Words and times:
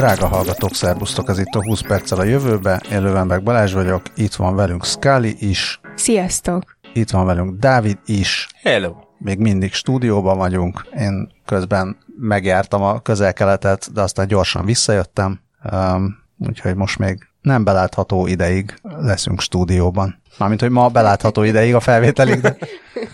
Drága 0.00 0.26
hallgatók, 0.26 0.74
szervusztok, 0.74 1.28
ez 1.28 1.38
itt 1.38 1.54
a 1.54 1.62
20 1.62 1.80
perccel 1.80 2.18
a 2.18 2.24
jövőbe. 2.24 2.82
Én 2.92 3.02
Lövenberg 3.02 3.42
Balázs 3.42 3.72
vagyok, 3.72 4.02
itt 4.16 4.34
van 4.34 4.56
velünk 4.56 4.84
Scully 4.84 5.34
is. 5.38 5.80
Sziasztok! 5.94 6.76
Itt 6.92 7.10
van 7.10 7.26
velünk 7.26 7.58
Dávid 7.58 7.98
is. 8.06 8.48
Hello! 8.62 8.94
Még 9.18 9.38
mindig 9.38 9.72
stúdióban 9.72 10.38
vagyunk. 10.38 10.86
Én 10.98 11.30
közben 11.44 11.96
megjártam 12.18 12.82
a 12.82 13.00
közel-keletet, 13.00 13.92
de 13.92 14.00
aztán 14.00 14.26
gyorsan 14.26 14.64
visszajöttem. 14.64 15.40
Um, 15.72 16.18
úgyhogy 16.38 16.74
most 16.74 16.98
még 16.98 17.28
nem 17.40 17.64
belátható 17.64 18.26
ideig 18.26 18.74
leszünk 18.82 19.40
stúdióban. 19.40 20.22
Mármint, 20.38 20.60
hogy 20.60 20.70
ma 20.70 20.88
belátható 20.88 21.42
ideig 21.42 21.74
a 21.74 21.80
felvételig, 21.80 22.40
de 22.40 22.56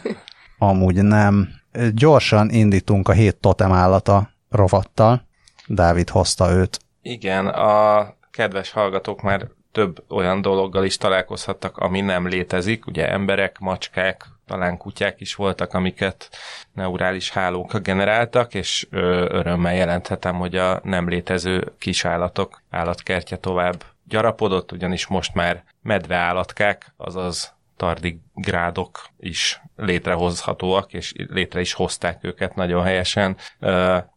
amúgy 0.58 1.02
nem. 1.02 1.48
Gyorsan 1.94 2.50
indítunk 2.50 3.08
a 3.08 3.12
hét 3.12 3.36
totem 3.36 3.72
állata 3.72 4.30
rovattal. 4.50 5.25
Dávid 5.66 6.08
hozta 6.08 6.50
őt. 6.50 6.78
Igen, 7.02 7.46
a 7.46 8.14
kedves 8.30 8.70
hallgatók 8.70 9.22
már 9.22 9.46
több 9.72 10.04
olyan 10.08 10.40
dologgal 10.40 10.84
is 10.84 10.96
találkozhattak, 10.96 11.76
ami 11.76 12.00
nem 12.00 12.28
létezik. 12.28 12.86
Ugye 12.86 13.08
emberek, 13.08 13.58
macskák, 13.58 14.24
talán 14.46 14.76
kutyák 14.76 15.20
is 15.20 15.34
voltak, 15.34 15.74
amiket 15.74 16.28
neurális 16.72 17.30
hálók 17.30 17.78
generáltak, 17.78 18.54
és 18.54 18.86
örömmel 18.90 19.74
jelenthetem, 19.74 20.34
hogy 20.34 20.56
a 20.56 20.80
nem 20.82 21.08
létező 21.08 21.72
kisállatok 21.78 22.62
állatkertje 22.70 23.36
tovább 23.36 23.84
gyarapodott, 24.04 24.72
ugyanis 24.72 25.06
most 25.06 25.34
már 25.34 25.64
medveállatkák, 25.82 26.94
azaz 26.96 27.54
tardigrádok 27.76 29.06
is 29.18 29.60
létrehozhatóak, 29.76 30.92
és 30.92 31.12
létre 31.16 31.60
is 31.60 31.72
hozták 31.72 32.24
őket 32.24 32.54
nagyon 32.54 32.84
helyesen 32.84 33.36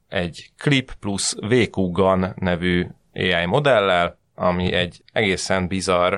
egy 0.09 0.51
Clip 0.57 0.93
plus 0.99 1.35
VQ 1.39 1.91
Gun 1.91 2.33
nevű 2.35 2.87
AI 3.13 3.45
modellel, 3.45 4.17
ami 4.35 4.73
egy 4.73 5.03
egészen 5.13 5.67
bizarr 5.67 6.15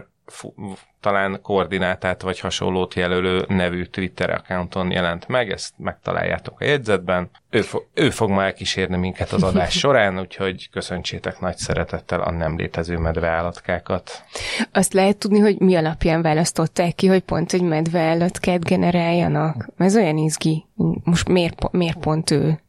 talán 1.01 1.39
koordinátát 1.41 2.21
vagy 2.21 2.39
hasonlót 2.39 2.93
jelölő 2.93 3.45
nevű 3.47 3.83
Twitter 3.83 4.29
accounton 4.29 4.91
jelent 4.91 5.27
meg, 5.27 5.51
ezt 5.51 5.73
megtaláljátok 5.77 6.59
a 6.59 6.63
jegyzetben. 6.63 7.29
Ő, 7.49 7.61
fog, 7.61 7.87
ő 7.93 8.09
fog 8.09 8.29
már 8.29 8.45
elkísérni 8.45 8.97
minket 8.97 9.31
az 9.31 9.43
adás 9.43 9.77
során, 9.79 10.19
úgyhogy 10.19 10.69
köszöntsétek 10.69 11.39
nagy 11.39 11.57
szeretettel 11.57 12.21
a 12.21 12.31
nem 12.31 12.57
létező 12.57 12.97
medveállatkákat. 12.97 14.23
Azt 14.71 14.93
lehet 14.93 15.17
tudni, 15.17 15.39
hogy 15.39 15.59
mi 15.59 15.75
alapján 15.75 16.21
választották 16.21 16.95
ki, 16.95 17.07
hogy 17.07 17.21
pont 17.21 17.53
egy 17.53 17.61
medveállatkát 17.61 18.63
generáljanak? 18.63 19.67
Ez 19.77 19.95
olyan 19.95 20.17
izgi. 20.17 20.65
Most 21.03 21.27
miért, 21.27 21.71
miért 21.71 21.97
pont 21.97 22.31
ő? 22.31 22.59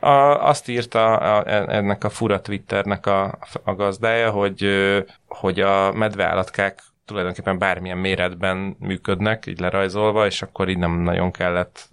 A, 0.00 0.48
azt 0.48 0.68
írta 0.68 1.16
a, 1.16 1.50
ennek 1.72 2.04
a 2.04 2.10
fura 2.10 2.40
Twitternek 2.40 3.06
a, 3.06 3.38
a 3.64 3.74
gazdája, 3.74 4.30
hogy, 4.30 4.66
hogy 5.26 5.60
a 5.60 5.92
medveállatkák 5.92 6.82
tulajdonképpen 7.12 7.58
bármilyen 7.58 7.98
méretben 7.98 8.76
működnek, 8.78 9.46
így 9.46 9.60
lerajzolva, 9.60 10.26
és 10.26 10.42
akkor 10.42 10.68
így 10.68 10.78
nem 10.78 11.00
nagyon 11.00 11.30
kellett, 11.30 11.88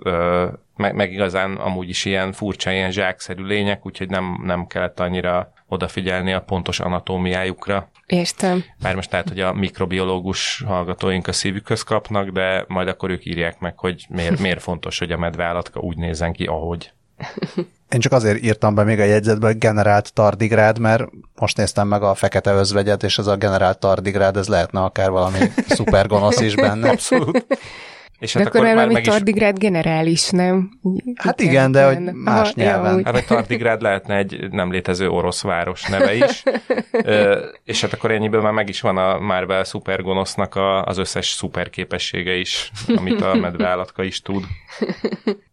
meg, 0.75 0.95
meg 0.95 1.11
igazán 1.11 1.55
amúgy 1.55 1.89
is 1.89 2.05
ilyen 2.05 2.31
furcsa, 2.31 2.71
ilyen 2.71 2.91
zsákszerű 2.91 3.43
lények, 3.43 3.85
úgyhogy 3.85 4.09
nem, 4.09 4.41
nem 4.43 4.67
kellett 4.67 4.99
annyira 4.99 5.53
odafigyelni 5.67 6.33
a 6.33 6.41
pontos 6.41 6.79
anatómiájukra. 6.79 7.89
Értem. 8.05 8.63
Bár 8.81 8.95
most 8.95 9.11
lehet, 9.11 9.29
hogy 9.29 9.39
a 9.39 9.53
mikrobiológus 9.53 10.63
hallgatóink 10.67 11.27
a 11.27 11.31
szívükhöz 11.31 11.83
kapnak, 11.83 12.29
de 12.29 12.65
majd 12.67 12.87
akkor 12.87 13.09
ők 13.09 13.25
írják 13.25 13.59
meg, 13.59 13.77
hogy 13.77 14.05
miért, 14.09 14.39
miért 14.39 14.61
fontos, 14.61 14.99
hogy 14.99 15.11
a 15.11 15.17
medveállatka 15.17 15.79
úgy 15.79 15.97
nézzen 15.97 16.33
ki, 16.33 16.45
ahogy. 16.45 16.91
Én 17.89 17.99
csak 17.99 18.11
azért 18.11 18.43
írtam 18.43 18.75
be 18.75 18.83
még 18.83 18.99
a 18.99 19.03
jegyzetbe, 19.03 19.47
hogy 19.47 19.57
generált 19.57 20.13
tardigrád, 20.13 20.79
mert 20.79 21.03
most 21.35 21.57
néztem 21.57 21.87
meg 21.87 22.03
a 22.03 22.13
fekete 22.13 22.51
özvegyet, 22.51 23.03
és 23.03 23.17
ez 23.17 23.27
a 23.27 23.35
generált 23.35 23.79
tardigrád, 23.79 24.37
ez 24.37 24.47
lehetne 24.47 24.79
akár 24.79 25.09
valami 25.09 25.37
szuper 25.67 26.07
gonosz 26.07 26.39
is 26.39 26.55
benne. 26.55 26.89
Abszolút. 26.89 27.45
És 28.19 28.33
hát 28.33 28.43
de 28.43 28.49
akkor, 28.49 28.61
akkor 28.61 28.73
valami 28.73 28.93
meg 28.93 29.03
tardigrád 29.03 29.53
is... 29.53 29.59
generális, 29.59 30.29
nem? 30.29 30.69
Hát 31.15 31.41
igen, 31.41 31.53
igen 31.53 31.71
de 31.71 31.85
hogy 31.85 32.13
más 32.13 32.47
Aha, 32.47 32.51
nyelven. 32.55 32.97
Ja, 32.97 33.05
hát 33.05 33.15
a 33.15 33.23
tardigrád 33.27 33.81
lehetne 33.81 34.15
egy 34.15 34.47
nem 34.51 34.71
létező 34.71 35.09
orosz 35.09 35.41
város 35.41 35.83
neve 35.83 36.15
is. 36.15 36.43
Ö, 36.91 37.45
és 37.63 37.81
hát 37.81 37.93
akkor 37.93 38.11
ennyiből 38.11 38.41
már 38.41 38.53
meg 38.53 38.69
is 38.69 38.81
van 38.81 38.97
a 38.97 39.19
Marvel 39.19 39.63
szupergonosznak 39.63 40.55
a, 40.55 40.83
az 40.83 40.97
összes 40.97 41.27
szuper 41.27 41.69
képessége 41.69 42.35
is, 42.35 42.71
amit 42.95 43.21
a 43.21 43.35
medveállatka 43.35 44.03
is 44.03 44.21
tud. 44.21 44.43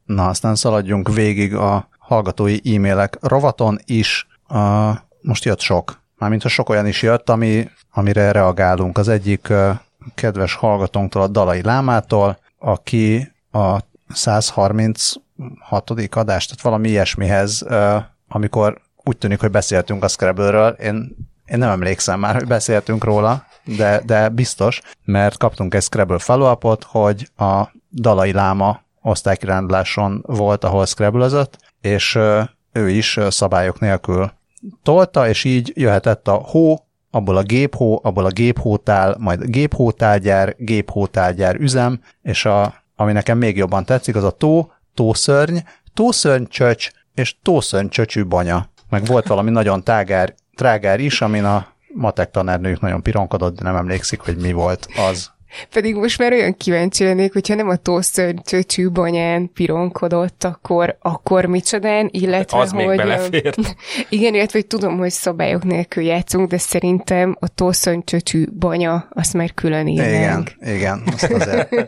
Na, 0.05 0.29
aztán 0.29 0.55
szaladjunk 0.55 1.15
végig 1.15 1.55
a 1.55 1.89
hallgatói 2.07 2.75
e-mailek 2.75 3.19
rovaton 3.21 3.79
is. 3.85 4.27
Uh, 4.49 4.97
most 5.21 5.45
jött 5.45 5.61
sok. 5.61 6.01
Mármint 6.19 6.43
ha 6.43 6.49
sok 6.49 6.69
olyan 6.69 6.87
is 6.87 7.03
jött, 7.03 7.31
ami, 7.31 7.69
amire 7.93 8.33
reagálunk. 8.33 8.99
Az 8.99 9.09
egyik 9.09 9.47
uh, 9.51 9.71
kedves 10.15 10.55
hallgatónktól, 10.55 11.23
a 11.23 11.29
Dalai 11.29 11.63
Lámától, 11.63 12.39
aki 12.59 13.33
a 13.53 13.79
136. 14.09 15.91
adást, 16.11 16.49
tehát 16.49 16.63
valami 16.63 16.89
ilyesmihez, 16.89 17.63
uh, 17.69 18.03
amikor 18.29 18.81
úgy 19.05 19.17
tűnik, 19.17 19.41
hogy 19.41 19.51
beszéltünk 19.51 20.05
a 20.05 20.09
Scrabble-ről, 20.09 20.69
én, 20.69 21.17
én 21.47 21.59
nem 21.59 21.71
emlékszem 21.71 22.21
már, 22.21 22.35
hogy 22.35 22.47
beszéltünk 22.47 23.05
róla, 23.05 23.45
de, 23.65 24.03
de 24.05 24.29
biztos, 24.29 24.81
mert 25.05 25.37
kaptunk 25.37 25.75
egy 25.75 25.83
Scrabble 25.83 26.19
follow 26.19 26.55
hogy 26.83 27.31
a 27.37 27.63
Dalai 27.91 28.33
Láma 28.33 28.85
osztálykiránduláson 29.07 30.23
volt, 30.27 30.65
ahol 30.65 30.87
scrabble 30.87 31.47
és 31.87 32.19
ő 32.73 32.89
is 32.89 33.19
szabályok 33.29 33.81
nélkül 33.81 34.33
tolta, 34.83 35.29
és 35.29 35.45
így 35.45 35.73
jöhetett 35.75 36.29
a 36.29 36.35
hó, 36.35 36.87
abból 37.11 37.37
a 37.37 37.43
géphó, 37.43 38.01
abból 38.03 38.25
a 38.25 38.31
géphótál, 38.31 39.17
majd 39.19 39.45
géphótálgyár, 39.45 40.55
géphótálgyár 40.59 41.55
üzem, 41.55 42.01
és 42.23 42.45
a, 42.45 42.75
ami 42.97 43.13
nekem 43.13 43.39
még 43.39 43.57
jobban 43.57 43.85
tetszik, 43.85 44.17
az 44.17 44.25
a 44.25 44.31
tó, 44.31 44.73
tószörny, 44.95 45.57
tószörny 45.95 46.45
csöcs, 46.49 46.91
és 47.15 47.37
tószörny 47.43 47.89
csöcsű 47.89 48.25
banya. 48.25 48.69
Meg 48.89 49.05
volt 49.05 49.27
valami 49.27 49.51
nagyon 49.51 49.83
tágár, 49.83 50.35
trágár 50.55 51.01
is, 51.01 51.21
amin 51.21 51.45
a 51.45 51.67
matek 51.95 52.31
tanárnőjük 52.31 52.81
nagyon 52.81 53.03
pironkodott, 53.03 53.57
de 53.57 53.63
nem 53.63 53.77
emlékszik, 53.77 54.21
hogy 54.21 54.37
mi 54.37 54.53
volt 54.53 54.89
az. 55.11 55.31
Pedig 55.71 55.95
most 55.95 56.19
már 56.19 56.33
olyan 56.33 56.57
kíváncsi 56.57 57.05
lennék, 57.05 57.33
hogyha 57.33 57.55
nem 57.55 57.69
a 57.69 57.77
tószörcsöcsű 57.77 58.91
banyán 58.91 59.53
pironkodott, 59.53 60.45
akkor, 60.45 60.97
akkor 61.01 61.45
micsodán, 61.45 62.09
illetve 62.13 62.59
Az 62.59 62.71
hogy... 62.71 62.87
még 62.87 62.97
belefért. 62.97 63.77
Igen, 64.09 64.35
illetve 64.35 64.59
hogy 64.59 64.67
tudom, 64.67 64.99
hogy 64.99 65.11
szabályok 65.11 65.65
nélkül 65.65 66.03
játszunk, 66.03 66.49
de 66.49 66.59
szerintem 66.59 67.37
a 67.41 67.49
tószörcsöcsű 67.49 68.47
banya, 68.59 69.09
azt 69.11 69.35
már 69.35 69.55
külön 69.55 69.87
írnánk. 69.87 70.51
Igen, 70.61 70.75
igen, 70.75 71.03
azt 71.13 71.31
azért. 71.31 71.75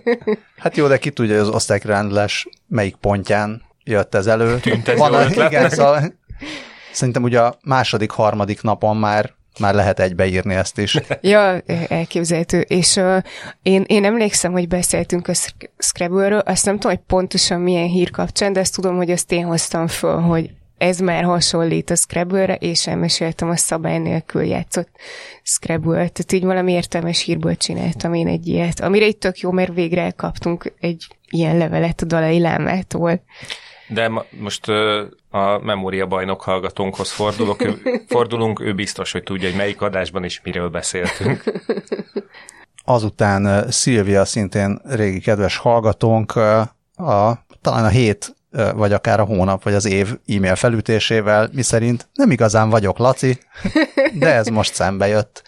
Hát 0.58 0.76
jó, 0.76 0.86
de 0.86 0.98
ki 0.98 1.10
tudja, 1.10 1.38
hogy 1.38 1.48
az 1.48 1.54
osztálykiránduláás 1.54 2.48
melyik 2.66 2.94
pontján 2.94 3.62
jött 3.84 4.14
ez 4.14 4.26
elő. 4.26 4.60
Van, 4.96 5.14
a, 5.14 5.46
igen, 5.46 5.69
szóval 5.69 6.14
szerintem 6.92 7.22
ugye 7.22 7.40
a 7.40 7.58
második, 7.64 8.10
harmadik 8.10 8.62
napon 8.62 8.96
már 8.96 9.34
már 9.58 9.74
lehet 9.74 10.00
egybeírni 10.00 10.54
ezt 10.54 10.78
is. 10.78 10.98
ja, 11.20 11.60
elképzelhető. 11.88 12.60
És 12.60 12.96
uh, 12.96 13.22
én, 13.62 13.84
én 13.86 14.04
emlékszem, 14.04 14.52
hogy 14.52 14.69
beszéltünk 14.69 15.28
a 15.28 15.32
Scrabble-ről, 15.78 16.38
azt 16.38 16.64
nem 16.64 16.74
tudom, 16.74 16.96
hogy 16.96 17.04
pontosan 17.06 17.60
milyen 17.60 17.88
hír 17.88 18.10
kapcsán, 18.10 18.52
de 18.52 18.60
azt 18.60 18.74
tudom, 18.74 18.96
hogy 18.96 19.10
azt 19.10 19.32
én 19.32 19.44
hoztam 19.44 19.86
föl, 19.86 20.20
hogy 20.20 20.50
ez 20.78 20.98
már 20.98 21.24
hasonlít 21.24 21.91
a 21.91 21.96
Scrabble-re, 21.96 22.54
és 22.54 22.86
elmeséltem 22.86 23.48
a 23.48 23.56
szabály 23.56 23.98
nélkül 23.98 24.42
játszott 24.42 24.88
Scrabble. 25.42 25.94
Tehát 25.94 26.32
így 26.32 26.44
valami 26.44 26.72
értelmes 26.72 27.22
hírből 27.22 27.56
csináltam 27.56 28.14
én 28.14 28.28
egy 28.28 28.46
ilyet, 28.46 28.81
amire 28.81 29.06
itt 29.06 29.20
tök 29.20 29.38
jó, 29.38 29.50
mert 29.50 29.75
végre 29.75 30.10
kaptunk 30.10 30.72
egy 30.81 31.06
ilyen 31.31 31.56
levelet 31.56 32.00
a 32.00 32.05
Dalai 32.05 32.40
Lámától. 32.40 33.22
De 33.88 34.08
ma, 34.08 34.25
most 34.31 34.69
a 35.31 35.58
memória 35.62 36.06
bajnok 36.06 36.43
hallgatónkhoz 36.43 37.11
fordulok, 37.11 37.64
ő, 37.64 38.02
fordulunk, 38.08 38.61
ő 38.61 38.75
biztos, 38.75 39.12
hogy 39.12 39.23
tudja, 39.23 39.49
hogy 39.49 39.56
melyik 39.56 39.81
adásban 39.81 40.25
és 40.25 40.40
miről 40.43 40.69
beszéltünk. 40.69 41.43
Azután 42.85 43.70
Szilvia, 43.70 44.25
szintén 44.25 44.81
régi 44.85 45.20
kedves 45.20 45.56
hallgatónk, 45.56 46.37
a, 46.96 47.44
talán 47.61 47.85
a 47.85 47.88
hét 47.88 48.37
vagy 48.75 48.93
akár 48.93 49.20
a 49.20 49.25
hónap, 49.25 49.62
vagy 49.62 49.75
az 49.75 49.85
év 49.85 50.19
e-mail 50.26 50.55
felütésével, 50.55 51.49
miszerint 51.52 52.08
nem 52.14 52.31
igazán 52.31 52.70
vagyok 52.70 52.99
Laci, 52.99 53.38
de 54.19 54.34
ez 54.34 54.46
most 54.46 54.75
szembe 54.75 55.06
jött. 55.06 55.43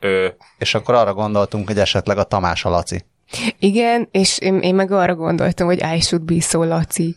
Ö. 0.00 0.28
És 0.58 0.74
akkor 0.74 0.94
arra 0.94 1.14
gondoltunk, 1.14 1.66
hogy 1.66 1.78
esetleg 1.78 2.18
a 2.18 2.22
Tamás 2.24 2.64
a 2.64 2.68
Laci. 2.68 3.04
Igen, 3.58 4.08
és 4.10 4.38
én, 4.38 4.58
én 4.58 4.74
meg 4.74 4.90
arra 4.90 5.14
gondoltam, 5.14 5.66
hogy 5.66 5.82
I 5.96 6.00
should 6.00 6.24
be 6.24 6.40
so 6.40 6.64
Laci. 6.64 7.16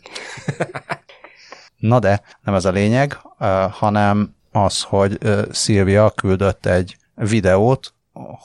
Na 1.76 1.98
de, 1.98 2.22
nem 2.42 2.54
ez 2.54 2.64
a 2.64 2.70
lényeg, 2.70 3.18
hanem 3.70 4.34
az, 4.52 4.82
hogy 4.82 5.18
Szilvia 5.50 6.10
küldött 6.10 6.66
egy 6.66 6.96
videót, 7.14 7.94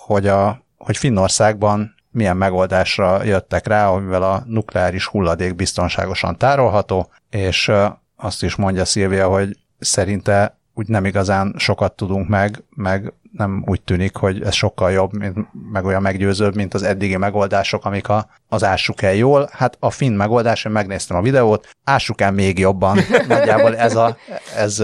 hogy, 0.06 0.28
a, 0.28 0.64
hogy 0.78 0.98
Finnországban 0.98 1.96
milyen 2.12 2.38
megoldásra 2.38 3.24
jöttek 3.24 3.68
rá, 3.68 3.88
amivel 3.90 4.24
a 4.24 4.44
nukleáris 4.46 5.06
hulladék 5.06 5.56
biztonságosan 5.56 6.38
tárolható, 6.38 7.10
és 7.30 7.72
azt 8.16 8.44
is 8.44 8.56
mondja 8.56 8.86
Szilvia, 8.86 9.28
hogy 9.28 9.58
szerinte 9.80 10.58
úgy 10.74 10.88
nem 10.88 11.06
igazán 11.06 11.56
sokat 11.58 11.96
tudunk 11.96 12.28
meg, 12.28 12.64
meg 12.70 13.14
nem 13.38 13.64
úgy 13.68 13.82
tűnik, 13.82 14.16
hogy 14.16 14.42
ez 14.42 14.54
sokkal 14.54 14.92
jobb, 14.92 15.14
mint, 15.14 15.38
meg 15.72 15.86
olyan 15.86 16.02
meggyőzőbb, 16.02 16.56
mint 16.56 16.74
az 16.74 16.84
eddigi 16.84 17.18
megoldások, 17.18 17.86
amik 17.86 18.10
a, 18.10 18.30
az 18.48 18.64
ássuk 18.64 19.02
el 19.02 19.14
jól. 19.14 19.50
Hát 19.52 19.78
a 19.80 19.90
finn 19.90 20.14
megoldás, 20.14 20.66
én 20.66 20.72
megnéztem 20.72 21.18
a 21.18 21.22
videót, 21.22 21.70
ássuk 21.84 22.22
el 22.22 22.32
még 22.32 22.60
jobban. 22.60 22.98
Nagyjából 23.28 23.78
ez, 23.78 23.96
a, 23.96 24.18
ez 24.56 24.84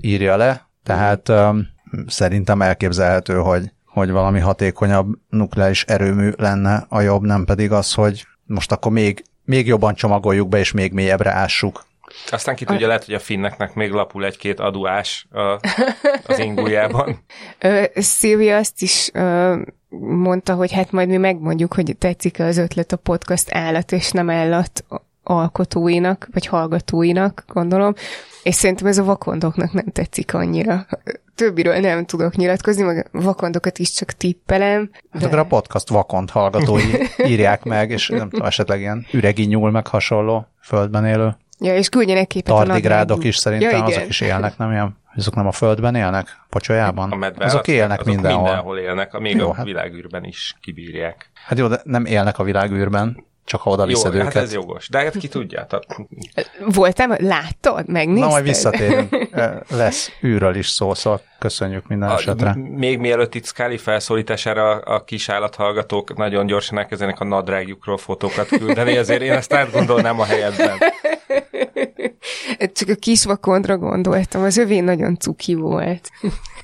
írja 0.00 0.36
le, 0.36 0.68
tehát 0.82 1.28
um, 1.28 1.66
szerintem 2.06 2.62
elképzelhető, 2.62 3.34
hogy, 3.34 3.72
hogy 3.84 4.10
valami 4.10 4.40
hatékonyabb 4.40 5.06
nukleáris 5.28 5.84
erőmű 5.84 6.30
lenne 6.36 6.86
a 6.88 7.00
jobb, 7.00 7.22
nem 7.22 7.44
pedig 7.44 7.72
az, 7.72 7.94
hogy 7.94 8.26
most 8.44 8.72
akkor 8.72 8.92
még, 8.92 9.24
még 9.44 9.66
jobban 9.66 9.94
csomagoljuk 9.94 10.48
be, 10.48 10.58
és 10.58 10.72
még 10.72 10.92
mélyebbre 10.92 11.30
ássuk. 11.32 11.84
Aztán 12.30 12.54
ki 12.54 12.64
tudja, 12.64 12.86
lehet, 12.86 13.04
hogy 13.04 13.14
a 13.14 13.18
finneknek 13.18 13.74
még 13.74 13.90
lapul 13.90 14.24
egy-két 14.24 14.60
aduás 14.60 15.26
a, 15.30 15.40
az 16.26 16.38
ingújában. 16.38 17.24
Szilvia 17.94 18.56
azt 18.56 18.82
is 18.82 19.10
ö, 19.12 19.56
mondta, 19.98 20.54
hogy 20.54 20.72
hát 20.72 20.90
majd 20.90 21.08
mi 21.08 21.16
megmondjuk, 21.16 21.74
hogy 21.74 21.96
tetszik-e 21.98 22.44
az 22.44 22.58
ötlet 22.58 22.92
a 22.92 22.96
podcast 22.96 23.54
állat 23.54 23.92
és 23.92 24.10
nem 24.10 24.30
állat 24.30 24.84
alkotóinak, 25.22 26.28
vagy 26.32 26.46
hallgatóinak, 26.46 27.44
gondolom, 27.46 27.94
és 28.42 28.54
szerintem 28.54 28.86
ez 28.86 28.98
a 28.98 29.04
vakondoknak 29.04 29.72
nem 29.72 29.86
tetszik 29.92 30.34
annyira. 30.34 30.86
Többiről 31.34 31.78
nem 31.78 32.04
tudok 32.04 32.36
nyilatkozni, 32.36 32.82
meg 32.82 33.08
vakondokat 33.12 33.78
is 33.78 33.92
csak 33.92 34.12
tippelem. 34.12 34.90
De... 35.12 35.28
Hát 35.28 35.34
a 35.34 35.44
podcast 35.44 35.88
vakond 35.88 36.30
hallgatói 36.30 36.82
írják 37.32 37.64
meg, 37.64 37.90
és 37.90 38.08
nem 38.08 38.28
tudom, 38.28 38.46
esetleg 38.46 38.80
ilyen 38.80 39.06
üregi 39.12 39.44
nyúl 39.44 39.70
meg 39.70 39.86
hasonló 39.86 40.46
földben 40.62 41.06
élő. 41.06 41.36
Ja, 41.58 41.76
és 41.76 41.88
küldjenek 41.88 42.26
képet 42.26 42.54
Tardigrádok 42.54 43.24
is 43.24 43.36
szerintem, 43.36 43.70
ja, 43.70 43.84
azok 43.84 44.08
is 44.08 44.20
élnek, 44.20 44.56
nem 44.56 44.70
ilyen? 44.70 44.96
Azok 45.14 45.34
nem 45.34 45.46
a 45.46 45.52
földben 45.52 45.94
élnek? 45.94 46.26
Pocsolyában? 46.48 47.12
A 47.12 47.16
medve, 47.16 47.44
azok 47.44 47.68
élnek 47.68 48.00
azok 48.00 48.12
mindenhol. 48.12 48.42
mindenhol 48.42 48.78
élnek, 48.78 49.18
még 49.18 49.36
jó, 49.36 49.50
a 49.50 49.54
hát... 49.54 49.64
világűrben 49.64 50.24
is 50.24 50.54
kibírják. 50.60 51.30
Hát 51.46 51.58
jó, 51.58 51.66
de 51.66 51.80
nem 51.84 52.04
élnek 52.04 52.38
a 52.38 52.42
világűrben, 52.42 53.24
csak 53.46 53.60
ha 53.60 53.70
oda 53.70 53.86
viszed 53.86 54.12
Jó, 54.12 54.18
hát 54.18 54.20
őket. 54.20 54.34
hát 54.34 54.42
ez 54.42 54.52
jogos. 54.52 54.88
De 54.88 54.98
hát 54.98 55.16
ki 55.16 55.28
tudja. 55.28 55.66
Voltam, 56.66 57.12
láttad? 57.18 57.88
Megnézted? 57.88 58.24
Na, 58.24 58.30
majd 58.30 58.44
visszatérünk. 58.44 59.28
Lesz 59.70 60.10
űrről 60.24 60.54
is 60.54 60.68
szó, 60.68 60.94
szóval 60.94 61.20
köszönjük 61.38 61.86
minden 61.86 62.08
a, 62.08 62.14
esetre. 62.14 62.54
Még 62.54 62.98
mielőtt 62.98 63.34
itt 63.34 63.46
Scully 63.46 63.76
felszólítására 63.76 64.70
a 64.70 65.04
kis 65.04 65.28
állathallgatók 65.28 66.16
nagyon 66.16 66.46
gyorsan 66.46 66.78
elkezdenek 66.78 67.20
a 67.20 67.24
nadrágjukról 67.24 67.98
fotókat 67.98 68.46
küldeni, 68.46 68.96
ezért 68.96 69.22
én 69.22 69.32
ezt 69.32 69.52
átgondolnám 69.52 70.20
a 70.20 70.24
helyedben. 70.24 70.78
Csak 72.72 72.88
a 72.88 72.94
kis 72.94 73.24
vakondra 73.24 73.78
gondoltam, 73.78 74.42
az 74.42 74.56
övé 74.56 74.80
nagyon 74.80 75.18
cuki 75.18 75.54
volt. 75.54 76.10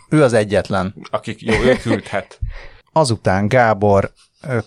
Ő 0.08 0.22
az 0.22 0.32
egyetlen. 0.32 0.94
Akik 1.10 1.42
jó, 1.42 1.54
ő 1.54 1.76
küldhet. 1.76 2.38
Azután 2.92 3.48
Gábor 3.48 4.12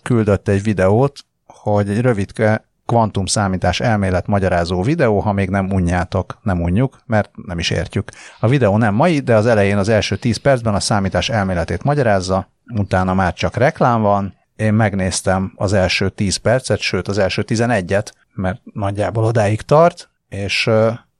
küldött 0.03 0.47
egy 0.47 0.63
videót, 0.63 1.19
hogy 1.45 1.89
egy 1.89 2.01
rövidke 2.01 2.65
kvantum 2.85 3.25
számítás 3.25 3.79
elmélet 3.79 4.27
magyarázó 4.27 4.81
videó, 4.81 5.19
ha 5.19 5.31
még 5.31 5.49
nem 5.49 5.71
unjátok, 5.71 6.39
nem 6.41 6.61
unjuk, 6.61 6.99
mert 7.05 7.31
nem 7.45 7.59
is 7.59 7.69
értjük. 7.69 8.11
A 8.39 8.47
videó 8.47 8.77
nem 8.77 8.93
mai, 8.93 9.19
de 9.19 9.35
az 9.35 9.45
elején 9.45 9.77
az 9.77 9.89
első 9.89 10.15
10 10.15 10.37
percben 10.37 10.73
a 10.73 10.79
számítás 10.79 11.29
elméletét 11.29 11.83
magyarázza, 11.83 12.49
utána 12.73 13.13
már 13.13 13.33
csak 13.33 13.55
reklám 13.55 14.01
van, 14.01 14.33
én 14.55 14.73
megnéztem 14.73 15.53
az 15.55 15.73
első 15.73 16.09
10 16.09 16.35
percet, 16.35 16.79
sőt 16.79 17.07
az 17.07 17.17
első 17.17 17.43
11-et, 17.47 18.11
mert 18.33 18.61
nagyjából 18.73 19.23
odáig 19.23 19.61
tart, 19.61 20.09
és 20.29 20.69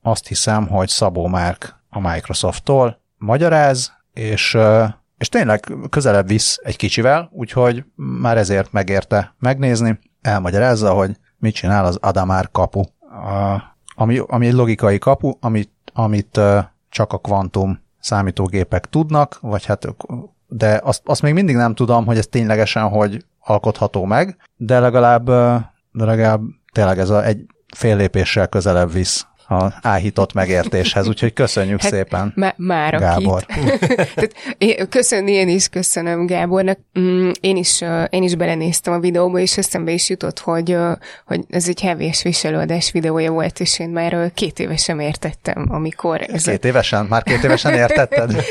azt 0.02 0.28
hiszem, 0.28 0.68
hogy 0.68 0.88
Szabó 0.88 1.28
Márk 1.28 1.84
a 1.90 2.00
Microsoft-tól 2.00 3.02
magyaráz, 3.18 3.92
és, 4.14 4.58
és 5.18 5.30
tényleg 5.30 5.74
közelebb 5.90 6.28
visz 6.28 6.60
egy 6.64 6.76
kicsivel, 6.76 7.30
úgyhogy 7.32 7.84
már 7.96 8.38
ezért 8.38 8.72
megérte 8.72 9.36
megnézni. 9.40 10.00
Elmagyarázza, 10.22 10.94
hogy 10.94 11.18
mit 11.38 11.56
csinál 11.56 11.86
az 11.86 11.98
Adamár 12.02 12.50
kapu, 12.52 12.82
ami, 13.96 14.22
ami 14.28 14.48
egy 14.48 14.54
logikai 14.54 14.98
kapu, 14.98 15.32
amit, 15.40 15.72
amit 15.94 16.40
csak 16.90 17.14
a 17.14 17.18
kvantum 17.18 17.80
számítógépek 18.00 18.86
tudnak, 18.86 19.38
vagy 19.42 19.66
hát, 19.66 19.88
de 20.48 20.80
azt, 20.84 21.02
azt 21.06 21.22
még 21.22 21.34
mindig 21.34 21.56
nem 21.56 21.76
tudom, 21.76 22.06
hogy 22.06 22.18
ez 22.18 22.28
ténylegesen 22.28 22.90
hogy 22.90 23.26
alkotható 23.40 24.06
meg, 24.06 24.38
de 24.56 24.80
legalább, 24.80 25.26
de 25.92 26.06
legalább 26.06 26.42
tényleg 26.72 27.00
ez 27.00 27.10
a 27.10 27.26
egy 27.26 27.46
fél 27.76 27.96
lépéssel 27.96 28.48
közelebb 28.48 28.92
visz 28.92 29.28
a 29.48 29.74
áhított 29.82 30.34
megértéshez, 30.34 31.08
úgyhogy 31.08 31.34
köszönjük 31.34 31.82
hát, 31.82 31.92
szépen, 31.92 32.34
má- 32.36 32.58
már 32.58 33.00
Gábor. 33.00 33.46
én, 34.58 34.90
köszönni 34.90 35.32
én 35.32 35.48
is 35.48 35.70
köszönöm 35.70 36.26
Gábornak. 36.26 36.80
Mm, 37.00 37.30
én 37.40 37.56
is, 37.56 37.84
én 38.10 38.24
is 38.24 38.36
belenéztem 38.36 38.94
a 38.94 39.00
videóba, 39.00 39.40
és 39.40 39.58
eszembe 39.58 39.92
is 39.92 40.10
jutott, 40.10 40.40
hogy, 40.40 40.78
hogy 41.26 41.46
ez 41.50 41.68
egy 41.68 41.82
hevés 41.82 42.22
viselődés 42.24 42.92
videója 42.92 43.32
volt, 43.32 43.60
és 43.60 43.80
én 43.80 43.90
már 43.90 44.32
két 44.34 44.60
évesen 44.60 45.00
értettem, 45.00 45.66
amikor... 45.70 46.22
Ez 46.32 46.44
két 46.44 46.66
évesen? 46.66 47.06
Már 47.06 47.24
két 47.24 47.44
évesen 47.44 47.74
értetted? 47.74 48.32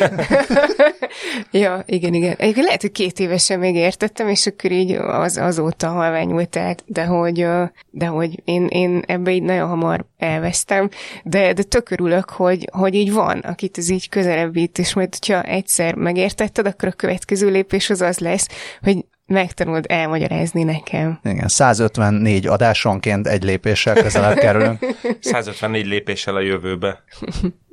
ja, 1.51 1.83
igen, 1.87 2.15
igen. 2.15 2.35
Egyébként 2.39 2.67
lehet, 2.67 2.81
hogy 2.81 2.93
két 2.93 3.19
évesen 3.19 3.59
még 3.59 3.75
értettem, 3.75 4.29
és 4.29 4.47
akkor 4.47 4.71
így 4.71 4.93
az, 4.93 5.37
azóta 5.37 5.89
halványult 5.89 6.57
át, 6.57 6.85
de 6.87 7.05
hogy, 7.05 7.47
de 7.91 8.07
hogy 8.07 8.43
én, 8.45 8.67
én 8.67 9.03
ebbe 9.07 9.31
így 9.31 9.43
nagyon 9.43 9.69
hamar 9.69 10.05
elvesztem, 10.25 10.89
de, 11.25 11.53
de 11.53 11.63
tök 11.63 11.91
örülök, 11.91 12.31
hogy, 12.31 12.69
hogy 12.73 12.95
így 12.95 13.13
van, 13.13 13.39
akit 13.39 13.79
ez 13.79 13.89
így 13.89 14.09
közelebb 14.09 14.53
vitt, 14.53 14.79
és 14.79 14.95
majd, 14.95 15.15
hogyha 15.19 15.43
egyszer 15.43 15.95
megértetted, 15.95 16.67
akkor 16.67 16.89
a 16.89 16.93
következő 16.93 17.51
lépés 17.51 17.91
az 17.91 18.01
az 18.01 18.19
lesz, 18.19 18.49
hogy 18.83 19.05
megtanuld 19.27 19.85
elmagyarázni 19.89 20.63
nekem. 20.63 21.21
Igen, 21.23 21.49
154 21.49 22.47
adásonként 22.47 23.27
egy 23.27 23.43
lépéssel 23.43 23.95
közelebb 23.95 24.37
kerülünk. 24.37 24.87
154 25.21 25.87
lépéssel 25.87 26.35
a 26.35 26.41
jövőbe. 26.41 27.03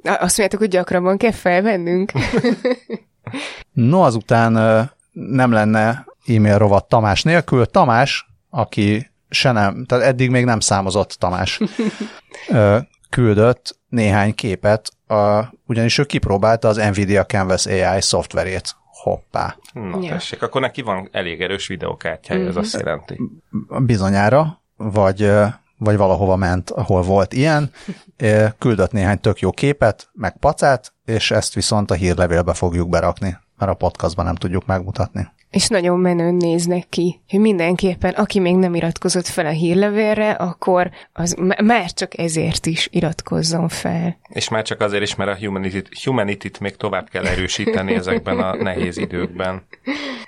Azt 0.04 0.22
mondjátok, 0.22 0.60
hogy 0.60 0.70
gyakrabban 0.70 1.18
kell 1.18 1.32
felvennünk? 1.32 2.12
no, 3.74 4.02
azután 4.02 4.52
nem 5.12 5.52
lenne 5.52 6.06
e-mail 6.26 6.58
rovat 6.58 6.88
Tamás 6.88 7.24
nélkül. 7.24 7.66
Tamás, 7.66 8.28
aki 8.50 9.11
se 9.32 9.52
nem, 9.52 9.86
tehát 9.86 10.06
eddig 10.06 10.30
még 10.30 10.46
nem 10.46 10.60
számozott 10.60 11.12
Tamás 11.12 11.60
küldött 13.10 13.80
néhány 13.90 14.36
képet, 14.36 14.92
a, 15.08 15.54
ugyanis 15.68 15.98
ő 15.98 16.04
kipróbálta 16.04 16.68
az 16.68 16.78
Nvidia 16.78 17.26
Canvas 17.26 17.66
AI 17.66 18.02
szoftverét. 18.02 18.76
Hoppá. 18.86 19.56
Na 19.74 20.00
ja. 20.02 20.10
tessék, 20.10 20.42
akkor 20.42 20.62
neki 20.62 20.82
van 20.82 21.10
elég 21.12 21.42
erős 21.42 21.68
videókártyája, 21.68 22.40
mm-hmm. 22.40 22.50
ez 22.50 22.56
azt 22.56 22.78
mhm. 22.78 22.86
jelenti. 22.86 23.20
Bizonyára, 23.86 24.62
vagy, 24.76 25.32
vagy 25.78 25.98
valahova 25.98 26.36
ment, 26.36 26.70
ahol 26.70 27.02
volt 27.02 27.34
ilyen, 27.34 27.72
küldött 28.58 28.92
néhány 28.92 29.20
tök 29.20 29.40
jó 29.40 29.52
képet, 29.52 30.10
meg 30.14 30.38
pacát, 30.38 30.94
és 31.06 31.32
ezt 31.32 31.54
viszont 31.54 31.92
a 31.92 31.94
hírlevélbe 31.94 32.54
fogjuk 32.54 32.90
berakni, 32.90 33.38
mert 33.58 33.72
a 33.72 33.76
podcastban 33.76 34.26
nem 34.26 34.36
tudjuk 34.36 34.66
megmutatni 34.66 35.30
és 35.52 35.68
nagyon 35.68 36.00
menőn 36.00 36.36
néznek 36.36 36.90
ki, 36.90 37.22
hogy 37.30 37.40
mindenképpen, 37.40 38.14
aki 38.14 38.40
még 38.40 38.56
nem 38.56 38.76
iratkozott 38.76 39.28
fel 39.28 39.46
a 39.46 39.50
hírlevélre, 39.50 40.32
akkor 40.32 40.92
az 41.14 41.36
már 41.64 41.92
csak 41.92 42.18
ezért 42.18 42.66
is 42.66 42.88
iratkozzon 42.92 43.68
fel. 43.68 44.18
És 44.30 44.50
már 44.50 44.64
csak 44.64 44.82
azért 44.82 45.04
is, 45.04 45.16
mert 45.16 45.30
a 45.30 45.46
humanity-t, 45.46 46.04
humanity 46.04 46.50
még 46.60 46.76
tovább 46.76 47.10
kell 47.10 47.26
erősíteni 47.26 47.94
ezekben 47.94 48.40
a 48.40 48.56
nehéz 48.56 48.98
időkben. 48.98 49.62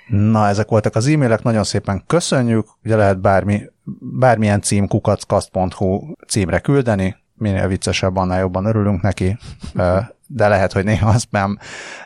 Na, 0.08 0.48
ezek 0.48 0.68
voltak 0.68 0.94
az 0.94 1.06
e-mailek, 1.06 1.42
nagyon 1.42 1.64
szépen 1.64 2.04
köszönjük, 2.06 2.66
ugye 2.84 2.96
lehet 2.96 3.20
bármi, 3.20 3.62
bármilyen 4.00 4.60
cím 4.60 4.88
kukackast.hu 4.88 6.12
címre 6.26 6.58
küldeni, 6.58 7.16
minél 7.34 7.68
viccesebb, 7.68 8.16
annál 8.16 8.38
jobban 8.38 8.64
örülünk 8.64 9.02
neki 9.02 9.38
de 10.26 10.48
lehet, 10.48 10.72
hogy 10.72 10.84
néha 10.84 11.08
a 11.08 11.18
spam, 11.18 11.58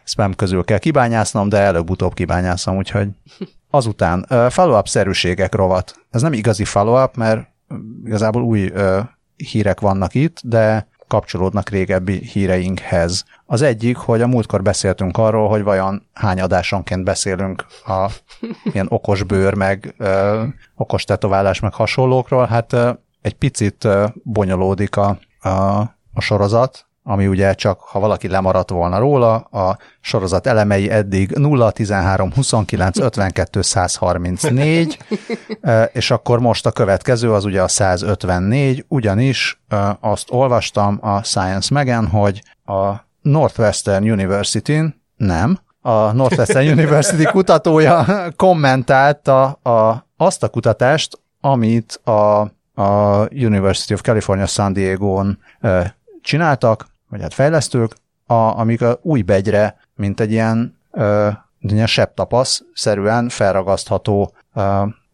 spam 0.05 0.35
közül 0.35 0.65
kell 0.65 0.79
kibányásznom, 0.79 1.49
de 1.49 1.59
előbb-utóbb 1.59 2.15
kibányászom, 2.15 2.77
úgyhogy 2.77 3.09
azután 3.71 4.27
follow-up 4.51 4.89
szerűségek 4.89 5.55
rovat. 5.55 5.95
Ez 6.11 6.23
nem 6.23 6.33
igazi 6.33 6.65
follow-up, 6.65 7.17
mert 7.17 7.49
igazából 8.05 8.43
új 8.43 8.73
hírek 9.37 9.81
vannak 9.81 10.15
itt, 10.15 10.41
de 10.45 10.89
kapcsolódnak 11.07 11.69
régebbi 11.69 12.19
híreinkhez. 12.19 13.25
Az 13.47 13.63
egyik, 13.63 13.97
hogy 13.97 14.21
a 14.21 14.27
múltkor 14.27 14.63
beszéltünk 14.63 15.19
arról, 15.19 15.49
hogy 15.49 15.63
vajon 15.63 16.07
hány 16.13 16.41
adásonként 16.41 17.05
beszélünk 17.05 17.67
a 17.87 18.11
ilyen 18.73 18.87
okos 18.89 19.23
bőr, 19.23 19.55
meg 19.55 19.95
ö, 19.99 20.45
okos 20.77 21.05
tetoválás, 21.05 21.61
meg 21.61 21.75
hasonlókról. 21.75 22.47
Hát 22.47 22.73
ö, 22.73 22.91
egy 23.29 23.35
picit 23.35 23.89
bonyolódik 24.23 24.97
a, 24.97 25.19
a, 25.41 25.49
a 26.13 26.21
sorozat, 26.21 26.87
ami 27.03 27.27
ugye 27.27 27.55
csak, 27.55 27.81
ha 27.81 28.01
valaki 28.01 28.29
lemaradt 28.29 28.71
volna 28.71 28.99
róla, 28.99 29.35
a 29.37 29.79
sorozat 30.01 30.47
elemei 30.47 30.91
eddig 30.91 31.31
0, 31.31 31.71
13, 31.71 32.33
29, 32.33 32.99
52, 32.99 33.63
134, 33.63 34.99
és 35.93 36.11
akkor 36.11 36.41
most 36.41 36.67
a 36.67 36.73
következő 36.73 37.33
az 37.33 37.45
ugye 37.45 37.63
a 37.63 37.69
154, 37.69 38.85
ugyanis 38.89 39.61
azt 40.01 40.31
olvastam 40.31 40.99
a 41.01 41.23
Science 41.23 41.75
Megen, 41.75 42.07
hogy 42.07 42.43
a 42.65 42.95
Northwestern 43.21 44.11
University-n, 44.11 45.03
nem, 45.17 45.59
a 45.81 46.13
Northwestern 46.13 46.69
University 46.79 47.25
kutatója 47.25 48.07
kommentálta 48.37 49.45
a, 49.45 50.07
azt 50.17 50.43
a 50.43 50.49
kutatást, 50.49 51.21
amit 51.41 52.01
a, 52.05 52.51
a 52.79 53.27
University 53.33 53.93
of 53.93 54.01
California 54.01 54.47
San 54.47 54.73
Diego-n 54.73 55.39
csináltak, 56.21 56.87
vagy 57.09 57.21
hát 57.21 57.35
fejlesztők, 57.35 57.97
a, 58.27 58.35
amik 58.35 58.83
a 58.83 58.99
új 59.03 59.23
begyre, 59.23 59.77
mint 59.95 60.21
egy 60.21 60.31
ilyen, 60.31 60.79
e, 60.91 61.49
ilyen 61.61 61.87
septapasz 61.87 62.63
szerűen 62.75 63.29
felragasztható 63.29 64.35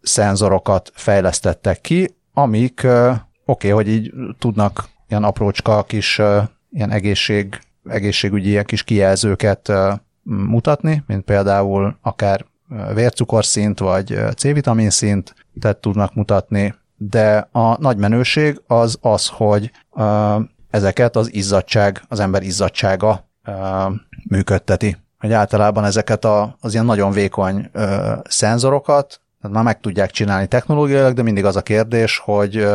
szenzorokat 0.02 0.92
fejlesztettek 0.94 1.80
ki, 1.80 2.14
amik 2.32 2.80
oké, 2.80 3.20
okay, 3.44 3.70
hogy 3.70 3.88
így 3.88 4.12
tudnak 4.38 4.88
ilyen 5.08 5.24
aprócska 5.24 5.82
kis 5.82 6.18
ilyen 6.70 6.90
egészség, 6.90 7.58
egészségügyi 7.88 8.48
ilyen 8.48 8.64
kis 8.64 8.82
kijelzőket 8.82 9.72
mutatni, 10.22 11.02
mint 11.06 11.24
például 11.24 11.96
akár 12.02 12.44
vércukorszint 12.94 13.78
vagy 13.78 14.18
C-vitamin 14.36 14.90
szint, 14.90 15.34
tehát 15.60 15.76
tudnak 15.76 16.14
mutatni, 16.14 16.74
de 16.96 17.48
a 17.52 17.80
nagy 17.80 17.96
menőség 17.96 18.60
az 18.66 18.98
az, 19.00 19.28
hogy 19.28 19.70
ezeket 20.70 21.16
az 21.16 21.34
izzadság, 21.34 22.02
az 22.08 22.20
ember 22.20 22.42
izzadsága 22.42 23.28
működteti. 24.28 24.96
Hogy 25.18 25.32
általában 25.32 25.84
ezeket 25.84 26.24
a, 26.24 26.56
az 26.60 26.72
ilyen 26.72 26.84
nagyon 26.84 27.12
vékony 27.12 27.70
szenzorokat 28.28 29.22
tehát 29.44 29.58
már 29.58 29.66
meg 29.66 29.80
tudják 29.80 30.10
csinálni 30.10 30.46
technológiailag, 30.46 31.12
de 31.12 31.22
mindig 31.22 31.44
az 31.44 31.56
a 31.56 31.62
kérdés, 31.62 32.18
hogy, 32.18 32.66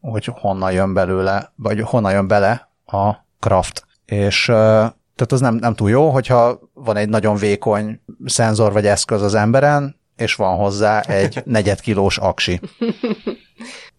hogy 0.00 0.24
honnan 0.24 0.72
jön 0.72 0.94
belőle, 0.94 1.52
vagy 1.56 1.80
honnan 1.80 2.12
jön 2.12 2.28
bele 2.28 2.70
a 2.86 3.12
craft. 3.38 3.86
És 4.04 4.44
tehát 4.44 5.32
az 5.32 5.40
nem, 5.40 5.54
nem 5.54 5.74
túl 5.74 5.90
jó, 5.90 6.10
hogyha 6.10 6.60
van 6.74 6.96
egy 6.96 7.08
nagyon 7.08 7.36
vékony 7.36 8.00
szenzor 8.24 8.72
vagy 8.72 8.86
eszköz 8.86 9.22
az 9.22 9.34
emberen, 9.34 9.96
és 10.16 10.34
van 10.34 10.56
hozzá 10.56 11.00
egy 11.00 11.42
negyedkilós 11.44 12.18
aksi. 12.18 12.60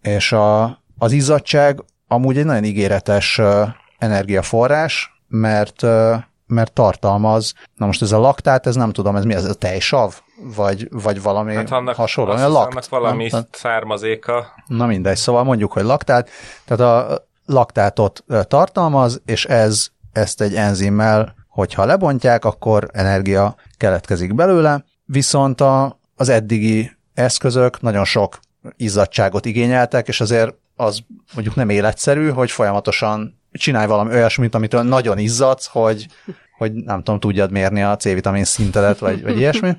és 0.03 0.31
a, 0.31 0.63
az 0.97 1.11
izzadság 1.11 1.83
amúgy 2.07 2.37
egy 2.37 2.45
nagyon 2.45 2.63
ígéretes 2.63 3.41
energiaforrás, 3.97 5.21
mert 5.27 5.85
mert 6.45 6.73
tartalmaz, 6.73 7.53
na 7.75 7.85
most 7.85 8.01
ez 8.01 8.11
a 8.11 8.19
laktát, 8.19 8.67
ez 8.67 8.75
nem 8.75 8.91
tudom, 8.91 9.15
ez 9.15 9.23
mi, 9.23 9.33
ez 9.33 9.45
a 9.45 9.53
tejsav? 9.53 10.13
Vagy, 10.55 10.87
vagy 10.91 11.21
valami 11.21 11.55
hát 11.55 11.71
annak, 11.71 11.95
hasonló? 11.95 12.31
Azt 12.31 12.47
lakt, 12.47 12.71
annak 12.71 12.89
valami 12.89 13.27
nem? 13.31 13.47
származéka. 13.51 14.45
Na 14.67 14.85
mindegy, 14.85 15.15
szóval 15.15 15.43
mondjuk, 15.43 15.71
hogy 15.71 15.83
laktát, 15.83 16.29
tehát 16.65 17.07
a 17.07 17.25
laktátot 17.45 18.23
tartalmaz, 18.47 19.21
és 19.25 19.45
ez 19.45 19.87
ezt 20.11 20.41
egy 20.41 20.55
enzimmel, 20.55 21.35
hogyha 21.47 21.85
lebontják, 21.85 22.45
akkor 22.45 22.89
energia 22.93 23.55
keletkezik 23.77 24.35
belőle, 24.35 24.83
viszont 25.05 25.61
a, 25.61 25.99
az 26.15 26.29
eddigi 26.29 26.91
eszközök 27.13 27.81
nagyon 27.81 28.05
sok 28.05 28.39
izzadságot 28.77 29.45
igényeltek, 29.45 30.07
és 30.07 30.21
azért 30.21 30.55
az 30.75 30.99
mondjuk 31.33 31.55
nem 31.55 31.69
életszerű, 31.69 32.29
hogy 32.29 32.51
folyamatosan 32.51 33.39
csinálj 33.51 33.87
valami 33.87 34.13
olyasmit, 34.13 34.55
amitől 34.55 34.83
nagyon 34.83 35.17
izzadsz, 35.17 35.65
hogy, 35.65 36.07
hogy 36.57 36.73
nem 36.73 37.03
tudom, 37.03 37.19
tudjad 37.19 37.51
mérni 37.51 37.81
a 37.81 37.95
C-vitamin 37.95 38.43
szintedet, 38.43 38.99
vagy, 38.99 39.23
vagy 39.23 39.37
ilyesmi. 39.37 39.77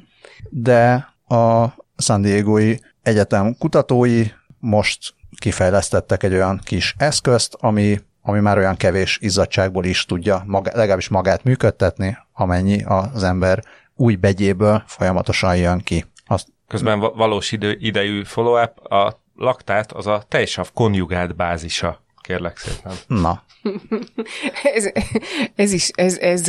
De 0.50 1.08
a 1.28 1.66
San 1.96 2.22
Diego-i 2.22 2.80
egyetem 3.02 3.56
kutatói 3.58 4.24
most 4.58 5.14
kifejlesztettek 5.38 6.22
egy 6.22 6.32
olyan 6.32 6.60
kis 6.64 6.94
eszközt, 6.98 7.56
ami, 7.60 8.00
ami 8.22 8.40
már 8.40 8.58
olyan 8.58 8.76
kevés 8.76 9.18
izzadságból 9.20 9.84
is 9.84 10.04
tudja 10.04 10.42
maga, 10.46 10.70
legalábbis 10.74 11.08
magát 11.08 11.44
működtetni, 11.44 12.18
amennyi 12.32 12.82
az 12.82 13.22
ember 13.22 13.62
új 13.96 14.14
begyéből 14.14 14.82
folyamatosan 14.86 15.56
jön 15.56 15.78
ki. 15.78 16.04
Azt... 16.26 16.48
Közben 16.68 17.00
valós 17.00 17.52
idő, 17.52 17.76
idejű 17.80 18.22
follow-up, 18.24 18.92
a 18.92 19.22
laktát 19.36 19.92
az 19.92 20.06
a 20.06 20.22
tejsav 20.28 20.72
konjugált 20.72 21.36
bázisa, 21.36 22.04
kérlek 22.20 22.56
szépen. 22.56 22.92
Na. 23.06 23.42
ez, 24.74 24.90
ez 25.54 25.72
is, 25.72 25.88
ez, 25.88 26.18
ez, 26.18 26.48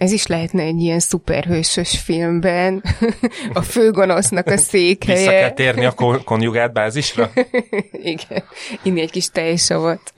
ez 0.00 0.12
is 0.12 0.26
lehetne 0.26 0.62
egy 0.62 0.80
ilyen 0.80 0.98
szuperhősös 0.98 1.98
filmben, 1.98 2.82
a 3.52 3.62
főgonosznak 3.62 4.46
a 4.46 4.56
székhelye. 4.56 5.18
Vissza 5.18 5.30
kell 5.30 5.50
térni 5.50 5.84
a 5.84 5.94
konjugált 6.24 6.72
bázisra? 6.72 7.30
Igen, 8.14 8.44
inni 8.82 9.00
egy 9.00 9.10
kis 9.10 9.28
tejsavat. 9.28 10.12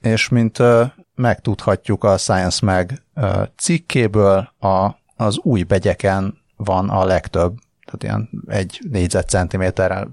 És 0.00 0.28
mint 0.28 0.58
uh, 0.58 0.82
megtudhatjuk 1.14 2.04
a 2.04 2.16
Science 2.16 2.66
Mag 2.66 2.90
uh, 3.14 3.42
cikkéből, 3.56 4.52
a, 4.58 4.98
az 5.16 5.38
új 5.38 5.62
begyeken 5.62 6.38
van 6.56 6.88
a 6.88 7.04
legtöbb 7.04 7.56
tehát 7.90 8.02
ilyen 8.02 8.28
egy 8.46 8.80
négyzetcentiméterre 8.90 10.06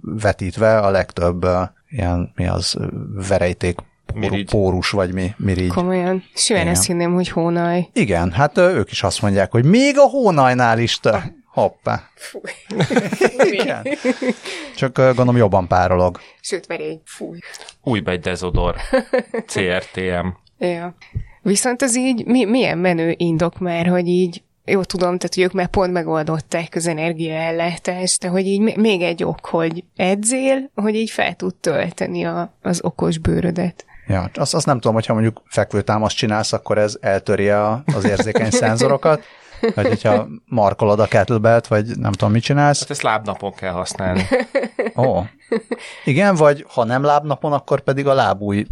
vetítve 0.00 0.78
a 0.78 0.90
legtöbb 0.90 1.46
ilyen, 1.88 2.32
mi 2.34 2.46
az, 2.46 2.76
verejték 3.28 3.78
mirigy. 4.14 4.50
pórus, 4.50 4.90
vagy 4.90 5.12
mi, 5.12 5.34
mirigy. 5.36 5.68
Komolyan. 5.68 6.24
Simán 6.34 6.68
ezt 6.68 6.86
hinném, 6.86 7.14
hogy 7.14 7.28
hónaj. 7.28 7.88
Igen, 7.92 8.32
hát 8.32 8.58
ők 8.58 8.90
is 8.90 9.02
azt 9.02 9.22
mondják, 9.22 9.50
hogy 9.50 9.64
még 9.64 9.98
a 9.98 10.08
hónajnál 10.08 10.78
is 10.78 11.00
te. 11.00 11.34
Hoppá. 11.46 12.02
Fúj. 12.14 12.50
Igen. 13.60 13.86
Csak 14.76 14.96
gondolom 14.96 15.36
jobban 15.36 15.68
párolog. 15.68 16.20
Sőt, 16.40 16.66
verény. 16.66 17.00
Fúj. 17.04 17.38
Új 17.82 18.02
egy 18.04 18.20
dezodor. 18.20 18.76
CRTM. 19.52 20.26
Ja. 20.58 20.94
Viszont 21.42 21.82
az 21.82 21.96
így 21.96 22.26
mi, 22.26 22.44
milyen 22.44 22.78
menő 22.78 23.14
indok 23.16 23.58
már, 23.58 23.86
hogy 23.86 24.06
így 24.06 24.42
jó 24.64 24.82
tudom, 24.82 25.18
tehát 25.18 25.34
hogy 25.34 25.42
ők 25.42 25.52
már 25.52 25.66
pont 25.66 25.92
megoldották 25.92 26.74
az 26.74 26.86
energiaellátást, 26.86 28.20
de 28.20 28.28
hogy 28.28 28.46
így 28.46 28.76
még 28.76 29.02
egy 29.02 29.24
ok, 29.24 29.46
hogy 29.46 29.84
edzél, 29.96 30.70
hogy 30.74 30.94
így 30.94 31.10
fel 31.10 31.34
tud 31.34 31.54
tölteni 31.54 32.24
a, 32.24 32.54
az 32.62 32.80
okos 32.82 33.18
bőrödet. 33.18 33.84
Ja, 34.06 34.30
azt, 34.34 34.54
azt 34.54 34.66
nem 34.66 34.74
tudom, 34.80 34.94
hogyha 34.94 35.12
mondjuk 35.12 35.42
fekvőtámaszt 35.46 36.16
csinálsz, 36.16 36.52
akkor 36.52 36.78
ez 36.78 36.96
eltöri 37.00 37.48
a, 37.48 37.82
az 37.94 38.04
érzékeny 38.04 38.50
szenzorokat, 38.64 39.22
vagy 39.74 39.86
hogyha 39.86 40.26
markolod 40.44 41.00
a 41.00 41.06
kettlebelt, 41.06 41.66
vagy 41.66 41.98
nem 41.98 42.12
tudom, 42.12 42.32
mit 42.32 42.42
csinálsz. 42.42 42.80
Hát 42.80 42.90
ezt 42.90 43.02
lábnapon 43.02 43.52
kell 43.54 43.72
használni. 43.72 44.26
Ó. 44.96 45.22
Igen, 46.04 46.34
vagy 46.34 46.64
ha 46.68 46.84
nem 46.84 47.02
lábnapon, 47.02 47.52
akkor 47.52 47.80
pedig 47.80 48.06
a 48.06 48.14
lábúj, 48.14 48.66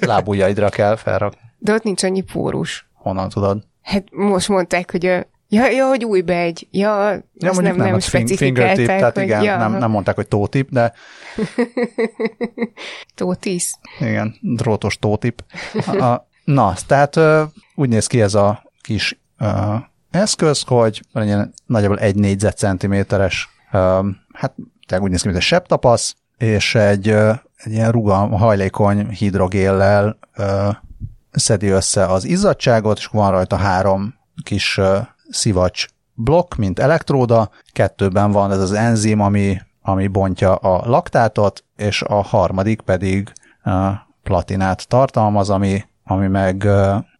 lábújaidra 0.00 0.68
kell 0.68 0.96
felrakni. 0.96 1.40
De 1.58 1.72
ott 1.72 1.82
nincs 1.82 2.02
annyi 2.02 2.20
pórus. 2.20 2.88
Honnan 2.94 3.28
tudod? 3.28 3.62
Hát 3.86 4.04
most 4.10 4.48
mondták, 4.48 4.90
hogy 4.90 5.06
a 5.06 5.26
Ja, 5.48 5.68
ja, 5.68 5.86
hogy 5.86 6.04
új 6.04 6.20
begy. 6.20 6.68
Ja, 6.70 7.10
ja 7.34 7.50
azt 7.50 7.60
nem, 7.60 7.76
nem, 7.76 7.86
nem 7.86 7.98
specifikálták. 7.98 8.86
tehát 8.86 9.14
hogy, 9.14 9.22
igen, 9.22 9.42
ja. 9.42 9.56
nem, 9.56 9.72
nem 9.72 9.90
mondták, 9.90 10.14
hogy 10.14 10.28
tótip, 10.28 10.70
de... 10.70 10.92
Tótis. 13.14 13.70
Igen, 14.00 14.34
drótos 14.40 14.98
tótip. 14.98 15.44
A, 15.86 16.26
na, 16.44 16.74
tehát 16.86 17.20
úgy 17.74 17.88
néz 17.88 18.06
ki 18.06 18.20
ez 18.20 18.34
a 18.34 18.62
kis 18.80 19.18
uh, 19.38 19.74
eszköz, 20.10 20.62
hogy 20.66 21.02
egy 21.12 21.36
nagyjából 21.66 21.98
egy 21.98 22.14
négyzetcentiméteres, 22.14 23.48
uh, 23.72 24.06
hát 24.32 24.54
tehát 24.86 25.04
úgy 25.04 25.10
néz 25.10 25.20
ki, 25.20 25.26
mint 25.26 25.38
egy 25.38 25.46
septapasz, 25.46 26.16
és 26.36 26.74
egy, 26.74 27.10
uh, 27.10 27.34
egy 27.56 27.72
ilyen 27.72 27.90
rugalm, 27.90 28.30
hajlékony 28.30 29.08
hidrogéllel 29.08 30.18
uh, 30.38 30.74
szedi 31.38 31.68
össze 31.68 32.06
az 32.06 32.24
izzadságot, 32.24 32.98
és 32.98 33.06
van 33.06 33.30
rajta 33.30 33.56
három 33.56 34.14
kis 34.42 34.80
szivacs 35.30 35.86
blokk, 36.14 36.54
mint 36.54 36.78
elektróda, 36.78 37.50
kettőben 37.72 38.30
van 38.30 38.52
ez 38.52 38.60
az 38.60 38.72
enzim, 38.72 39.20
ami, 39.20 39.60
ami 39.82 40.06
bontja 40.06 40.54
a 40.54 40.88
laktátot, 40.88 41.64
és 41.76 42.02
a 42.02 42.22
harmadik 42.22 42.80
pedig 42.80 43.32
platinát 44.22 44.88
tartalmaz, 44.88 45.50
ami, 45.50 45.84
ami 46.04 46.26
meg 46.26 46.56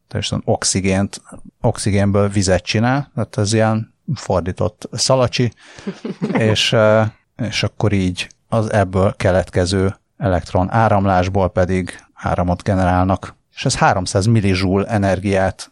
teljesen 0.09 0.43
oxigént, 0.45 1.23
oxigénből 1.61 2.29
vizet 2.29 2.63
csinál, 2.63 3.11
tehát 3.15 3.39
ez 3.39 3.53
ilyen 3.53 3.95
fordított 4.15 4.89
szalacsi, 4.93 5.53
és, 6.51 6.77
és 7.37 7.63
akkor 7.63 7.93
így 7.93 8.29
az 8.49 8.73
ebből 8.73 9.15
keletkező 9.17 9.97
elektron 10.17 10.71
áramlásból 10.71 11.49
pedig 11.49 12.05
áramot 12.15 12.63
generálnak. 12.63 13.35
És 13.57 13.65
ez 13.65 13.77
300 13.77 14.27
millijoule 14.27 14.87
energiát 14.87 15.71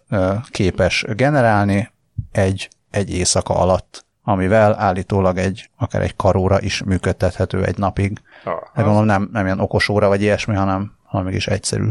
képes 0.51 1.05
generálni, 1.09 1.91
egy, 2.33 2.69
egy 2.91 3.15
éjszaka 3.15 3.55
alatt, 3.55 4.05
amivel 4.23 4.75
állítólag 4.79 5.39
egy, 5.39 5.71
akár 5.77 6.03
egy 6.03 6.17
karóra 6.17 6.61
is 6.61 6.83
működtethető 6.83 7.65
egy 7.65 7.79
napig. 7.79 8.19
Ah, 8.45 8.55
De 8.75 8.83
gondolom 8.83 9.05
nem, 9.05 9.29
nem 9.33 9.45
ilyen 9.45 9.61
okos 9.61 9.89
óra 9.89 10.09
vagy 10.09 10.23
ilyesmi, 10.23 10.55
hanem, 10.55 10.93
hanem 11.05 11.27
mégis 11.27 11.47
egyszerű. 11.47 11.89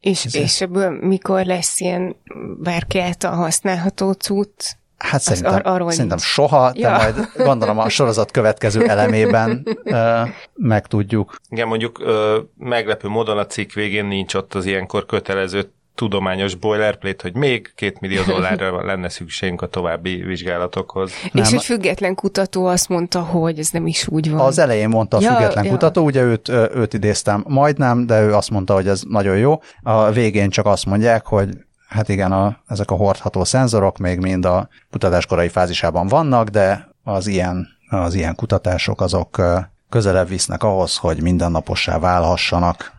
És, 0.00 0.34
és 0.34 0.60
ebből 0.60 0.90
mikor 0.90 1.44
lesz 1.44 1.80
ilyen 1.80 2.16
bárki 2.62 3.00
által 3.00 3.34
használható 3.34 4.12
cucc? 4.12 4.76
Hát 4.98 5.20
szerintem, 5.20 5.60
ar- 5.64 5.92
szerintem 5.92 6.18
soha, 6.18 6.72
de 6.72 6.78
ja. 6.80 6.96
majd 6.96 7.30
gondolom 7.36 7.78
a 7.78 7.88
sorozat 7.88 8.30
következő 8.30 8.86
elemében 8.94 9.66
ö, 9.84 10.22
megtudjuk. 10.54 11.36
Igen, 11.48 11.68
mondjuk 11.68 11.98
ö, 12.00 12.38
meglepő 12.58 13.08
módon 13.08 13.38
a 13.38 13.46
cikk 13.46 13.72
végén 13.72 14.04
nincs 14.04 14.34
ott 14.34 14.54
az 14.54 14.66
ilyenkor 14.66 15.06
kötelező 15.06 15.72
tudományos 15.94 16.54
boilerplate, 16.54 17.22
hogy 17.22 17.34
még 17.34 17.72
két 17.74 18.00
millió 18.00 18.22
dollárra 18.22 18.84
lenne 18.86 19.08
szükségünk 19.08 19.62
a 19.62 19.66
további 19.66 20.16
vizsgálatokhoz. 20.16 21.12
Nem. 21.32 21.44
És 21.44 21.52
egy 21.52 21.64
független 21.64 22.14
kutató 22.14 22.66
azt 22.66 22.88
mondta, 22.88 23.20
hogy 23.20 23.58
ez 23.58 23.70
nem 23.70 23.86
is 23.86 24.08
úgy 24.08 24.30
van. 24.30 24.40
Az 24.40 24.58
elején 24.58 24.88
mondta 24.88 25.16
a 25.16 25.20
ja, 25.20 25.34
független 25.34 25.64
ja. 25.64 25.70
kutató, 25.70 26.04
ugye 26.04 26.22
őt, 26.22 26.48
őt 26.48 26.94
idéztem 26.94 27.44
majdnem, 27.48 28.06
de 28.06 28.22
ő 28.22 28.34
azt 28.34 28.50
mondta, 28.50 28.74
hogy 28.74 28.88
ez 28.88 29.02
nagyon 29.08 29.36
jó. 29.36 29.60
A 29.82 30.10
végén 30.10 30.50
csak 30.50 30.66
azt 30.66 30.86
mondják, 30.86 31.26
hogy 31.26 31.48
hát 31.94 32.08
igen, 32.08 32.32
a, 32.32 32.56
ezek 32.66 32.90
a 32.90 32.94
hordható 32.94 33.44
szenzorok 33.44 33.98
még 33.98 34.18
mind 34.18 34.44
a 34.44 34.68
kutatás 34.90 35.26
korai 35.26 35.48
fázisában 35.48 36.06
vannak, 36.06 36.48
de 36.48 36.88
az 37.02 37.26
ilyen, 37.26 37.68
az 37.88 38.14
ilyen 38.14 38.34
kutatások 38.34 39.00
azok 39.00 39.42
közelebb 39.88 40.28
visznek 40.28 40.62
ahhoz, 40.62 40.96
hogy 40.96 41.22
mindennapossá 41.22 41.98
válhassanak. 41.98 42.92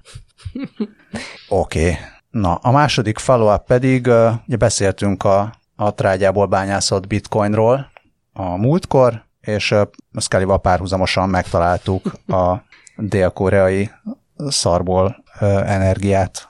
Oké. 1.49 1.89
Okay. 1.89 1.95
Na, 2.29 2.55
a 2.55 2.71
második 2.71 3.17
follow-up 3.17 3.65
pedig, 3.65 4.07
ugye 4.47 4.57
beszéltünk 4.57 5.23
a, 5.23 5.53
a 5.75 5.93
trágyából 5.93 6.45
bányászott 6.45 7.07
bitcoinról 7.07 7.91
a 8.33 8.57
múltkor, 8.57 9.23
és 9.41 9.75
Scully-val 10.19 10.61
párhuzamosan 10.61 11.29
megtaláltuk 11.29 12.13
a 12.27 12.55
dél-koreai 12.97 13.91
szarból 14.47 15.23
energiát 15.65 16.47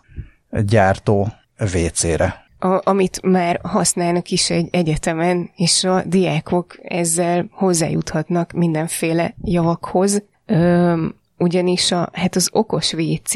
gyártó 0.49 1.33
WC-re. 1.59 2.43
A, 2.59 2.89
amit 2.89 3.21
már 3.21 3.59
használnak 3.63 4.29
is 4.29 4.49
egy 4.49 4.67
egyetemen, 4.71 5.49
és 5.55 5.83
a 5.83 6.03
diákok 6.05 6.77
ezzel 6.83 7.47
hozzájuthatnak 7.51 8.51
mindenféle 8.51 9.35
javakhoz, 9.43 10.23
Ö, 10.45 11.05
ugyanis 11.37 11.91
a, 11.91 12.09
hát 12.13 12.35
az 12.35 12.49
okos 12.51 12.93
WC, 12.93 13.33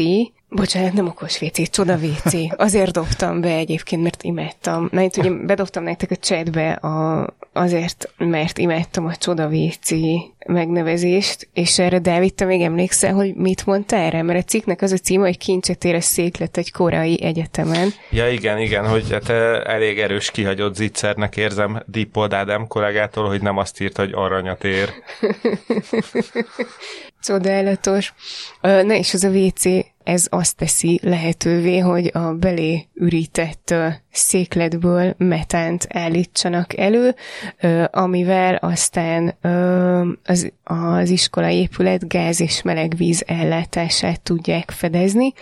Bocsánat, 0.52 0.94
nem 0.94 1.08
okos 1.08 1.42
WC, 1.42 1.70
csoda 1.70 1.96
WC. 1.96 2.34
Azért 2.58 2.92
dobtam 2.92 3.42
be 3.42 3.50
egyébként, 3.50 4.04
mert 4.04 4.24
imádtam. 4.24 4.90
Na, 4.92 5.02
itt 5.02 5.18
ugye 5.18 5.30
bedobtam 5.30 5.84
nektek 5.84 6.12
a 6.12 6.16
chatbe 6.16 6.72
a, 6.72 7.28
azért, 7.54 8.14
mert 8.18 8.58
imádtam 8.58 9.06
a 9.06 9.16
csoda 9.16 9.48
WC 9.48 9.90
megnevezést, 10.48 11.50
és 11.54 11.80
erre 11.80 12.00
Dávid, 12.00 12.34
te 12.34 12.46
még 12.46 12.62
emlékszel, 12.62 13.14
hogy 13.14 13.36
mit 13.36 13.66
mondta 13.66 13.96
erre? 13.96 14.22
Mert 14.22 14.44
a 14.44 14.48
cikknek 14.48 14.82
az 14.82 14.92
a 14.92 14.98
címe, 14.98 15.26
hogy 15.26 15.38
kincset 15.38 15.84
ér 15.84 15.96
a 15.96 16.02
széklet 16.02 16.58
egy 16.58 16.72
koreai 16.72 17.24
egyetemen. 17.24 17.94
Ja, 18.10 18.30
igen, 18.30 18.58
igen, 18.58 18.88
hogy 18.88 19.12
hát 19.12 19.30
elég 19.68 20.00
erős 20.00 20.32
kihagyott 20.32 20.76
zicsernek 20.76 21.38
érzem 21.38 21.84
Deepold 21.86 22.34
Ádám 22.34 22.68
kollégától, 22.68 23.28
hogy 23.28 23.42
nem 23.42 23.58
azt 23.58 23.82
írt, 23.82 23.98
hogy 23.98 24.12
aranyat 24.14 24.64
ér. 24.64 24.94
Csodálatos. 27.24 28.14
Na 28.62 28.94
és 28.94 29.14
az 29.14 29.24
a 29.24 29.30
WC 29.30 29.64
ez 30.10 30.28
azt 30.30 30.56
teszi 30.56 31.00
lehetővé, 31.04 31.78
hogy 31.78 32.10
a 32.14 32.34
belé 32.34 32.88
ürített 32.94 33.74
székletből 34.12 35.14
metánt 35.18 35.88
állítsanak 35.90 36.78
elő, 36.78 37.16
amivel 37.92 38.56
aztán 38.56 39.36
az, 40.24 40.52
az 40.64 41.10
iskolai 41.10 41.56
épület 41.56 42.08
gáz 42.08 42.42
és 42.42 42.62
melegvíz 42.62 43.24
ellátását 43.28 44.22
tudják 44.22 44.72
fedezni. 44.72 45.34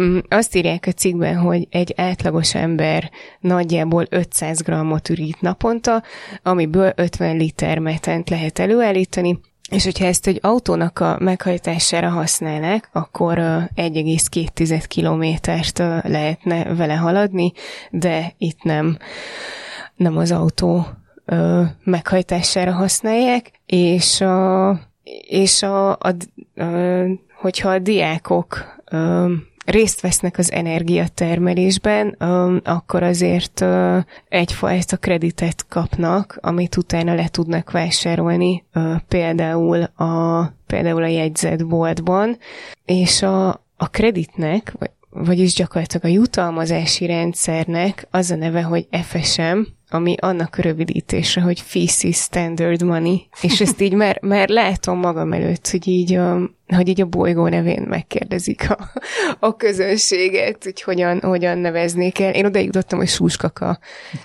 Mm, 0.00 0.18
azt 0.28 0.56
írják 0.56 0.84
a 0.86 0.92
cikkben, 0.92 1.36
hogy 1.36 1.66
egy 1.70 1.92
átlagos 1.96 2.54
ember 2.54 3.10
nagyjából 3.40 4.06
500 4.10 4.62
grammot 4.62 5.08
ürít 5.08 5.40
naponta, 5.40 6.02
amiből 6.42 6.92
50 6.96 7.36
liter 7.36 7.78
metánt 7.78 8.30
lehet 8.30 8.58
előállítani, 8.58 9.38
és 9.70 9.84
hogyha 9.84 10.04
ezt 10.04 10.26
egy 10.26 10.38
autónak 10.42 10.98
a 10.98 11.16
meghajtására 11.20 12.08
használnák, 12.08 12.88
akkor 12.92 13.38
1,2 13.38 14.84
kilométert 14.88 15.78
lehetne 16.02 16.74
vele 16.74 16.94
haladni, 16.94 17.52
de 17.90 18.34
itt 18.38 18.62
nem, 18.62 18.98
nem 19.96 20.16
az 20.16 20.32
autó 20.32 20.86
meghajtására 21.84 22.72
használják, 22.72 23.50
és 23.66 24.20
a, 24.20 24.70
és 25.28 25.62
a, 25.62 25.90
a, 25.90 26.08
a 26.54 26.64
hogyha 27.40 27.68
a 27.68 27.78
diákok 27.78 28.76
részt 29.70 30.00
vesznek 30.00 30.38
az 30.38 30.52
energiatermelésben, 30.52 32.08
akkor 32.64 33.02
azért 33.02 33.64
egyfajta 34.28 34.96
kreditet 34.96 35.66
kapnak, 35.68 36.38
amit 36.40 36.76
utána 36.76 37.14
le 37.14 37.28
tudnak 37.28 37.70
vásárolni 37.70 38.64
például 39.08 39.82
a, 39.82 40.44
például 40.66 41.02
a 41.02 41.06
jegyzetboltban, 41.06 42.36
és 42.84 43.22
a, 43.22 43.48
a 43.76 43.88
kreditnek, 43.90 44.74
vagyis 45.10 45.54
gyakorlatilag 45.54 46.04
a 46.04 46.18
jutalmazási 46.18 47.06
rendszernek 47.06 48.06
az 48.10 48.30
a 48.30 48.36
neve, 48.36 48.62
hogy 48.62 48.88
FSM, 48.90 49.58
ami 49.90 50.14
annak 50.20 50.56
rövidítése, 50.56 51.40
hogy 51.40 51.60
Feces 51.60 52.16
Standard 52.16 52.82
Money, 52.82 53.28
és 53.40 53.60
ezt 53.60 53.80
így 53.80 53.94
már, 53.94 54.18
már 54.22 54.48
látom 54.48 54.98
magam 54.98 55.32
előtt, 55.32 55.68
hogy 55.68 55.88
így, 55.88 56.14
a, 56.14 56.50
hogy 56.66 56.88
így 56.88 57.00
a 57.00 57.06
bolygó 57.06 57.48
nevén 57.48 57.82
megkérdezik 57.82 58.70
a, 58.70 58.90
a 59.38 59.56
közönséget, 59.56 60.64
hogy 60.64 60.82
hogyan, 60.82 61.20
hogyan 61.20 61.58
neveznék 61.58 62.20
el. 62.20 62.34
Én 62.34 62.44
oda 62.44 62.58
jutottam, 62.58 62.98
hogy 62.98 63.08
súskaka, 63.08 63.78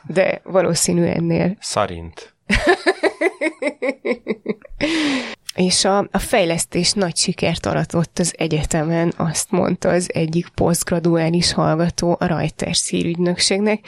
de 0.07 0.41
valószínű 0.43 1.03
ennél. 1.03 1.57
Szarint. 1.59 2.33
és 5.55 5.85
a, 5.85 5.97
a 5.97 6.17
fejlesztés 6.17 6.91
nagy 6.91 7.15
sikert 7.15 7.65
aratott 7.65 8.19
az 8.19 8.33
egyetemen, 8.37 9.13
azt 9.17 9.51
mondta 9.51 9.89
az 9.89 10.13
egyik 10.13 10.47
posztgraduális 10.47 11.53
hallgató 11.53 12.15
a 12.19 12.25
Reuters 12.25 12.77
szírügynökségnek, 12.77 13.85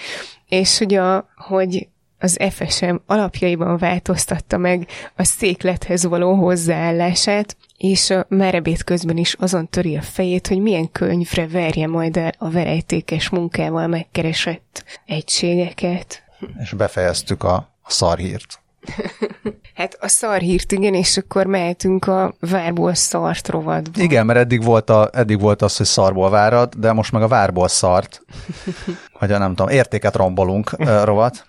és 0.49 0.77
hogy, 0.77 0.93
a, 0.93 1.29
hogy 1.35 1.87
az 2.19 2.37
FSM 2.49 2.95
alapjaiban 3.05 3.77
változtatta 3.77 4.57
meg 4.57 4.87
a 5.15 5.23
széklethez 5.23 6.05
való 6.05 6.33
hozzáállását, 6.33 7.57
és 7.77 8.09
a 8.09 8.25
merebét 8.29 8.83
közben 8.83 9.17
is 9.17 9.33
azon 9.33 9.69
töri 9.69 9.97
a 9.97 10.01
fejét, 10.01 10.47
hogy 10.47 10.59
milyen 10.59 10.91
könyvre 10.91 11.47
verje 11.47 11.87
majd 11.87 12.17
el 12.17 12.31
a 12.37 12.49
verejtékes 12.49 13.29
munkával 13.29 13.87
megkeresett 13.87 14.83
egységeket. 15.05 16.23
És 16.59 16.71
befejeztük 16.73 17.43
a 17.43 17.69
szarhírt. 17.87 18.59
hát 19.75 19.97
a 19.99 20.07
szarhírt, 20.07 20.71
igen, 20.71 20.93
és 20.93 21.17
akkor 21.17 21.45
mehetünk 21.45 22.07
a 22.07 22.35
várból 22.39 22.93
szart 22.93 23.47
rovadba. 23.47 24.01
Igen, 24.01 24.25
mert 24.25 24.39
eddig 24.39 24.63
volt, 24.63 24.89
a, 24.89 25.09
eddig 25.13 25.39
volt 25.39 25.61
az, 25.61 25.77
hogy 25.77 25.85
szarból 25.85 26.29
várad, 26.29 26.73
de 26.75 26.93
most 26.93 27.11
meg 27.11 27.21
a 27.21 27.27
várból 27.27 27.67
szart, 27.67 28.21
vagy 29.19 29.31
a 29.31 29.37
nem 29.37 29.55
tudom, 29.55 29.71
értéket 29.71 30.15
rombolunk 30.15 30.71
rovat. 31.03 31.47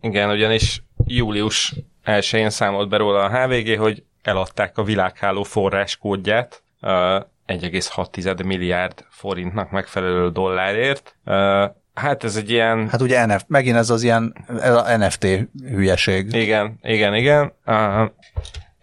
Igen, 0.00 0.30
ugyanis 0.30 0.82
július 1.04 1.74
1-én 2.04 2.50
számolt 2.50 2.88
be 2.88 2.96
róla 2.96 3.24
a 3.24 3.30
HVG, 3.30 3.78
hogy 3.78 4.02
eladták 4.22 4.78
a 4.78 4.82
világháló 4.82 5.42
forráskódját 5.42 6.62
1,6 6.80 8.44
milliárd 8.44 9.04
forintnak 9.10 9.70
megfelelő 9.70 10.30
dollárért. 10.30 11.16
Hát 11.94 12.24
ez 12.24 12.36
egy 12.36 12.50
ilyen... 12.50 12.88
Hát 12.88 13.00
ugye 13.00 13.26
NF, 13.26 13.42
megint 13.46 13.76
ez 13.76 13.90
az 13.90 14.02
ilyen 14.02 14.34
ez 14.60 14.74
a 14.74 14.96
NFT 14.96 15.26
hülyeség. 15.64 16.32
Igen, 16.32 16.78
igen, 16.82 17.14
igen. 17.14 17.52
Uh, 17.66 18.10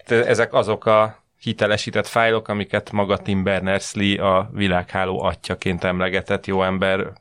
ezek 0.08 0.54
azok 0.54 0.86
a 0.86 1.24
hitelesített 1.40 2.08
fájlok, 2.08 2.48
amiket 2.48 2.92
maga 2.92 3.18
Tim 3.18 3.44
Berners-Lee 3.44 4.24
a 4.24 4.50
világháló 4.54 5.22
atyaként 5.22 5.84
emlegetett 5.84 6.46
jó 6.46 6.64
ember 6.64 7.12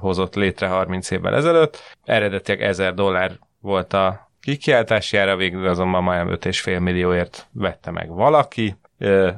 hozott 0.00 0.34
létre 0.34 0.66
30 0.66 1.10
évvel 1.10 1.34
ezelőtt. 1.34 1.78
Eredetileg 2.04 2.62
1000 2.62 2.94
dollár 2.94 3.38
volt 3.60 3.92
a 3.92 4.30
kikiáltási 4.40 5.16
ára, 5.16 5.36
végül 5.36 5.68
azonban 5.68 6.02
majdnem 6.02 6.38
5,5 6.40 6.80
millióért 6.80 7.46
vette 7.52 7.90
meg 7.90 8.08
valaki, 8.08 8.76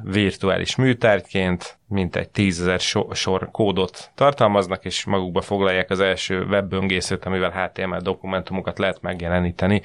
virtuális 0.03 0.75
műtárgyként, 0.75 1.77
mint 1.87 2.15
egy 2.15 2.29
tízezer 2.29 2.79
sor, 2.79 3.15
sor 3.15 3.51
kódot 3.51 4.11
tartalmaznak, 4.15 4.85
és 4.85 5.05
magukba 5.05 5.41
foglalják 5.41 5.89
az 5.89 5.99
első 5.99 6.45
webböngészőt, 6.49 7.25
amivel 7.25 7.71
HTML 7.73 7.99
dokumentumokat 7.99 8.79
lehet 8.79 9.01
megjeleníteni. 9.01 9.81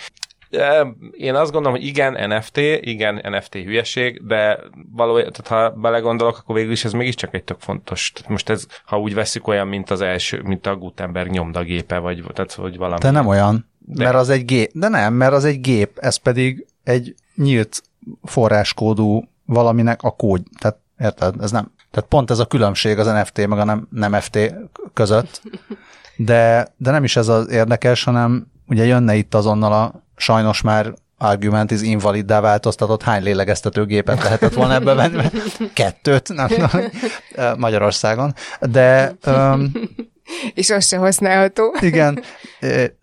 Én 1.13 1.35
azt 1.35 1.53
gondolom, 1.53 1.79
hogy 1.79 1.87
igen, 1.87 2.29
NFT, 2.29 2.57
igen, 2.81 3.21
NFT 3.31 3.55
hülyeség, 3.55 4.27
de 4.27 4.59
valójában, 4.93 5.33
tehát 5.33 5.71
ha 5.73 5.81
belegondolok, 5.81 6.39
akkor 6.39 6.55
végül 6.55 6.73
is 6.73 6.85
ez 6.85 6.93
mégiscsak 6.93 7.35
egy 7.35 7.45
tök 7.45 7.61
fontos. 7.61 8.13
Most 8.29 8.49
ez, 8.49 8.67
ha 8.85 9.01
úgy 9.01 9.15
veszük 9.15 9.47
olyan, 9.47 9.69
mint 9.69 9.91
az 9.91 10.01
első, 10.01 10.43
mint 10.43 10.67
a 10.67 10.77
Gutenberg 10.77 11.31
nyomdagépe, 11.31 11.99
vagy 11.99 12.25
tehát, 12.33 12.53
hogy 12.53 12.77
valami. 12.77 13.01
De 13.01 13.11
nem 13.11 13.27
olyan, 13.27 13.69
de. 13.79 14.05
mert 14.05 14.17
az 14.17 14.29
egy 14.29 14.45
gép. 14.45 14.71
De 14.75 14.89
nem, 14.89 15.15
mert 15.15 15.33
az 15.33 15.45
egy 15.45 15.61
gép, 15.61 15.99
ez 15.99 16.17
pedig 16.17 16.67
egy 16.85 17.15
nyílt 17.35 17.83
forráskódú 18.23 19.29
valaminek 19.51 20.03
a 20.03 20.11
kód. 20.11 20.43
Tehát 20.59 20.79
érted? 20.99 21.35
Ez 21.41 21.51
nem. 21.51 21.73
Tehát 21.91 22.09
pont 22.09 22.31
ez 22.31 22.39
a 22.39 22.47
különbség 22.47 22.99
az 22.99 23.07
NFT 23.07 23.47
meg 23.47 23.59
a 23.59 23.65
nem, 23.65 23.89
nem 23.91 24.13
FT 24.13 24.39
között. 24.95 25.43
De, 26.17 26.75
de 26.77 26.91
nem 26.91 27.05
is 27.05 27.17
ez 27.17 27.29
az 27.29 27.51
érdekes, 27.51 28.05
hanem 28.05 28.47
ugye 28.67 28.85
jönne 28.85 29.15
itt 29.15 29.35
azonnal 29.35 29.73
a 29.73 30.03
sajnos 30.17 30.61
már 30.61 30.95
argument 31.19 31.71
is 31.71 31.83
invaliddá 31.83 32.41
változtatott, 32.41 33.03
hány 33.03 33.23
lélegeztetőgépet 33.23 34.23
lehetett 34.23 34.55
volna 34.55 34.75
ebbe 34.75 34.95
venni? 34.95 35.25
Kettőt, 35.75 36.29
nem, 36.35 36.49
nem, 37.37 37.57
Magyarországon. 37.59 38.35
De 38.61 39.17
um, 39.27 39.73
És 40.55 40.71
az 40.71 40.87
se 40.87 40.97
használható. 40.97 41.75
Igen, 41.81 42.23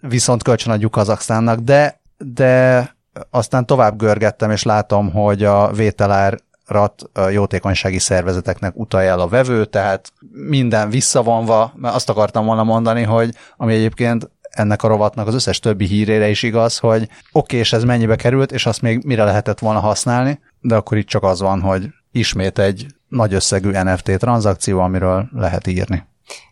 viszont 0.01 0.43
kölcsönadjuk 0.43 0.91
Kazaksztánnak, 0.91 1.59
de, 1.59 2.01
de 2.17 2.95
aztán 3.29 3.65
tovább 3.65 3.97
görgettem, 3.97 4.51
és 4.51 4.63
látom, 4.63 5.11
hogy 5.11 5.43
a 5.43 5.71
vételár 5.71 6.37
rat 6.65 7.09
jótékonysági 7.31 7.99
szervezeteknek 7.99 8.75
utalja 8.75 9.09
el 9.09 9.19
a 9.19 9.27
vevő, 9.27 9.65
tehát 9.65 10.11
minden 10.31 10.89
visszavonva, 10.89 11.73
mert 11.75 11.95
azt 11.95 12.09
akartam 12.09 12.45
volna 12.45 12.63
mondani, 12.63 13.03
hogy 13.03 13.35
ami 13.57 13.73
egyébként 13.73 14.29
ennek 14.49 14.83
a 14.83 14.87
rovatnak 14.87 15.27
az 15.27 15.33
összes 15.33 15.59
többi 15.59 15.85
hírére 15.85 16.29
is 16.29 16.43
igaz, 16.43 16.77
hogy 16.77 17.01
oké, 17.01 17.11
okay, 17.31 17.59
és 17.59 17.73
ez 17.73 17.83
mennyibe 17.83 18.15
került, 18.15 18.51
és 18.51 18.65
azt 18.65 18.81
még 18.81 19.03
mire 19.03 19.23
lehetett 19.23 19.59
volna 19.59 19.79
használni, 19.79 20.39
de 20.59 20.75
akkor 20.75 20.97
itt 20.97 21.07
csak 21.07 21.23
az 21.23 21.41
van, 21.41 21.61
hogy 21.61 21.87
ismét 22.11 22.59
egy 22.59 22.85
nagy 23.07 23.33
összegű 23.33 23.69
NFT 23.69 24.17
tranzakció, 24.17 24.79
amiről 24.79 25.29
lehet 25.31 25.67
írni. 25.67 26.05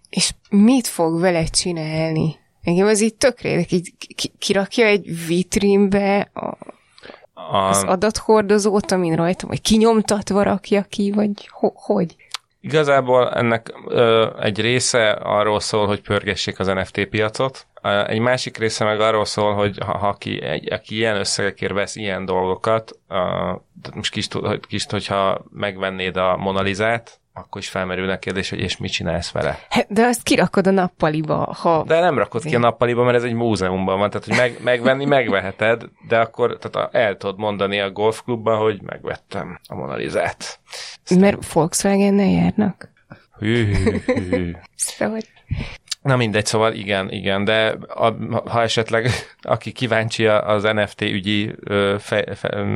És 0.09 0.33
mit 0.49 0.87
fog 0.87 1.19
vele 1.19 1.43
csinálni? 1.43 2.35
Engem 2.65 2.87
az 2.87 3.01
így 3.01 3.15
tökre 3.15 3.65
így 3.69 3.93
kirakja 4.37 4.85
egy 4.85 5.25
vitrínbe 5.27 6.29
a, 6.33 6.57
a... 7.33 7.57
az 7.57 7.83
adathordozót, 7.83 8.91
amin 8.91 9.15
rajta, 9.15 9.47
vagy 9.47 9.61
kinyomtatva 9.61 10.43
rakja 10.43 10.81
ki, 10.81 11.11
vagy 11.11 11.49
ho- 11.51 11.75
hogy? 11.75 12.15
Igazából 12.61 13.31
ennek 13.33 13.73
ö, 13.87 14.29
egy 14.39 14.61
része 14.61 15.11
arról 15.11 15.59
szól, 15.59 15.87
hogy 15.87 16.01
pörgessék 16.01 16.59
az 16.59 16.67
NFT 16.67 17.05
piacot, 17.05 17.67
egy 18.07 18.19
másik 18.19 18.57
része 18.57 18.83
meg 18.83 18.99
arról 18.99 19.25
szól, 19.25 19.53
hogy 19.53 19.77
ha, 19.85 19.97
ha 19.97 20.07
aki, 20.07 20.41
egy, 20.41 20.71
aki 20.73 20.95
ilyen 20.95 21.15
összegekért 21.15 21.73
vesz 21.73 21.95
ilyen 21.95 22.25
dolgokat, 22.25 22.99
uh, 23.09 23.95
most 23.95 24.11
kis, 24.11 24.27
kis, 24.67 24.85
hogyha 24.89 25.45
megvennéd 25.49 26.17
a 26.17 26.37
Monalizát, 26.37 27.19
akkor 27.37 27.61
is 27.61 27.69
felmerül 27.69 28.09
a 28.09 28.17
kérdés, 28.17 28.49
hogy 28.49 28.59
és 28.59 28.77
mit 28.77 28.91
csinálsz 28.91 29.31
vele. 29.31 29.59
De 29.87 30.05
azt 30.05 30.23
kirakod 30.23 30.67
a 30.67 30.71
nappaliba, 30.71 31.53
ha... 31.61 31.83
De 31.83 31.99
nem 31.99 32.17
rakod 32.17 32.43
ki 32.43 32.55
a 32.55 32.59
nappaliba, 32.59 33.03
mert 33.03 33.17
ez 33.17 33.23
egy 33.23 33.33
múzeumban 33.33 33.99
van, 33.99 34.09
tehát 34.09 34.25
hogy 34.25 34.35
meg, 34.37 34.57
megvenni 34.63 35.05
megveheted, 35.05 35.83
de 36.07 36.19
akkor 36.19 36.57
tehát 36.57 36.93
el 36.93 37.17
tudod 37.17 37.37
mondani 37.37 37.79
a 37.79 37.91
golfklubban, 37.91 38.57
hogy 38.57 38.81
megvettem 38.81 39.59
a 39.67 39.75
Monalizát. 39.75 40.59
Aztán... 41.03 41.19
Mert 41.19 41.51
Volkswagen-nel 41.51 42.29
járnak. 42.29 42.91
Hű, 43.39 43.73
hű, 43.73 44.01
hű. 44.29 44.55
Szóval... 44.75 45.19
Na 46.05 46.15
mindegy, 46.15 46.45
szóval 46.45 46.73
igen, 46.73 47.11
igen, 47.11 47.43
de 47.43 47.77
a, 47.87 48.13
ha 48.49 48.61
esetleg 48.61 49.09
aki 49.41 49.71
kíváncsi 49.71 50.25
az 50.27 50.63
NFT 50.63 51.01
ügyi 51.01 51.55
fej, 51.97 52.23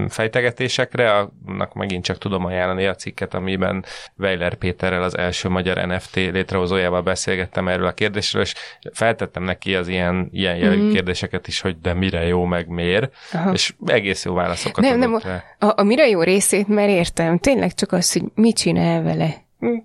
fejtegetésekre, 0.08 1.30
annak 1.46 1.74
megint 1.74 2.04
csak 2.04 2.18
tudom 2.18 2.46
ajánlani 2.46 2.86
a 2.86 2.96
cikket, 2.96 3.34
amiben 3.34 3.86
Weiler 4.18 4.56
Péterrel 4.56 5.04
az 5.04 5.18
első 5.18 5.50
magyar 5.50 5.88
NFT 5.88 6.16
létrehozójával 6.16 7.02
beszélgettem 7.02 7.68
erről 7.68 7.88
a 7.88 7.92
kérdésről, 7.92 8.42
és 8.42 8.54
feltettem 8.94 9.44
neki 9.44 9.76
az 9.76 9.88
ilyen, 9.88 10.30
ilyen 10.32 10.56
jellegű 10.56 10.82
mm-hmm. 10.82 10.92
kérdéseket 10.92 11.48
is, 11.48 11.62
hogy 11.62 11.80
de 11.82 11.94
mire 11.94 12.26
jó, 12.26 12.46
meg 12.46 12.68
miért, 12.68 13.16
Aha. 13.32 13.52
és 13.52 13.74
egész 13.86 14.26
jó 14.26 14.34
válaszokat 14.34 14.84
nem, 14.84 15.00
nem, 15.00 15.14
a, 15.14 15.74
a 15.76 15.84
mire 15.84 16.08
jó 16.08 16.22
részét 16.22 16.68
már 16.68 16.90
értem, 16.90 17.38
tényleg 17.38 17.74
csak 17.74 17.92
az, 17.92 18.14
hogy 18.14 18.24
mit 18.36 18.58
csinál 18.58 19.04
vele. 19.04 19.48
Hm 19.60 19.78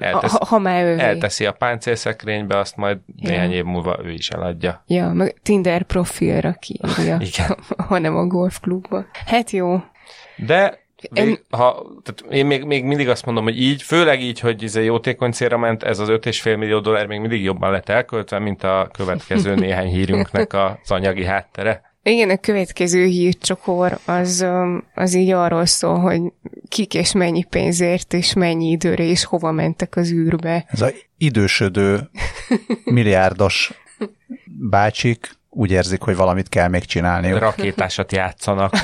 eltesz, 0.00 0.32
ha, 0.32 0.44
ha 0.44 0.58
már 0.58 0.84
ő 0.84 0.98
elteszi 0.98 1.46
a 1.46 1.52
páncélszekrénybe, 1.52 2.58
azt 2.58 2.76
majd 2.76 2.98
ja. 3.16 3.30
néhány 3.30 3.52
év 3.52 3.64
múlva 3.64 3.98
ő 4.04 4.10
is 4.10 4.28
eladja. 4.28 4.82
Ja, 4.86 5.12
meg 5.12 5.36
Tinder 5.42 5.82
profilra 5.82 6.52
kiírja, 6.52 7.18
Igen. 7.34 7.58
hanem 7.88 8.16
a 8.16 8.26
golfklubba. 8.26 9.04
Hát 9.26 9.50
jó. 9.50 9.82
De 10.36 10.78
Vég, 11.10 11.44
ha, 11.50 11.86
tehát 12.02 12.34
én 12.34 12.46
még, 12.46 12.64
még 12.64 12.84
mindig 12.84 13.08
azt 13.08 13.26
mondom, 13.26 13.44
hogy 13.44 13.60
így, 13.60 13.82
főleg 13.82 14.22
így, 14.22 14.40
hogy 14.40 14.64
ez 14.64 14.76
egy 14.76 14.84
jótékony 14.84 15.32
célra 15.32 15.58
ment, 15.58 15.82
ez 15.82 15.98
az 15.98 16.08
5,5 16.08 16.58
millió 16.58 16.80
dollár 16.80 17.06
még 17.06 17.20
mindig 17.20 17.42
jobban 17.42 17.70
lett 17.70 17.88
elköltve, 17.88 18.38
mint 18.38 18.62
a 18.62 18.88
következő 18.92 19.54
néhány 19.64 19.88
hírünknek 19.88 20.52
az 20.52 20.90
anyagi 20.90 21.24
háttere. 21.24 21.89
Igen, 22.02 22.30
a 22.30 22.36
következő 22.36 23.04
hírcsokor 23.04 23.98
az, 24.04 24.46
az 24.94 25.14
így 25.14 25.30
arról 25.30 25.66
szól, 25.66 25.98
hogy 25.98 26.20
kik 26.68 26.94
és 26.94 27.12
mennyi 27.12 27.44
pénzért, 27.44 28.12
és 28.14 28.32
mennyi 28.32 28.70
időre, 28.70 29.04
és 29.04 29.24
hova 29.24 29.50
mentek 29.50 29.96
az 29.96 30.10
űrbe. 30.10 30.64
Ez 30.68 30.80
a 30.80 30.90
idősödő 31.18 32.10
milliárdos 32.84 33.72
bácsik 34.70 35.38
úgy 35.50 35.70
érzik, 35.70 36.00
hogy 36.00 36.16
valamit 36.16 36.48
kell 36.48 36.68
még 36.68 36.84
csinálni. 36.84 37.38
Rakétásat 37.38 38.12
játszanak. 38.12 38.74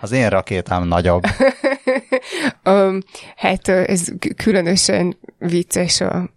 Az 0.00 0.12
én 0.12 0.28
rakétám 0.28 0.84
nagyobb. 0.84 1.22
um, 2.64 2.98
hát 3.36 3.68
ez 3.68 4.08
különösen 4.36 5.18
vicces 5.38 6.00
a, 6.00 6.30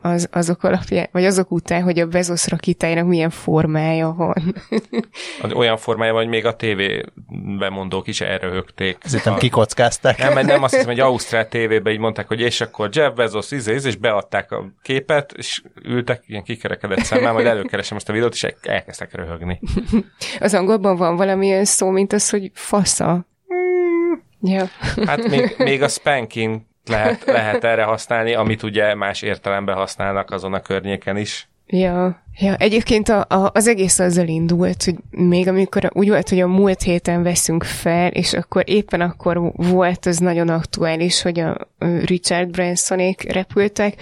az, 0.00 0.28
azok 0.32 0.62
alapján, 0.62 1.08
vagy 1.12 1.24
azok 1.24 1.50
után, 1.50 1.82
hogy 1.82 1.98
a 1.98 2.06
Bezos 2.06 2.48
rakitájának 2.48 3.06
milyen 3.06 3.30
formája 3.30 4.12
van. 4.12 4.54
Olyan 5.54 5.76
formája 5.76 6.12
van, 6.12 6.22
hogy 6.22 6.30
még 6.30 6.46
a 6.46 6.56
TV 6.56 6.80
bemondók 7.58 8.06
is 8.06 8.20
erre 8.20 8.48
högték. 8.48 8.98
Szerintem 9.04 9.36
kikockázták. 9.36 10.18
Nem, 10.18 10.46
nem, 10.46 10.62
azt 10.62 10.72
hiszem, 10.74 10.88
hogy 10.88 11.00
Ausztrál 11.00 11.48
TV-ben 11.48 11.92
így 11.92 11.98
mondták, 11.98 12.28
hogy 12.28 12.40
és 12.40 12.60
akkor 12.60 12.88
Jeff 12.92 13.14
Bezos 13.14 13.50
izé, 13.50 13.74
izé, 13.74 13.88
és 13.88 13.96
beadták 13.96 14.52
a 14.52 14.72
képet, 14.82 15.32
és 15.36 15.62
ültek 15.82 16.22
ilyen 16.26 16.42
kikerekedett 16.42 17.04
szemmel, 17.04 17.32
majd 17.32 17.46
előkeresem 17.46 17.96
azt 17.96 18.08
a 18.08 18.12
videót, 18.12 18.34
és 18.34 18.46
elkezdtek 18.62 19.14
röhögni. 19.14 19.60
Az 20.40 20.54
angolban 20.54 20.96
van 20.96 21.16
valamilyen 21.16 21.64
szó, 21.64 21.90
mint 21.90 22.12
az, 22.12 22.30
hogy 22.30 22.50
fasza. 22.54 23.26
Mm. 23.54 24.12
Ja. 24.40 24.64
Hát 25.06 25.28
még, 25.28 25.54
még 25.58 25.82
a 25.82 25.88
spanking 25.88 26.62
lehet, 26.86 27.24
lehet 27.24 27.64
erre 27.64 27.82
használni, 27.82 28.34
amit 28.34 28.62
ugye 28.62 28.94
más 28.94 29.22
értelemben 29.22 29.74
használnak 29.74 30.30
azon 30.30 30.54
a 30.54 30.60
környéken 30.60 31.16
is. 31.16 31.48
Ja, 31.66 32.22
ja. 32.38 32.56
egyébként 32.56 33.08
a, 33.08 33.20
a, 33.28 33.50
az 33.54 33.68
egész 33.68 33.98
azzal 33.98 34.26
indult, 34.26 34.84
hogy 34.84 34.94
még 35.10 35.48
amikor 35.48 35.90
úgy 35.92 36.08
volt, 36.08 36.28
hogy 36.28 36.40
a 36.40 36.46
múlt 36.46 36.82
héten 36.82 37.22
veszünk 37.22 37.64
fel, 37.64 38.10
és 38.10 38.32
akkor 38.32 38.62
éppen 38.66 39.00
akkor 39.00 39.52
volt 39.56 40.06
az 40.06 40.18
nagyon 40.18 40.48
aktuális, 40.48 41.22
hogy 41.22 41.40
a 41.40 41.56
Richard 42.04 42.50
Bransonék 42.50 43.32
repültek, 43.32 43.94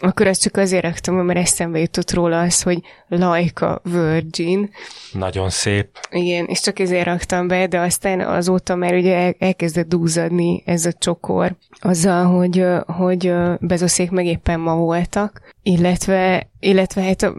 akkor 0.00 0.26
ezt 0.26 0.42
csak 0.42 0.56
azért 0.56 0.84
raktam, 0.84 1.14
mert 1.14 1.38
eszembe 1.38 1.78
jutott 1.78 2.12
róla 2.12 2.40
az, 2.40 2.62
hogy 2.62 2.80
Laika 3.08 3.80
Virgin. 3.82 4.70
Nagyon 5.12 5.50
szép. 5.50 5.88
Igen, 6.10 6.44
és 6.44 6.60
csak 6.60 6.78
ezért 6.78 7.04
raktam 7.04 7.48
be, 7.48 7.66
de 7.66 7.80
aztán 7.80 8.20
azóta 8.20 8.74
már 8.74 8.94
ugye 8.94 9.32
elkezdett 9.38 9.88
dúzadni 9.88 10.62
ez 10.66 10.84
a 10.84 10.92
csokor 10.92 11.56
azzal, 11.80 12.24
hogy, 12.24 12.64
hogy 12.86 13.32
bezoszék 13.60 14.10
meg 14.10 14.26
éppen 14.26 14.60
ma 14.60 14.76
voltak, 14.76 15.40
illetve, 15.62 16.50
illetve 16.60 17.02
hát 17.02 17.22
a 17.22 17.34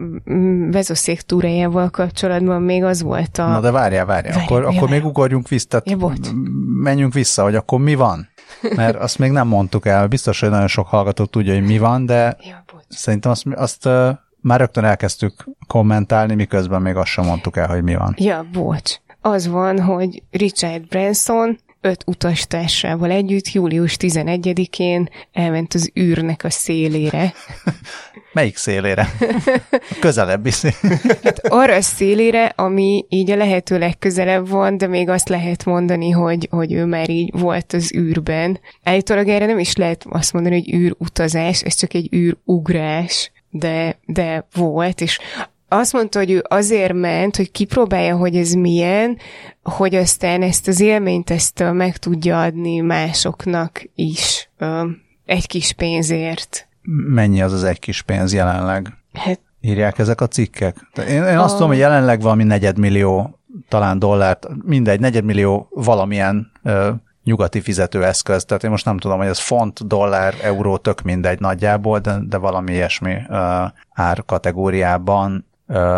bezoszék 0.70 1.20
túrájával 1.20 1.90
kapcsolatban 1.90 2.62
még 2.62 2.84
az 2.84 3.02
volt 3.02 3.38
a... 3.38 3.46
Na 3.46 3.60
de 3.60 3.70
várjál, 3.70 4.06
várjál, 4.06 4.34
várjál 4.34 4.62
akkor, 4.62 4.76
akkor 4.76 4.88
még 4.88 5.04
ugorjunk 5.04 5.48
vissza, 5.48 5.80
tehát 5.80 6.00
ja, 6.00 6.32
menjünk 6.82 7.12
vissza, 7.12 7.42
hogy 7.42 7.54
akkor 7.54 7.80
mi 7.80 7.94
van? 7.94 8.31
Mert 8.76 8.96
azt 8.96 9.18
még 9.18 9.30
nem 9.30 9.48
mondtuk 9.48 9.86
el, 9.86 10.06
biztos, 10.06 10.40
hogy 10.40 10.50
nagyon 10.50 10.66
sok 10.66 10.86
hallgató 10.86 11.24
tudja, 11.24 11.54
hogy 11.54 11.66
mi 11.66 11.78
van, 11.78 12.06
de 12.06 12.36
ja, 12.40 12.64
szerintem 12.88 13.30
azt, 13.30 13.46
azt 13.54 13.88
már 14.40 14.58
rögtön 14.60 14.84
elkezdtük 14.84 15.44
kommentálni, 15.66 16.34
miközben 16.34 16.82
még 16.82 16.96
azt 16.96 17.10
sem 17.10 17.24
mondtuk 17.24 17.56
el, 17.56 17.68
hogy 17.68 17.82
mi 17.82 17.94
van. 17.94 18.14
Ja, 18.18 18.46
bocs. 18.52 18.96
Az 19.20 19.48
van, 19.48 19.80
hogy 19.80 20.22
Richard 20.30 20.86
Branson 20.86 21.58
öt 21.82 22.02
utastársával 22.06 23.10
együtt 23.10 23.52
július 23.52 23.96
11-én 23.98 25.08
elment 25.32 25.74
az 25.74 25.90
űrnek 26.00 26.44
a 26.44 26.50
szélére. 26.50 27.32
Melyik 28.32 28.56
szélére? 28.56 29.08
A 29.70 29.96
közelebbi 30.00 30.50
szélére. 30.50 31.00
Hát 31.22 31.46
arra 31.46 31.74
a 31.74 31.80
szélére, 31.80 32.44
ami 32.44 33.04
így 33.08 33.30
a 33.30 33.36
lehető 33.36 33.78
legközelebb 33.78 34.48
van, 34.48 34.76
de 34.76 34.86
még 34.86 35.08
azt 35.08 35.28
lehet 35.28 35.64
mondani, 35.64 36.10
hogy, 36.10 36.48
hogy 36.50 36.72
ő 36.72 36.84
már 36.84 37.10
így 37.10 37.40
volt 37.40 37.72
az 37.72 37.94
űrben. 37.94 38.60
Állítólag 38.82 39.28
erre 39.28 39.46
nem 39.46 39.58
is 39.58 39.76
lehet 39.76 40.06
azt 40.08 40.32
mondani, 40.32 40.54
hogy 40.54 40.74
űrutazás, 40.74 41.62
ez 41.62 41.74
csak 41.74 41.94
egy 41.94 42.14
űrugrás, 42.14 43.30
de, 43.50 43.98
de 44.06 44.46
volt, 44.54 45.00
és 45.00 45.18
azt 45.72 45.92
mondta, 45.92 46.18
hogy 46.18 46.30
ő 46.30 46.44
azért 46.48 46.92
ment, 46.92 47.36
hogy 47.36 47.50
kipróbálja, 47.50 48.16
hogy 48.16 48.36
ez 48.36 48.52
milyen, 48.52 49.18
hogy 49.62 49.94
aztán 49.94 50.42
ezt 50.42 50.68
az 50.68 50.80
élményt 50.80 51.30
ezt 51.30 51.64
meg 51.72 51.96
tudja 51.96 52.40
adni 52.40 52.80
másoknak 52.80 53.82
is 53.94 54.50
egy 55.24 55.46
kis 55.46 55.72
pénzért. 55.72 56.68
Mennyi 57.08 57.42
az 57.42 57.52
az 57.52 57.64
egy 57.64 57.78
kis 57.78 58.02
pénz 58.02 58.32
jelenleg? 58.34 58.92
Hát, 59.12 59.40
Írják 59.60 59.98
ezek 59.98 60.20
a 60.20 60.26
cikkek? 60.26 60.76
Én, 61.08 61.22
én 61.24 61.38
a... 61.38 61.42
azt 61.42 61.54
tudom, 61.54 61.68
hogy 61.68 61.78
jelenleg 61.78 62.20
valami 62.20 62.44
negyedmillió 62.44 63.38
talán 63.68 63.98
dollárt, 63.98 64.48
mindegy, 64.64 65.00
negyedmillió 65.00 65.68
valamilyen 65.70 66.50
ö, 66.62 66.90
nyugati 67.24 67.60
fizetőeszköz, 67.60 68.44
tehát 68.44 68.64
én 68.64 68.70
most 68.70 68.84
nem 68.84 68.98
tudom, 68.98 69.18
hogy 69.18 69.26
ez 69.26 69.38
font, 69.38 69.86
dollár, 69.86 70.34
euró, 70.42 70.76
tök 70.76 71.02
mindegy 71.02 71.40
nagyjából, 71.40 71.98
de, 71.98 72.18
de 72.28 72.36
valami 72.36 72.72
ilyesmi 72.72 73.16
ö, 73.28 73.64
árkategóriában 73.92 75.46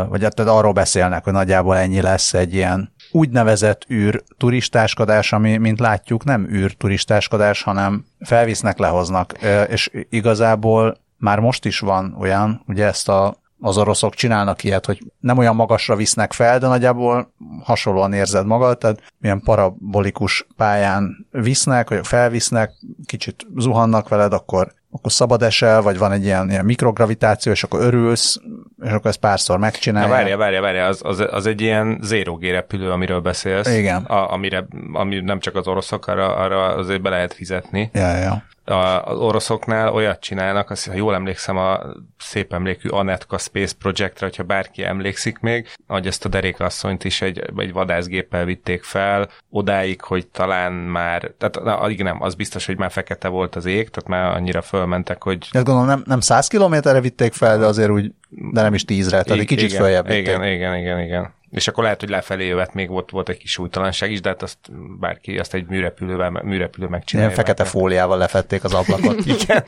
vagy 0.09 0.23
hát 0.23 0.39
arról 0.41 0.73
beszélnek, 0.73 1.25
hogy 1.25 1.33
nagyjából 1.33 1.77
ennyi 1.77 2.01
lesz 2.01 2.35
egy 2.35 2.55
ilyen 2.55 2.93
úgynevezett 3.13 3.87
űr 3.91 4.23
turistáskodás, 4.39 5.33
ami, 5.33 5.57
mint 5.57 5.79
látjuk, 5.79 6.25
nem 6.25 6.49
űr 6.51 6.73
turistáskodás, 6.73 7.63
hanem 7.63 8.05
felvisznek, 8.21 8.79
lehoznak, 8.79 9.33
és 9.69 9.91
igazából 10.11 10.97
már 11.19 11.39
most 11.39 11.65
is 11.65 11.79
van 11.79 12.17
olyan, 12.19 12.63
ugye 12.67 12.87
ezt 12.87 13.09
a 13.09 13.43
az 13.61 13.79
oroszok 13.79 14.15
csinálnak 14.15 14.65
ilyet, 14.65 14.87
hogy 14.87 15.13
nem 15.21 15.39
olyan 15.39 15.55
magasra 15.55 15.97
visznek 15.97 16.33
fel, 16.33 16.59
de 16.59 16.67
nagyjából 16.67 17.33
hasonlóan 17.63 18.13
érzed 18.13 18.47
magad, 18.47 18.79
tehát 18.79 19.03
milyen 19.19 19.41
parabolikus 19.41 20.47
pályán 20.57 21.27
visznek, 21.31 21.89
vagy 21.89 22.07
felvisznek, 22.07 22.73
kicsit 23.07 23.47
zuhannak 23.57 24.09
veled, 24.09 24.33
akkor 24.33 24.73
akkor 24.97 25.13
szabad 25.13 25.43
esel, 25.43 25.83
vagy 25.83 25.99
van 25.99 26.13
egy 26.13 26.25
ilyen, 26.25 26.51
ilyen 26.51 26.65
mikrogravitáció, 26.65 27.53
és 27.53 27.63
akkor 27.63 27.81
örülsz, 27.81 28.41
és 28.83 28.91
akkor 28.91 29.11
ezt 29.11 29.19
párszor 29.19 29.59
megcsinálja. 29.59 30.09
Na 30.09 30.15
várja, 30.15 30.37
várja, 30.37 30.61
várja, 30.61 30.87
az, 30.87 31.01
az, 31.05 31.25
az 31.31 31.47
egy 31.47 31.61
ilyen 31.61 31.99
zero 32.03 32.35
G 32.35 32.45
repülő, 32.45 32.91
amiről 32.91 33.21
beszélsz. 33.21 33.77
Igen. 33.77 34.03
A, 34.03 34.33
amire, 34.33 34.67
ami 34.93 35.21
nem 35.21 35.41
csak 35.41 35.57
az 35.57 35.67
oroszok, 35.67 36.07
arra, 36.07 36.37
arra 36.37 36.65
azért 36.65 37.03
be 37.03 37.11
lehet 37.11 37.35
fizetni. 37.35 37.91
Ja, 37.93 38.17
ja 38.17 38.45
a, 38.65 39.05
az 39.05 39.19
oroszoknál 39.19 39.93
olyat 39.93 40.21
csinálnak, 40.21 40.71
azt, 40.71 40.87
ha 40.89 40.95
jól 40.95 41.15
emlékszem 41.15 41.57
a 41.57 41.81
szép 42.19 42.53
emlékű 42.53 42.89
Anetka 42.89 43.39
Space 43.39 43.75
Projectre, 43.79 44.27
hogyha 44.27 44.43
bárki 44.43 44.85
emlékszik 44.85 45.39
még, 45.39 45.69
hogy 45.87 46.07
ezt 46.07 46.25
a 46.25 46.29
derékasszonyt 46.29 47.05
is 47.05 47.23
egy, 47.23 47.53
egy 47.57 47.73
vadászgéppel 47.73 48.45
vitték 48.45 48.83
fel, 48.83 49.29
odáig, 49.51 50.01
hogy 50.01 50.27
talán 50.27 50.73
már, 50.73 51.31
tehát 51.39 51.63
na, 51.63 52.03
nem, 52.03 52.23
az 52.23 52.35
biztos, 52.35 52.67
hogy 52.67 52.79
már 52.79 52.91
fekete 52.91 53.29
volt 53.29 53.57
az 53.57 53.65
ég, 53.65 53.91
tehát 53.91 54.09
már 54.09 54.37
annyira 54.37 54.63
fölmentek, 54.85 55.23
hogy... 55.23 55.49
Ezt 55.53 55.65
gondolom 55.65 55.87
nem, 55.87 56.03
nem 56.07 56.21
100 56.21 56.47
kilométerre 56.47 57.01
vitték 57.01 57.33
fel, 57.33 57.59
de 57.59 57.67
azért 57.67 57.91
úgy, 57.91 58.13
de 58.29 58.63
nem 58.63 58.75
is 58.75 58.85
tízre, 58.85 59.23
tehát 59.23 59.41
egy 59.41 59.47
kicsit 59.47 59.69
igen, 59.69 59.81
följebb 59.81 60.07
vitték. 60.07 60.23
Igen, 60.23 60.45
igen, 60.45 60.77
igen, 60.77 61.01
igen. 61.01 61.33
És 61.51 61.69
akkor 61.69 61.83
lehet, 61.83 62.01
hogy 62.01 62.09
lefelé 62.09 62.47
jövet 62.47 62.75
még 62.75 62.89
volt, 62.89 63.11
volt 63.11 63.29
egy 63.29 63.37
kis 63.37 63.51
súlytalanság 63.51 64.11
is, 64.11 64.21
de 64.21 64.29
hát 64.29 64.43
azt 64.43 64.59
bárki 65.01 65.39
azt 65.39 65.55
egy 65.55 65.67
műrepülővel, 65.67 66.31
műrepülő 66.31 66.87
megcsinálja. 66.87 67.31
Ilyen 67.31 67.45
fekete 67.45 67.65
fóliával 67.65 68.19
lefették 68.19 68.65
az 68.65 68.75
ablakot. 68.75 69.27
Igen. 69.41 69.65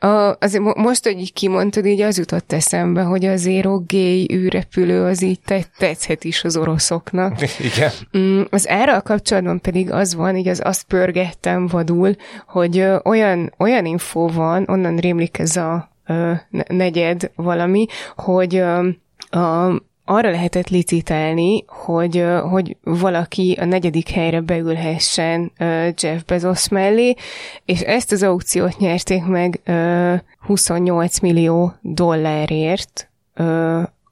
A, 0.00 0.36
azért 0.40 0.74
most, 0.76 1.04
hogy 1.04 1.20
így 1.20 1.32
kimondtad, 1.32 1.86
így 1.86 2.00
az 2.00 2.18
jutott 2.18 2.52
eszembe, 2.52 3.02
hogy 3.02 3.24
az 3.24 3.48
Gay 3.86 4.32
űrrepülő 4.32 5.04
az 5.04 5.22
így 5.22 5.40
tetszhet 5.78 6.24
is 6.24 6.44
az 6.44 6.56
oroszoknak. 6.56 7.38
Igen. 7.74 7.90
Mm, 8.18 8.42
az 8.50 8.68
árral 8.68 9.00
kapcsolatban 9.00 9.60
pedig 9.60 9.90
az 9.90 10.14
van, 10.14 10.36
így 10.36 10.48
az 10.48 10.60
azt 10.64 10.82
pörgettem 10.82 11.66
vadul, 11.66 12.16
hogy 12.46 12.78
ö, 12.78 12.98
olyan, 13.04 13.52
olyan 13.58 13.84
infó 13.84 14.28
van, 14.28 14.64
onnan 14.68 14.96
rémlik 14.96 15.38
ez 15.38 15.56
a 15.56 15.90
ö, 16.06 16.32
negyed 16.68 17.30
valami, 17.34 17.86
hogy 18.16 18.56
ö, 18.56 18.88
a 19.30 19.72
arra 20.08 20.30
lehetett 20.30 20.68
licitálni, 20.68 21.64
hogy, 21.66 22.24
hogy 22.50 22.76
valaki 22.82 23.56
a 23.60 23.64
negyedik 23.64 24.08
helyre 24.08 24.40
beülhessen 24.40 25.52
Jeff 25.96 26.22
Bezos 26.26 26.68
mellé, 26.68 27.14
és 27.64 27.80
ezt 27.80 28.12
az 28.12 28.22
aukciót 28.22 28.78
nyerték 28.78 29.24
meg 29.24 29.60
28 30.40 31.18
millió 31.20 31.72
dollárért, 31.80 33.10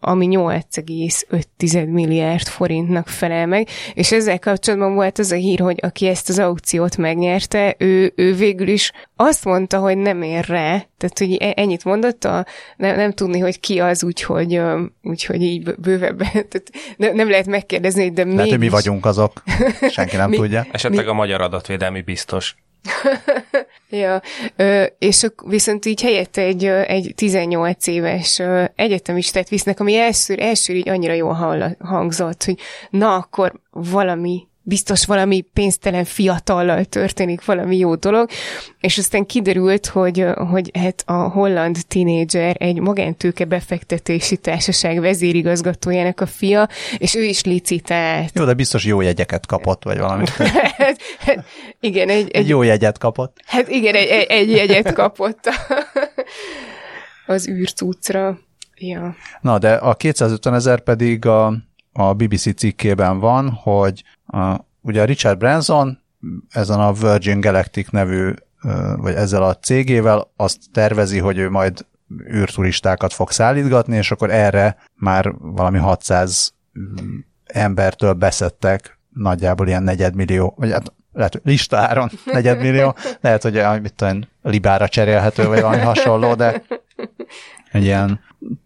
ami 0.01 0.29
8,5 0.31 1.93
milliárd 1.93 2.47
forintnak 2.47 3.09
felel 3.09 3.47
meg, 3.47 3.69
és 3.95 4.13
ezzel 4.13 4.39
kapcsolatban 4.39 4.95
volt 4.95 5.19
az 5.19 5.33
a 5.33 5.37
hír, 5.37 5.61
hogy 5.61 5.79
aki 5.83 6.07
ezt 6.07 6.29
az 6.29 6.39
aukciót 6.39 6.97
megnyerte, 6.97 7.75
ő, 7.79 8.13
ő 8.17 8.35
végül 8.35 8.69
is 8.69 8.93
azt 9.17 9.45
mondta, 9.45 9.79
hogy 9.79 9.97
nem 9.97 10.23
ér 10.23 10.45
rá, 10.47 10.87
tehát 10.99 11.19
hogy 11.19 11.37
e, 11.41 11.53
ennyit 11.57 11.85
mondott, 11.85 12.25
a, 12.25 12.47
nem, 12.77 12.97
nem 12.97 13.13
tudni, 13.13 13.39
hogy 13.39 13.61
ki 13.61 13.79
az, 13.81 14.05
úgyhogy, 14.05 14.61
úgyhogy 15.03 15.43
így 15.43 15.75
bővebben, 15.75 16.31
tehát 16.49 16.71
nem 16.97 17.31
lehet 17.31 17.47
megkérdezni, 17.47 18.11
de 18.11 18.25
Lehet, 18.25 18.49
hogy 18.49 18.59
mi 18.59 18.69
vagyunk 18.69 19.07
azok, 19.07 19.43
senki 19.91 20.17
nem 20.17 20.31
mi, 20.31 20.37
tudja. 20.37 20.67
Esetleg 20.71 21.05
mi? 21.05 21.11
a 21.11 21.15
magyar 21.15 21.41
adatvédelmi 21.41 22.01
biztos. 22.01 22.57
ja, 23.91 24.23
ö, 24.57 24.85
és 24.99 25.27
viszont 25.45 25.85
így 25.85 26.03
helyette 26.03 26.43
egy, 26.43 26.65
egy 26.65 27.13
18 27.15 27.87
éves 27.87 28.43
egyetemistát 28.75 29.49
visznek, 29.49 29.81
ami 29.81 29.97
első, 29.97 30.35
első 30.35 30.75
így 30.75 30.89
annyira 30.89 31.13
jól 31.13 31.75
hangzott, 31.79 32.45
hogy 32.45 32.59
na 32.91 33.15
akkor 33.15 33.53
valami 33.71 34.47
biztos 34.69 35.05
valami 35.05 35.41
pénztelen 35.41 36.05
fiatallal 36.05 36.85
történik 36.85 37.45
valami 37.45 37.77
jó 37.77 37.95
dolog, 37.95 38.29
és 38.81 38.99
aztán 38.99 39.27
kiderült, 39.27 39.87
hogy, 39.87 40.27
hogy 40.51 40.71
hát 40.79 41.03
a 41.07 41.13
holland 41.13 41.79
tinédzser 41.89 42.57
egy 42.59 42.81
magántőke 42.81 43.45
befektetési 43.45 44.37
társaság 44.37 45.01
vezérigazgatójának 45.01 46.21
a 46.21 46.27
fia, 46.27 46.69
és 46.99 47.15
ő 47.15 47.23
is 47.23 47.45
licitált. 47.45 48.31
Jó, 48.35 48.45
de 48.45 48.55
biztos 48.55 48.85
jó 48.85 49.01
jegyeket 49.01 49.47
kapott, 49.47 49.85
vagy 49.85 49.99
valami. 49.99 50.25
hát, 50.79 51.01
hát, 51.19 51.45
igen, 51.81 52.09
egy, 52.09 52.19
egy, 52.19 52.31
egy 52.31 52.49
jó 52.49 52.63
jegyet 52.63 52.99
kapott. 52.99 53.37
Hát 53.45 53.69
igen, 53.69 53.95
egy, 53.95 54.09
egy, 54.09 54.27
egy 54.29 54.51
jegyet 54.51 54.93
kapott 54.93 55.51
az 57.27 57.49
űrcucra. 57.49 58.39
Ja. 58.79 59.17
Na, 59.41 59.59
de 59.59 59.75
a 59.75 59.95
250 59.95 60.55
ezer 60.55 60.81
pedig 60.81 61.27
a, 61.27 61.53
a 61.97 62.15
BBC 62.15 62.57
cikkében 62.57 63.19
van, 63.19 63.51
hogy 63.51 64.05
a, 64.27 64.57
ugye 64.81 65.05
Richard 65.05 65.39
Branson 65.39 65.99
ezen 66.51 66.81
a 66.81 66.93
Virgin 66.93 67.41
Galactic 67.41 67.91
nevű, 67.91 68.33
vagy 68.97 69.15
ezzel 69.15 69.43
a 69.43 69.55
cégével 69.55 70.31
azt 70.37 70.59
tervezi, 70.73 71.19
hogy 71.19 71.39
ő 71.39 71.51
majd 71.51 71.87
űrturistákat 72.33 73.13
fog 73.13 73.31
szállítgatni, 73.31 73.97
és 73.97 74.11
akkor 74.11 74.31
erre 74.31 74.77
már 74.95 75.33
valami 75.39 75.79
600 75.79 76.55
embertől 77.45 78.13
beszettek 78.13 78.99
nagyjából 79.09 79.67
ilyen 79.67 79.83
negyedmillió, 79.83 80.55
vagy 80.57 80.73
hát 80.73 80.93
lehet, 81.13 81.41
listáron 81.45 82.11
negyedmillió, 82.25 82.95
lehet, 83.21 83.43
hogy 83.43 83.63
mit 83.83 83.95
tudom, 83.95 84.21
libára 84.43 84.89
cserélhető, 84.89 85.47
vagy 85.47 85.61
valami 85.61 85.83
hasonló, 85.83 86.35
de 86.35 86.63
egy 87.77 87.85
ilyen 87.85 88.21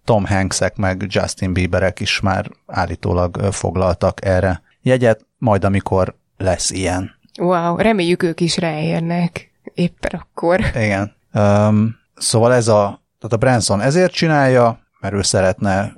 Tom 0.05 0.27
Hanksek 0.27 0.77
meg 0.77 1.05
Justin 1.09 1.53
Bieberek 1.53 2.01
is 2.01 2.21
már 2.21 2.51
állítólag 2.67 3.37
foglaltak 3.37 4.25
erre 4.25 4.63
jegyet, 4.83 5.27
majd 5.39 5.65
amikor 5.65 6.15
lesz 6.37 6.71
ilyen. 6.71 7.19
Wow, 7.39 7.77
reméljük 7.77 8.23
ők 8.23 8.41
is 8.41 8.57
ráérnek 8.57 9.51
éppen 9.75 10.21
akkor. 10.21 10.61
Igen. 10.75 11.15
Um, 11.35 11.97
szóval 12.17 12.53
ez 12.53 12.69
a, 12.69 13.03
tehát 13.19 13.35
a 13.35 13.37
Branson 13.37 13.81
ezért 13.81 14.13
csinálja, 14.13 14.81
mert 15.01 15.15
ő 15.15 15.23
szeretne 15.23 15.93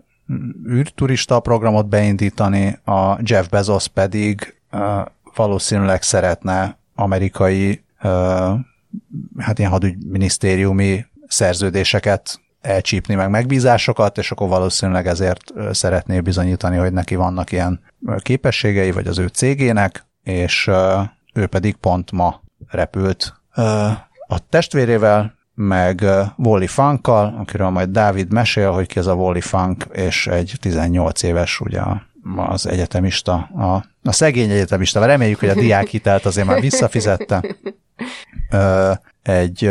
űrturista 0.68 1.40
programot 1.40 1.88
beindítani, 1.88 2.78
a 2.84 3.18
Jeff 3.22 3.46
Bezos 3.46 3.88
pedig 3.88 4.60
uh, 4.72 5.06
valószínűleg 5.34 6.02
szeretne 6.02 6.78
amerikai 6.94 7.84
uh, 8.02 8.10
hát 9.38 9.58
ilyen 9.58 9.70
hadügyminisztériumi 9.70 11.06
szerződéseket 11.26 12.40
elcsípni, 12.62 13.14
meg 13.14 13.30
megbízásokat, 13.30 14.18
és 14.18 14.30
akkor 14.30 14.48
valószínűleg 14.48 15.06
ezért 15.06 15.52
szeretné 15.70 16.20
bizonyítani, 16.20 16.76
hogy 16.76 16.92
neki 16.92 17.14
vannak 17.14 17.52
ilyen 17.52 17.80
képességei, 18.18 18.90
vagy 18.90 19.06
az 19.06 19.18
ő 19.18 19.26
cégének, 19.26 20.06
és 20.22 20.70
ő 21.34 21.46
pedig 21.46 21.74
pont 21.74 22.12
ma 22.12 22.42
repült 22.68 23.34
a 24.26 24.48
testvérével, 24.48 25.34
meg 25.54 26.04
Wally 26.36 26.66
Funkkal, 26.66 27.34
akiről 27.38 27.68
majd 27.68 27.88
Dávid 27.88 28.32
mesél, 28.32 28.70
hogy 28.70 28.86
ki 28.86 28.98
ez 28.98 29.06
a 29.06 29.14
Wally 29.14 29.40
Funk, 29.40 29.86
és 29.92 30.26
egy 30.26 30.52
18 30.60 31.22
éves 31.22 31.60
ugye 31.60 31.80
az 32.36 32.66
egyetemista, 32.66 33.34
a, 33.34 33.84
a 34.02 34.12
szegény 34.12 34.50
egyetemista, 34.50 35.04
reméljük, 35.04 35.38
hogy 35.38 35.48
a 35.48 35.54
diákhitelt 35.54 36.24
azért 36.24 36.46
már 36.46 36.60
visszafizette. 36.60 37.42
Egy 39.22 39.70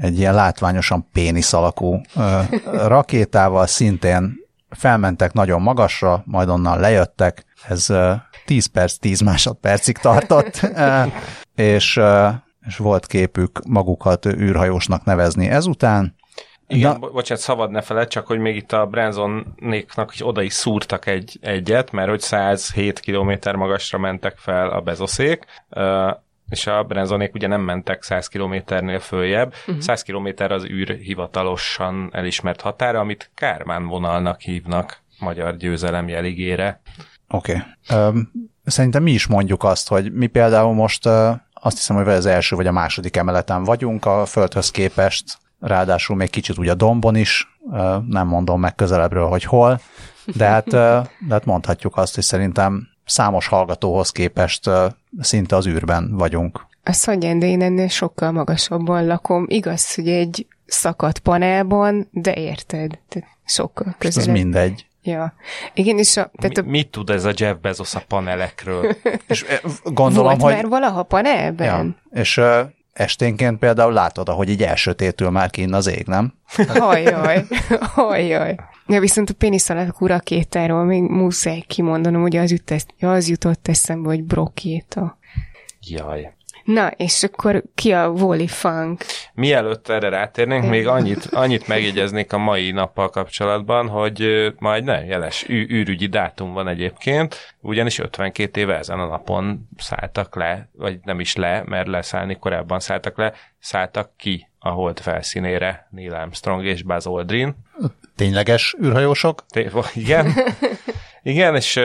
egy 0.00 0.18
ilyen 0.18 0.34
látványosan 0.34 1.08
pénisz 1.12 1.52
alakú 1.52 2.00
ö, 2.16 2.40
rakétával 2.94 3.66
szintén 3.66 4.34
felmentek 4.70 5.32
nagyon 5.32 5.62
magasra, 5.62 6.22
majd 6.24 6.48
onnan 6.48 6.80
lejöttek. 6.80 7.44
Ez 7.68 7.90
ö, 7.90 8.12
10 8.44 8.66
perc, 8.66 8.96
10 8.96 9.20
másodpercig 9.20 9.98
tartott, 9.98 10.60
ö, 10.74 11.02
és, 11.54 11.96
ö, 11.96 12.28
és 12.66 12.76
volt 12.76 13.06
képük 13.06 13.60
magukat 13.68 14.26
űrhajósnak 14.26 15.04
nevezni 15.04 15.48
ezután. 15.48 16.18
Igen, 16.66 16.96
Na, 17.00 17.08
bocsánat, 17.08 17.42
szabad 17.42 17.70
ne 17.70 17.80
feled, 17.80 18.08
csak 18.08 18.26
hogy 18.26 18.38
még 18.38 18.56
itt 18.56 18.72
a 18.72 18.86
Bransonéknak 18.86 20.12
oda 20.20 20.42
is 20.42 20.52
szúrtak 20.52 21.06
egy, 21.06 21.38
egyet, 21.40 21.90
mert 21.90 22.08
hogy 22.08 22.20
107 22.20 23.00
km 23.00 23.56
magasra 23.56 23.98
mentek 23.98 24.36
fel 24.36 24.68
a 24.68 24.80
bezoszék, 24.80 25.44
és 26.50 26.66
a 26.66 26.82
Brenzonék 26.82 27.34
ugye 27.34 27.46
nem 27.46 27.60
mentek 27.60 28.02
100 28.02 28.28
kilométernél 28.28 28.98
följebb. 28.98 29.54
Uh-huh. 29.66 29.82
100 29.82 30.02
kilométer 30.02 30.52
az 30.52 30.64
űr 30.64 30.90
hivatalosan 30.90 32.08
elismert 32.12 32.60
határa, 32.60 33.00
amit 33.00 33.30
Kármán 33.34 33.86
vonalnak 33.86 34.40
hívnak 34.40 35.02
magyar 35.18 35.56
győzelem 35.56 36.08
jeligére. 36.08 36.80
Oké. 37.28 37.62
Okay. 37.88 37.98
Um, 38.08 38.30
szerintem 38.64 39.02
mi 39.02 39.10
is 39.10 39.26
mondjuk 39.26 39.64
azt, 39.64 39.88
hogy 39.88 40.12
mi 40.12 40.26
például 40.26 40.74
most 40.74 41.06
uh, 41.06 41.30
azt 41.54 41.76
hiszem, 41.76 41.96
hogy 41.96 42.08
az 42.08 42.26
első 42.26 42.56
vagy 42.56 42.66
a 42.66 42.72
második 42.72 43.16
emeleten 43.16 43.64
vagyunk 43.64 44.06
a 44.06 44.24
Földhöz 44.26 44.70
képest, 44.70 45.38
ráadásul 45.60 46.16
még 46.16 46.30
kicsit 46.30 46.58
úgy 46.58 46.68
a 46.68 46.74
dombon 46.74 47.16
is, 47.16 47.58
uh, 47.60 47.96
nem 48.06 48.26
mondom 48.26 48.60
meg 48.60 48.74
közelebbről, 48.74 49.26
hogy 49.26 49.44
hol, 49.44 49.80
de 50.24 50.46
hát, 50.46 50.66
uh, 50.66 50.72
de 50.72 51.30
hát 51.30 51.44
mondhatjuk 51.44 51.96
azt, 51.96 52.14
hogy 52.14 52.24
szerintem 52.24 52.88
számos 53.10 53.46
hallgatóhoz 53.46 54.10
képest 54.10 54.70
szinte 55.20 55.56
az 55.56 55.66
űrben 55.66 56.16
vagyunk. 56.16 56.66
Azt 56.84 57.06
mondja, 57.06 57.34
de 57.34 57.46
én 57.46 57.62
ennél 57.62 57.88
sokkal 57.88 58.30
magasabban 58.32 59.06
lakom. 59.06 59.44
Igaz, 59.48 59.94
hogy 59.94 60.08
egy 60.08 60.46
szakadt 60.66 61.18
panelban, 61.18 62.08
de 62.10 62.34
érted, 62.34 62.98
tehát 63.08 63.28
sokkal 63.44 63.86
Ez 63.86 63.94
közelebb. 63.98 64.34
mindegy. 64.34 64.86
Ja. 65.02 65.34
Igen, 65.74 65.98
és 65.98 66.16
a, 66.16 66.30
tehát 66.38 66.58
a, 66.58 66.62
Mi, 66.62 66.68
mit 66.68 66.90
tud 66.90 67.10
ez 67.10 67.24
a 67.24 67.32
Jeff 67.34 67.56
Bezos 67.60 67.94
a 67.94 68.02
panelekről? 68.08 68.96
És 69.28 69.44
gondolom, 69.84 70.38
volt 70.38 70.42
hogy... 70.42 70.52
már 70.52 70.68
valaha 70.68 71.02
panelben? 71.02 71.96
Ja, 72.12 72.20
és 72.20 72.36
uh, 72.36 72.60
esténként 72.92 73.58
például 73.58 73.92
látod, 73.92 74.28
ahogy 74.28 74.48
így 74.48 74.62
elsötétül 74.62 75.30
már 75.30 75.50
kinn 75.50 75.72
az 75.72 75.86
ég, 75.86 76.06
nem? 76.06 76.34
Hajjaj, 76.68 77.46
hajjaj. 77.80 78.56
Ja, 78.86 79.00
viszont 79.00 79.30
a 79.30 79.34
pénisz 79.34 79.68
alakú 79.68 80.06
rakétáról 80.06 80.84
még 80.84 81.02
muszáj 81.02 81.60
kimondanom, 81.60 82.20
hogy 82.20 82.36
az, 82.36 82.50
jut, 82.50 82.74
ja, 82.98 83.12
az 83.12 83.28
jutott 83.28 83.68
eszembe, 83.68 84.08
hogy 84.08 84.24
brokéta. 84.24 85.18
Jaj. 85.80 86.34
Na, 86.72 86.90
és 86.96 87.22
akkor 87.22 87.62
ki 87.74 87.92
a 87.92 88.08
Wally 88.08 88.46
Funk? 88.46 89.04
Mielőtt 89.34 89.88
erre 89.88 90.08
rátérnénk, 90.08 90.68
még 90.68 90.86
annyit, 90.86 91.24
annyit 91.24 91.68
megjegyeznék 91.68 92.32
a 92.32 92.38
mai 92.38 92.70
nappal 92.70 93.08
kapcsolatban, 93.08 93.88
hogy 93.88 94.52
majd 94.58 94.84
ne, 94.84 95.04
jeles 95.04 95.48
ű, 95.48 95.66
űrügyi 95.70 96.06
dátum 96.06 96.52
van 96.52 96.68
egyébként, 96.68 97.54
ugyanis 97.60 97.98
52 97.98 98.60
éve 98.60 98.78
ezen 98.78 99.00
a 99.00 99.06
napon 99.06 99.68
szálltak 99.78 100.36
le, 100.36 100.68
vagy 100.72 100.98
nem 101.04 101.20
is 101.20 101.36
le, 101.36 101.62
mert 101.66 101.86
leszállni 101.86 102.36
korábban 102.36 102.80
szálltak 102.80 103.18
le, 103.18 103.32
szálltak 103.58 104.10
ki 104.16 104.50
a 104.58 104.68
hold 104.68 105.00
felszínére 105.00 105.88
Neil 105.90 106.14
Armstrong 106.14 106.64
és 106.64 106.82
Buzz 106.82 107.06
Aldrin. 107.06 107.54
Tényleges 108.16 108.76
űrhajósok? 108.82 109.44
Té- 109.46 109.72
Igen, 109.94 110.32
igen 111.22 111.54
és, 111.54 111.80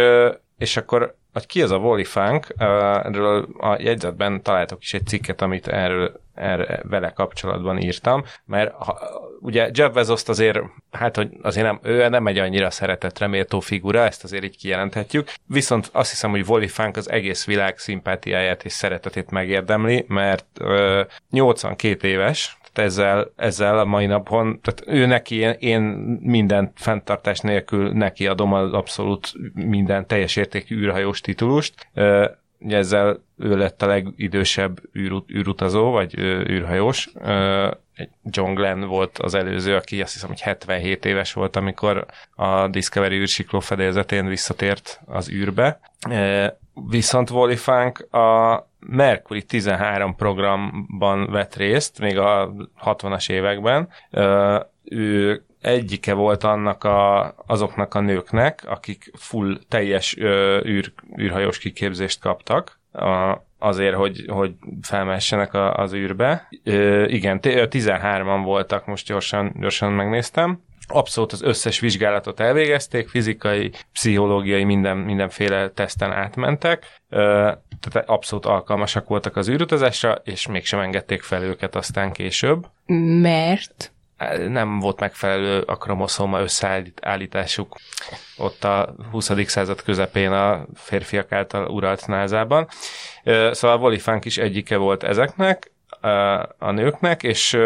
és 0.58 0.78
akkor 0.78 1.15
hogy 1.36 1.45
ki 1.45 1.62
az 1.62 1.71
a 1.71 1.78
Wally 1.78 2.04
Funk, 2.04 2.48
erről 2.58 3.48
a 3.58 3.76
jegyzetben 3.80 4.41
találtok 4.41 4.82
is 4.82 4.93
egy 4.93 5.06
cikket, 5.08 5.41
amit 5.41 5.67
erről, 5.67 6.21
erről 6.34 6.80
vele 6.84 7.10
kapcsolatban 7.10 7.78
írtam, 7.82 8.24
mert 8.45 8.74
ha, 8.74 9.00
ugye 9.39 9.69
Jeff 9.74 9.93
Bezos 9.93 10.24
azért, 10.26 10.60
hát 10.91 11.15
hogy 11.15 11.30
azért 11.41 11.65
nem, 11.65 11.80
ő 11.84 12.08
nem 12.10 12.28
egy 12.28 12.38
annyira 12.38 12.69
szeretett 12.69 13.28
méltó 13.28 13.60
figura, 13.60 14.06
ezt 14.06 14.24
azért 14.24 14.43
így 14.43 14.58
kijelenthetjük, 14.58 15.32
viszont 15.48 15.89
azt 15.91 16.10
hiszem, 16.10 16.30
hogy 16.30 16.45
Wally 16.48 16.67
Funk 16.67 16.98
az 16.98 17.10
egész 17.10 17.45
világ 17.45 17.78
szimpátiáját 17.78 18.65
és 18.65 18.71
szeretetét 18.71 19.30
megérdemli, 19.30 20.06
mert 20.08 20.45
ö, 20.60 21.02
82 21.30 22.08
éves, 22.08 22.58
tehát 22.76 22.90
ezzel, 22.90 23.32
ezzel 23.36 23.80
a 23.80 23.86
mai 23.86 24.06
napon, 24.06 24.60
tehát 24.62 24.84
ő 24.86 25.06
neki, 25.06 25.36
én, 25.36 25.56
én 25.60 25.82
minden 26.22 26.72
fenntartás 26.76 27.40
nélkül 27.40 27.92
neki 27.92 28.28
adom 28.28 28.54
az 28.54 28.74
abszolút 28.74 29.34
minden 29.54 30.08
teljes 30.08 30.36
értékű 30.36 30.76
űrhajós 30.76 31.22
titulust. 31.22 31.88
Ezzel 32.68 33.24
ő 33.38 33.58
lett 33.58 33.82
a 33.82 33.88
legidősebb 33.88 34.80
űrut, 34.98 35.32
űrutazó, 35.32 35.92
vagy 35.92 36.20
űrhajós. 36.20 37.10
John 38.24 38.54
Glenn 38.54 38.86
volt 38.86 39.18
az 39.18 39.34
előző, 39.34 39.76
aki 39.76 40.02
azt 40.02 40.14
hiszem, 40.14 40.30
hogy 40.30 40.42
77 40.42 41.06
éves 41.06 41.34
volt, 41.34 41.56
amikor 41.56 42.06
a 42.36 42.68
Discovery 42.68 43.16
űrsikló 43.16 43.60
fedélzetén 43.60 44.26
visszatért 44.26 45.02
az 45.06 45.32
űrbe. 45.32 45.80
Viszont 46.90 47.30
Wally 47.30 47.56
Funk 47.56 48.14
a 48.14 48.70
Mercury 48.80 49.44
13 49.44 50.16
programban 50.16 51.32
vett 51.32 51.56
részt, 51.56 52.00
még 52.00 52.18
a 52.18 52.54
60-as 52.84 53.30
években. 53.32 53.90
Ő 54.84 55.44
egyike 55.62 56.14
volt 56.14 56.44
annak 56.44 56.84
a, 56.84 57.34
azoknak 57.46 57.94
a 57.94 58.00
nőknek, 58.00 58.64
akik 58.68 59.12
full 59.18 59.58
teljes 59.70 60.18
ö, 60.18 60.62
űr, 60.66 60.92
űrhajós 61.20 61.58
kiképzést 61.58 62.20
kaptak, 62.20 62.80
azért, 63.60 63.96
hogy, 63.96 64.26
hogy 64.28 64.54
felmessenek 64.82 65.54
az 65.54 65.94
űrbe. 65.94 66.48
Ö, 66.64 67.06
igen, 67.06 67.42
t- 67.42 67.48
13-an 67.48 68.42
voltak, 68.44 68.86
most 68.86 69.08
gyorsan, 69.08 69.54
gyorsan 69.60 69.92
megnéztem. 69.92 70.64
Abszolút 70.88 71.32
az 71.32 71.41
összes 71.41 71.80
vizsgálatot 71.80 72.39
elvégezték, 72.39 73.10
fizikai, 73.10 73.71
pszichológiai, 73.93 74.63
minden, 74.63 74.98
mindenféle 74.98 75.69
teszten 75.69 76.12
átmentek, 76.12 77.02
tehát 77.10 78.10
abszolút 78.10 78.45
alkalmasak 78.45 79.08
voltak 79.08 79.36
az 79.36 79.50
űrutazásra, 79.50 80.21
és 80.24 80.48
mégsem 80.48 80.80
engedték 80.80 81.21
fel 81.21 81.43
őket 81.43 81.76
aztán 81.76 82.12
később 82.12 82.67
Mert 83.21 83.93
nem 84.48 84.80
volt 84.80 85.00
megfelelő 85.00 85.62
a 85.62 85.78
kromoszóma 85.78 86.41
összeállításuk 86.41 87.76
ott 88.38 88.63
a 88.63 88.95
20. 89.12 89.32
század 89.45 89.84
közepén 89.84 90.32
a 90.32 90.65
férfiak 90.76 91.32
által 91.32 91.67
uralt 91.69 92.08
názában. 92.08 92.67
Szóval 93.52 93.80
Wally 93.80 94.00
Funk 94.00 94.26
is 94.26 94.38
egyike 94.38 94.78
volt 94.78 95.04
ezeknek, 95.04 95.71
a 96.58 96.71
nőknek, 96.71 97.24
és 97.24 97.58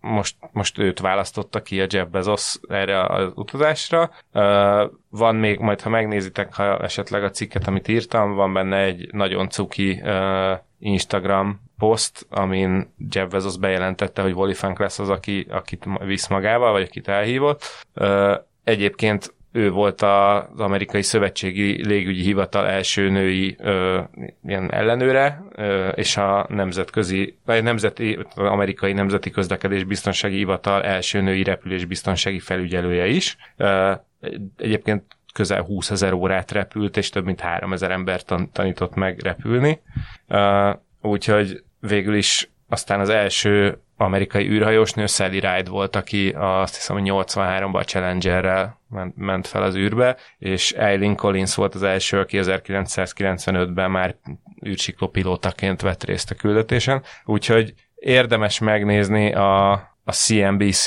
most, 0.00 0.36
most 0.52 0.78
őt 0.78 1.00
választotta 1.00 1.62
ki 1.62 1.80
a 1.80 1.86
Jeff 1.88 2.06
Bezos 2.06 2.56
erre 2.68 3.04
az 3.04 3.32
utazásra. 3.34 4.10
Van 5.10 5.36
még, 5.36 5.58
majd 5.58 5.80
ha 5.80 5.88
megnézitek, 5.88 6.54
ha 6.54 6.78
esetleg 6.78 7.24
a 7.24 7.30
cikket, 7.30 7.66
amit 7.66 7.88
írtam, 7.88 8.34
van 8.34 8.52
benne 8.52 8.76
egy 8.76 9.08
nagyon 9.12 9.48
cuki 9.48 10.02
Instagram 10.78 11.60
poszt, 11.78 12.26
amin 12.30 12.94
Jeff 13.10 13.30
Bezos 13.30 13.58
bejelentette, 13.58 14.22
hogy 14.22 14.32
Wally 14.32 14.54
Funk 14.54 14.78
lesz 14.78 14.98
az, 14.98 15.10
aki, 15.10 15.46
akit 15.50 15.84
visz 16.04 16.26
magával, 16.26 16.72
vagy 16.72 16.82
akit 16.82 17.08
elhívott. 17.08 17.86
Egyébként 18.64 19.34
ő 19.52 19.70
volt 19.70 20.02
az 20.02 20.60
amerikai 20.60 21.02
szövetségi 21.02 21.86
légügyi 21.86 22.22
hivatal 22.22 22.66
első 22.66 23.10
női 23.10 23.56
ö, 23.58 24.00
ilyen 24.46 24.72
ellenőre, 24.72 25.42
ö, 25.54 25.88
és 25.88 26.16
a 26.16 26.46
nemzetközi, 26.48 27.38
vagy 27.44 27.62
nemzeti, 27.62 28.18
amerikai 28.34 28.92
nemzeti 28.92 29.30
közlekedés 29.30 29.84
biztonsági 29.84 30.36
hivatal 30.36 30.82
első 30.84 31.20
női 31.20 31.42
repülés 31.42 31.84
biztonsági 31.84 32.38
felügyelője 32.38 33.06
is. 33.06 33.36
Ö, 33.56 33.92
egyébként 34.56 35.02
közel 35.34 35.62
20 35.62 35.90
ezer 35.90 36.12
órát 36.12 36.52
repült, 36.52 36.96
és 36.96 37.10
több 37.10 37.24
mint 37.24 37.40
3 37.40 37.72
ezer 37.72 37.90
ember 37.90 38.22
tan- 38.22 38.52
tanított 38.52 38.94
meg 38.94 39.20
repülni. 39.20 39.80
Ö, 40.28 40.70
úgyhogy 41.00 41.62
végül 41.80 42.14
is 42.14 42.50
aztán 42.68 43.00
az 43.00 43.08
első 43.08 43.82
amerikai 43.96 44.48
űrhajós 44.48 44.92
nő 44.92 45.06
Sally 45.06 45.40
Ride 45.40 45.70
volt, 45.70 45.96
aki 45.96 46.34
azt 46.36 46.74
hiszem, 46.74 46.96
hogy 46.96 47.10
83-ban 47.10 47.72
a 47.72 47.84
Challengerrel 47.84 48.80
ment, 49.14 49.46
fel 49.46 49.62
az 49.62 49.76
űrbe, 49.76 50.16
és 50.38 50.72
Eileen 50.72 51.16
Collins 51.16 51.54
volt 51.54 51.74
az 51.74 51.82
első, 51.82 52.18
aki 52.18 52.38
1995-ben 52.42 53.90
már 53.90 54.16
űrsiklópilótaként 54.66 55.80
vett 55.80 56.04
részt 56.04 56.30
a 56.30 56.34
küldetésen, 56.34 57.02
úgyhogy 57.24 57.74
érdemes 57.94 58.58
megnézni 58.58 59.32
a, 59.34 59.70
a 60.04 60.12
CNBC 60.12 60.86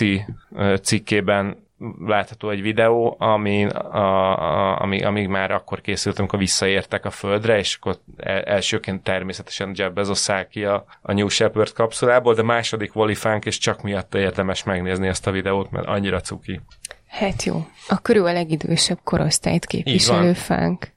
cikkében 0.81 1.67
látható 2.05 2.49
egy 2.49 2.61
videó, 2.61 3.15
ami, 3.19 3.65
a, 3.65 3.93
a, 3.93 4.81
ami, 4.81 5.03
amíg 5.03 5.27
már 5.27 5.51
akkor 5.51 5.81
készült, 5.81 6.19
amikor 6.19 6.39
visszaértek 6.39 7.05
a 7.05 7.09
Földre, 7.09 7.57
és 7.57 7.75
akkor 7.79 7.99
el- 8.17 8.41
elsőként 8.41 9.03
természetesen 9.03 9.71
Jeff 9.75 9.91
Bezos 9.91 10.17
száll 10.17 10.47
ki 10.47 10.65
a, 10.65 10.85
a 11.01 11.13
New 11.13 11.27
Shepard 11.27 11.73
kapszulából, 11.73 12.33
de 12.33 12.43
második 12.43 12.95
Wally 12.95 13.15
Funk, 13.15 13.45
és 13.45 13.57
csak 13.57 13.81
miatt 13.81 14.15
érdemes 14.15 14.63
megnézni 14.63 15.07
ezt 15.07 15.27
a 15.27 15.31
videót, 15.31 15.71
mert 15.71 15.87
annyira 15.87 16.21
cuki. 16.21 16.61
hát 17.07 17.43
jó, 17.43 17.67
akkor 17.87 18.15
ő 18.15 18.25
a 18.25 18.33
legidősebb 18.33 18.99
korosztályt 19.03 19.65
képviselő 19.65 20.33
fánk. 20.33 20.87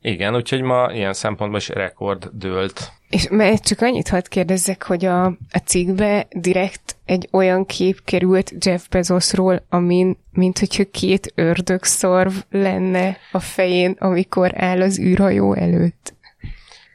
Igen, 0.00 0.34
úgyhogy 0.34 0.62
ma 0.62 0.92
ilyen 0.92 1.12
szempontból 1.12 1.58
is 1.58 1.68
rekord 1.68 2.30
dőlt. 2.32 2.92
És 3.14 3.28
mert 3.30 3.64
csak 3.64 3.80
annyit 3.80 4.08
hadd 4.08 4.28
kérdezzek, 4.28 4.82
hogy 4.82 5.04
a, 5.04 5.24
a 5.26 5.58
cikkbe 5.64 6.26
direkt 6.30 6.96
egy 7.04 7.28
olyan 7.32 7.66
kép 7.66 8.04
került 8.04 8.52
Jeff 8.58 8.88
Bezosról, 8.88 9.64
amin, 9.68 10.18
mint 10.32 10.58
hogyha 10.58 10.84
két 10.90 11.32
ördögszorv 11.34 12.32
lenne 12.50 13.16
a 13.32 13.38
fején, 13.38 13.96
amikor 13.98 14.62
áll 14.62 14.82
az 14.82 14.98
űrhajó 14.98 15.54
előtt. 15.54 16.14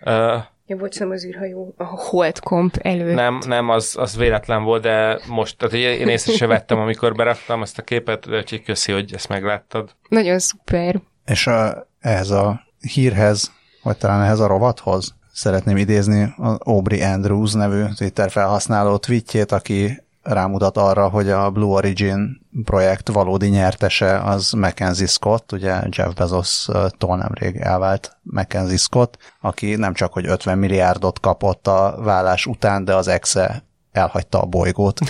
Uh, 0.05 0.43
Ja, 0.65 0.75
bocs, 0.75 0.99
nem 0.99 1.09
az 1.09 1.25
űrhajó, 1.25 1.73
a 1.77 1.83
Holdkomp 1.83 2.75
előtt. 2.81 3.15
nem, 3.15 3.39
nem, 3.47 3.69
az, 3.69 3.95
az 3.97 4.17
véletlen 4.17 4.63
volt, 4.63 4.81
de 4.81 5.19
most, 5.27 5.57
tehát 5.57 5.75
én 5.75 6.07
észre 6.07 6.33
se 6.33 6.47
vettem, 6.47 6.79
amikor 6.79 7.15
beraktam 7.15 7.61
ezt 7.61 7.77
a 7.77 7.81
képet, 7.81 8.27
úgyhogy 8.27 8.63
köszi, 8.63 8.91
hogy 8.91 9.13
ezt 9.13 9.29
megláttad. 9.29 9.95
Nagyon 10.09 10.39
szuper. 10.39 11.01
És 11.25 11.45
uh, 11.45 11.69
ehhez 11.99 12.29
a 12.29 12.61
hírhez, 12.93 13.51
vagy 13.83 13.97
talán 13.97 14.21
ehhez 14.21 14.39
a 14.39 14.47
rovathoz 14.47 15.17
szeretném 15.39 15.77
idézni 15.77 16.33
az 16.37 16.55
Aubrey 16.59 17.01
Andrews 17.01 17.53
nevű 17.53 17.83
Twitter 17.95 18.31
felhasználó 18.31 18.97
tweetjét, 18.97 19.51
aki 19.51 20.03
rámutat 20.21 20.77
arra, 20.77 21.09
hogy 21.09 21.29
a 21.29 21.49
Blue 21.49 21.73
Origin 21.73 22.41
projekt 22.63 23.09
valódi 23.09 23.47
nyertese 23.47 24.19
az 24.19 24.51
Mackenzie 24.51 25.07
Scott, 25.07 25.51
ugye 25.51 25.81
Jeff 25.89 26.13
Bezos-tól 26.13 27.17
nemrég 27.17 27.55
elvált 27.55 28.17
Mackenzie 28.21 28.77
Scott, 28.77 29.17
aki 29.41 29.75
nem 29.75 29.93
csak 29.93 30.13
hogy 30.13 30.27
50 30.27 30.57
milliárdot 30.57 31.19
kapott 31.19 31.67
a 31.67 31.95
vállás 31.99 32.45
után, 32.45 32.85
de 32.85 32.95
az 32.95 33.07
exe 33.07 33.63
elhagyta 33.91 34.41
a 34.41 34.45
bolygót. 34.45 34.99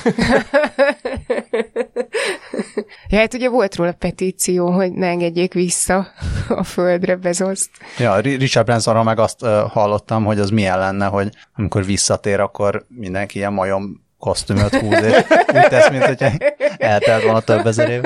Ja, 3.10 3.18
hát 3.18 3.34
ugye 3.34 3.50
volt 3.50 3.76
róla 3.76 3.92
petíció, 3.92 4.72
hogy 4.72 4.92
ne 4.92 5.08
engedjék 5.08 5.54
vissza 5.54 6.08
a 6.50 6.64
földre 6.64 7.16
Bezoszt. 7.16 7.70
Ja, 7.98 8.20
Ri- 8.20 8.36
Richard 8.36 8.66
Bransonról 8.66 9.04
meg 9.04 9.20
azt 9.20 9.44
uh, 9.44 9.50
hallottam, 9.50 10.26
hogy 10.26 10.40
az 10.40 10.50
milyen 10.50 10.80
lenne, 10.80 11.06
hogy 11.06 11.30
amikor 11.56 11.86
visszatér, 11.86 12.40
akkor 12.40 12.86
mindenki 12.88 13.38
ilyen 13.38 13.54
majom 13.54 14.08
kosztümöt 14.20 14.76
húz, 14.76 15.04
és 15.04 15.16
úgy 15.54 15.68
tesz, 15.68 15.90
mint 15.90 16.06
hogyha 16.06 16.32
eltelt 16.78 17.24
volna 17.24 17.40
több 17.40 17.66
ezer 17.66 17.90
év. 17.90 18.04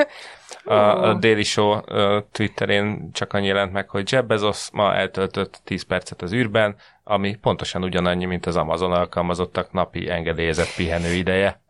A, 0.64 0.74
a 0.74 1.14
Daily 1.14 1.44
Show 1.44 1.80
Twitterén 2.32 3.10
csak 3.14 3.34
annyi 3.34 3.48
jelent 3.48 3.72
meg, 3.72 3.90
hogy 3.90 4.12
Jeff 4.12 4.24
Bezos 4.24 4.70
ma 4.72 4.96
eltöltött 4.96 5.62
10 5.64 5.84
percet 5.84 6.22
az 6.22 6.34
űrben, 6.34 6.76
ami 7.04 7.36
pontosan 7.36 7.84
ugyanannyi, 7.84 8.26
mint 8.26 8.46
az 8.46 8.56
Amazon 8.56 8.92
alkalmazottak 8.92 9.72
napi 9.72 10.10
engedélyezett 10.10 10.76
pihenő 10.76 11.14
ideje. 11.14 11.62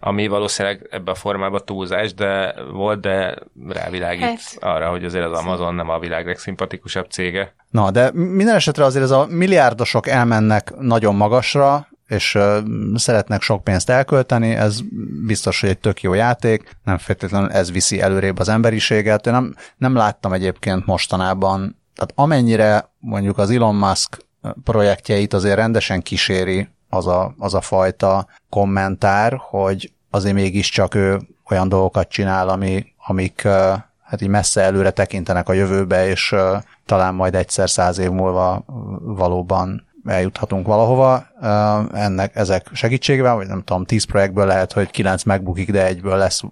Ami 0.00 0.26
valószínűleg 0.26 0.86
ebben 0.90 1.14
a 1.14 1.16
formában 1.16 1.62
túlzás, 1.64 2.14
de 2.14 2.54
volt, 2.72 3.00
de 3.00 3.38
rávilágít 3.68 4.22
Hát. 4.22 4.56
arra, 4.60 4.90
hogy 4.90 5.04
azért 5.04 5.24
az 5.24 5.38
Amazon 5.38 5.74
nem 5.74 5.88
a 5.88 5.98
világ 5.98 6.26
legszimpatikusabb 6.26 7.10
cége. 7.10 7.54
Na, 7.70 7.90
de 7.90 8.10
minden 8.12 8.54
esetre 8.54 8.84
azért 8.84 9.04
ez 9.04 9.10
a 9.10 9.26
milliárdosok 9.30 10.06
elmennek 10.06 10.72
nagyon 10.78 11.14
magasra, 11.14 11.88
és 12.08 12.34
ö, 12.34 12.58
szeretnek 12.94 13.42
sok 13.42 13.64
pénzt 13.64 13.90
elkölteni, 13.90 14.50
ez 14.50 14.80
biztos, 15.26 15.60
hogy 15.60 15.70
egy 15.70 15.78
tök 15.78 16.02
jó 16.02 16.14
játék, 16.14 16.70
nem 16.84 16.98
feltétlenül 16.98 17.50
ez 17.50 17.72
viszi 17.72 18.00
előrébb 18.00 18.38
az 18.38 18.48
emberiséget. 18.48 19.26
Én 19.26 19.32
nem, 19.32 19.54
nem 19.76 19.94
láttam 19.94 20.32
egyébként 20.32 20.86
mostanában, 20.86 21.76
tehát 21.94 22.12
amennyire 22.14 22.90
mondjuk 22.98 23.38
az 23.38 23.50
Elon 23.50 23.74
Musk 23.74 24.26
projektjeit 24.64 25.32
azért 25.32 25.56
rendesen 25.56 26.02
kíséri 26.02 26.68
az 26.88 27.06
a, 27.06 27.34
az 27.38 27.54
a 27.54 27.60
fajta 27.60 28.26
kommentár, 28.48 29.36
hogy 29.40 29.92
azért 30.10 30.34
mégiscsak 30.34 30.94
ő 30.94 31.20
olyan 31.50 31.68
dolgokat 31.68 32.08
csinál, 32.08 32.48
ami, 32.48 32.86
amik 33.06 33.42
hát 34.02 34.20
így 34.20 34.28
messze 34.28 34.60
előre 34.60 34.90
tekintenek 34.90 35.48
a 35.48 35.52
jövőbe, 35.52 36.08
és 36.08 36.34
talán 36.86 37.14
majd 37.14 37.34
egyszer 37.34 37.70
száz 37.70 37.98
év 37.98 38.10
múlva 38.10 38.64
valóban 39.00 39.86
eljuthatunk 40.04 40.66
valahova. 40.66 41.26
Ennek 41.92 42.36
ezek 42.36 42.70
segítségével, 42.72 43.34
vagy 43.34 43.46
nem 43.46 43.62
tudom, 43.64 43.84
10 43.84 44.04
projektből 44.04 44.46
lehet, 44.46 44.72
hogy 44.72 44.90
9 44.90 45.22
megbukik, 45.22 45.70
de 45.70 45.86
egyből 45.86 46.16
lesz 46.16 46.42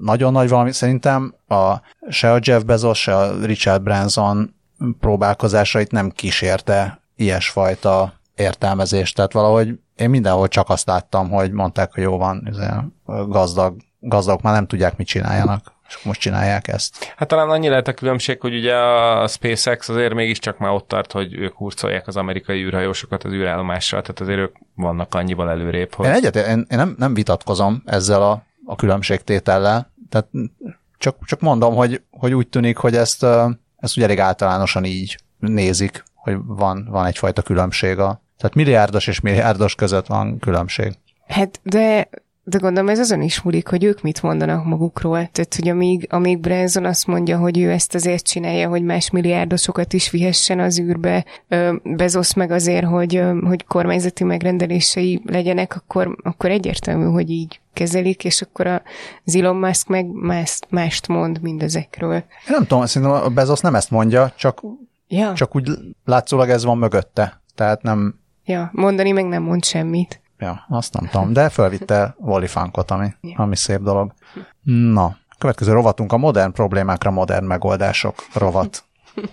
nagyon 0.00 0.32
nagy 0.32 0.48
valami. 0.48 0.72
Szerintem 0.72 1.34
a, 1.48 1.74
se 2.08 2.32
a 2.32 2.38
Jeff 2.42 2.62
Bezos, 2.62 3.00
se 3.00 3.16
a 3.16 3.44
Richard 3.44 3.82
Branson 3.82 4.54
próbálkozásait 5.00 5.90
nem 5.90 6.10
kísérte 6.10 7.00
ilyesfajta 7.16 8.12
értelmezést. 8.36 9.14
Tehát 9.14 9.32
valahogy 9.32 9.78
én 9.96 10.10
mindenhol 10.10 10.48
csak 10.48 10.68
azt 10.68 10.86
láttam, 10.86 11.30
hogy 11.30 11.52
mondták, 11.52 11.92
hogy 11.92 12.02
jó 12.02 12.16
van, 12.16 12.48
izé, 12.50 12.66
gazdag, 13.26 13.76
gazdagok 14.00 14.42
már 14.42 14.54
nem 14.54 14.66
tudják, 14.66 14.96
mit 14.96 15.06
csináljanak, 15.06 15.72
és 15.88 16.02
most 16.02 16.20
csinálják 16.20 16.68
ezt. 16.68 17.14
Hát 17.16 17.28
talán 17.28 17.50
annyi 17.50 17.68
lehet 17.68 17.88
a 17.88 17.94
különbség, 17.94 18.40
hogy 18.40 18.54
ugye 18.54 18.76
a 18.76 19.26
SpaceX 19.26 19.88
azért 19.88 20.14
mégiscsak 20.14 20.58
már 20.58 20.70
ott 20.70 20.88
tart, 20.88 21.12
hogy 21.12 21.34
ők 21.34 21.54
hurcolják 21.54 22.06
az 22.06 22.16
amerikai 22.16 22.62
űrhajósokat 22.62 23.24
az 23.24 23.32
űrállomással, 23.32 24.00
tehát 24.00 24.20
azért 24.20 24.38
ők 24.38 24.56
vannak 24.74 25.14
annyival 25.14 25.50
előrébb, 25.50 25.94
hogy 25.94 26.06
Én 26.06 26.12
egyet, 26.12 26.36
én, 26.36 26.66
én 26.70 26.78
nem, 26.78 26.94
nem 26.98 27.14
vitatkozom 27.14 27.82
ezzel 27.86 28.22
a, 28.22 28.42
a 28.66 28.76
különbségtétellel, 28.76 29.92
tehát 30.08 30.28
csak, 30.98 31.16
csak 31.24 31.40
mondom, 31.40 31.74
hogy, 31.74 32.02
hogy 32.10 32.34
úgy 32.34 32.48
tűnik, 32.48 32.76
hogy 32.76 32.96
ezt, 32.96 33.26
ezt 33.76 33.96
ugye 33.96 34.04
elég 34.04 34.20
általánosan 34.20 34.84
így 34.84 35.18
nézik, 35.38 36.04
hogy 36.14 36.36
van, 36.46 36.88
van 36.90 37.06
egyfajta 37.06 37.42
különbség 37.42 37.98
a, 37.98 38.22
tehát 38.36 38.54
milliárdos 38.54 39.06
és 39.06 39.20
milliárdos 39.20 39.74
között 39.74 40.06
van 40.06 40.38
különbség. 40.38 40.92
Hát, 41.26 41.60
de, 41.62 42.08
de 42.44 42.58
gondolom 42.58 42.88
ez 42.88 42.98
azon 42.98 43.22
is 43.22 43.42
múlik, 43.42 43.68
hogy 43.68 43.84
ők 43.84 44.02
mit 44.02 44.22
mondanak 44.22 44.64
magukról. 44.64 45.28
Tehát, 45.32 45.54
hogy 45.54 45.68
amíg, 45.68 46.06
amíg 46.10 46.38
Branson 46.38 46.84
azt 46.84 47.06
mondja, 47.06 47.38
hogy 47.38 47.58
ő 47.58 47.70
ezt 47.70 47.94
azért 47.94 48.26
csinálja, 48.26 48.68
hogy 48.68 48.82
más 48.82 49.10
milliárdosokat 49.10 49.92
is 49.92 50.10
vihessen 50.10 50.60
az 50.60 50.80
űrbe, 50.80 51.24
Bezos 51.82 52.34
meg 52.34 52.50
azért, 52.50 52.86
hogy, 52.86 53.22
hogy 53.46 53.64
kormányzati 53.64 54.24
megrendelései 54.24 55.22
legyenek, 55.26 55.76
akkor, 55.76 56.16
akkor 56.22 56.50
egyértelmű, 56.50 57.04
hogy 57.04 57.30
így 57.30 57.60
kezelik, 57.72 58.24
és 58.24 58.42
akkor 58.42 58.66
a 58.66 58.82
Elon 59.24 59.56
Musk 59.56 59.88
meg 59.88 60.06
mást, 60.06 60.66
mást 60.70 61.08
mond 61.08 61.40
mindezekről. 61.42 62.14
Én 62.14 62.24
nem 62.46 62.66
tudom, 62.66 62.86
szerintem 62.86 63.22
a 63.22 63.28
Bezos 63.28 63.60
nem 63.60 63.74
ezt 63.74 63.90
mondja, 63.90 64.32
csak, 64.36 64.60
Ja, 65.08 65.32
csak 65.32 65.56
úgy 65.56 65.70
látszólag 66.04 66.48
ez 66.48 66.64
van 66.64 66.78
mögötte. 66.78 67.42
Tehát 67.54 67.82
nem, 67.82 68.20
ja, 68.44 68.70
mondani 68.72 69.12
meg 69.12 69.26
nem 69.26 69.42
mond 69.42 69.64
semmit. 69.64 70.20
ja, 70.38 70.64
azt 70.68 70.92
nem 70.92 71.08
tudom, 71.10 71.32
de 71.32 71.48
fölvitte 71.48 72.14
Wally 72.18 72.46
Funkot, 72.46 72.90
ami, 72.90 73.08
ami 73.36 73.56
szép 73.56 73.80
dolog. 73.80 74.12
Na, 74.62 75.16
következő 75.38 75.72
rovatunk 75.72 76.12
a 76.12 76.16
modern 76.16 76.52
problémákra 76.52 77.10
modern 77.10 77.44
megoldások 77.44 78.14
rovat. 78.34 78.84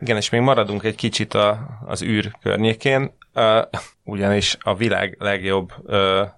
Igen, 0.00 0.16
és 0.16 0.30
még 0.30 0.40
maradunk 0.40 0.84
egy 0.84 0.94
kicsit 0.94 1.34
a, 1.34 1.66
az 1.86 2.02
űr 2.02 2.32
környékén, 2.42 3.12
uh, 3.34 3.62
ugyanis 4.04 4.56
a 4.60 4.74
világ 4.74 5.16
legjobb 5.18 5.72
uh, 5.82 6.28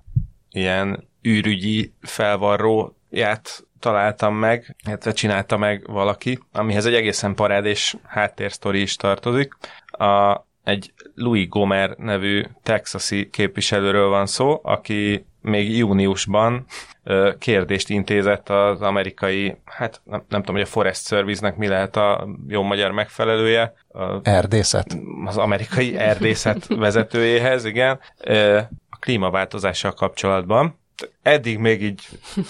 ilyen 0.50 1.08
űrügyi 1.26 1.92
felvarróját 2.00 3.66
találtam 3.78 4.34
meg, 4.34 4.76
illetve 4.86 5.12
csinálta 5.12 5.56
meg 5.56 5.86
valaki, 5.86 6.38
amihez 6.52 6.86
egy 6.86 6.94
egészen 6.94 7.34
parádés 7.34 7.96
háttérsztori 8.06 8.80
is 8.80 8.96
tartozik. 8.96 9.56
A, 9.86 10.46
egy 10.68 10.92
Louis 11.14 11.48
Gomer 11.48 11.94
nevű 11.96 12.44
texasi 12.62 13.30
képviselőről 13.30 14.08
van 14.08 14.26
szó, 14.26 14.60
aki 14.62 15.26
még 15.40 15.76
júniusban 15.76 16.64
ö, 17.04 17.30
kérdést 17.38 17.88
intézett 17.90 18.48
az 18.48 18.80
amerikai, 18.80 19.56
hát 19.64 20.00
nem, 20.04 20.24
nem 20.28 20.40
tudom, 20.40 20.54
hogy 20.54 20.64
a 20.64 20.70
Forest 20.70 21.06
Service-nek 21.06 21.56
mi 21.56 21.68
lehet 21.68 21.96
a 21.96 22.28
jó 22.48 22.62
magyar 22.62 22.90
megfelelője, 22.90 23.74
a, 23.88 24.02
Erdészet. 24.22 24.98
az 25.24 25.36
amerikai 25.36 25.96
erdészet 25.96 26.66
vezetőjéhez, 26.84 27.64
igen, 27.64 28.00
ö, 28.24 28.56
a 28.90 28.96
klímaváltozással 29.00 29.92
kapcsolatban. 29.92 30.78
Eddig 31.22 31.58
még 31.58 31.82
így, 31.82 32.02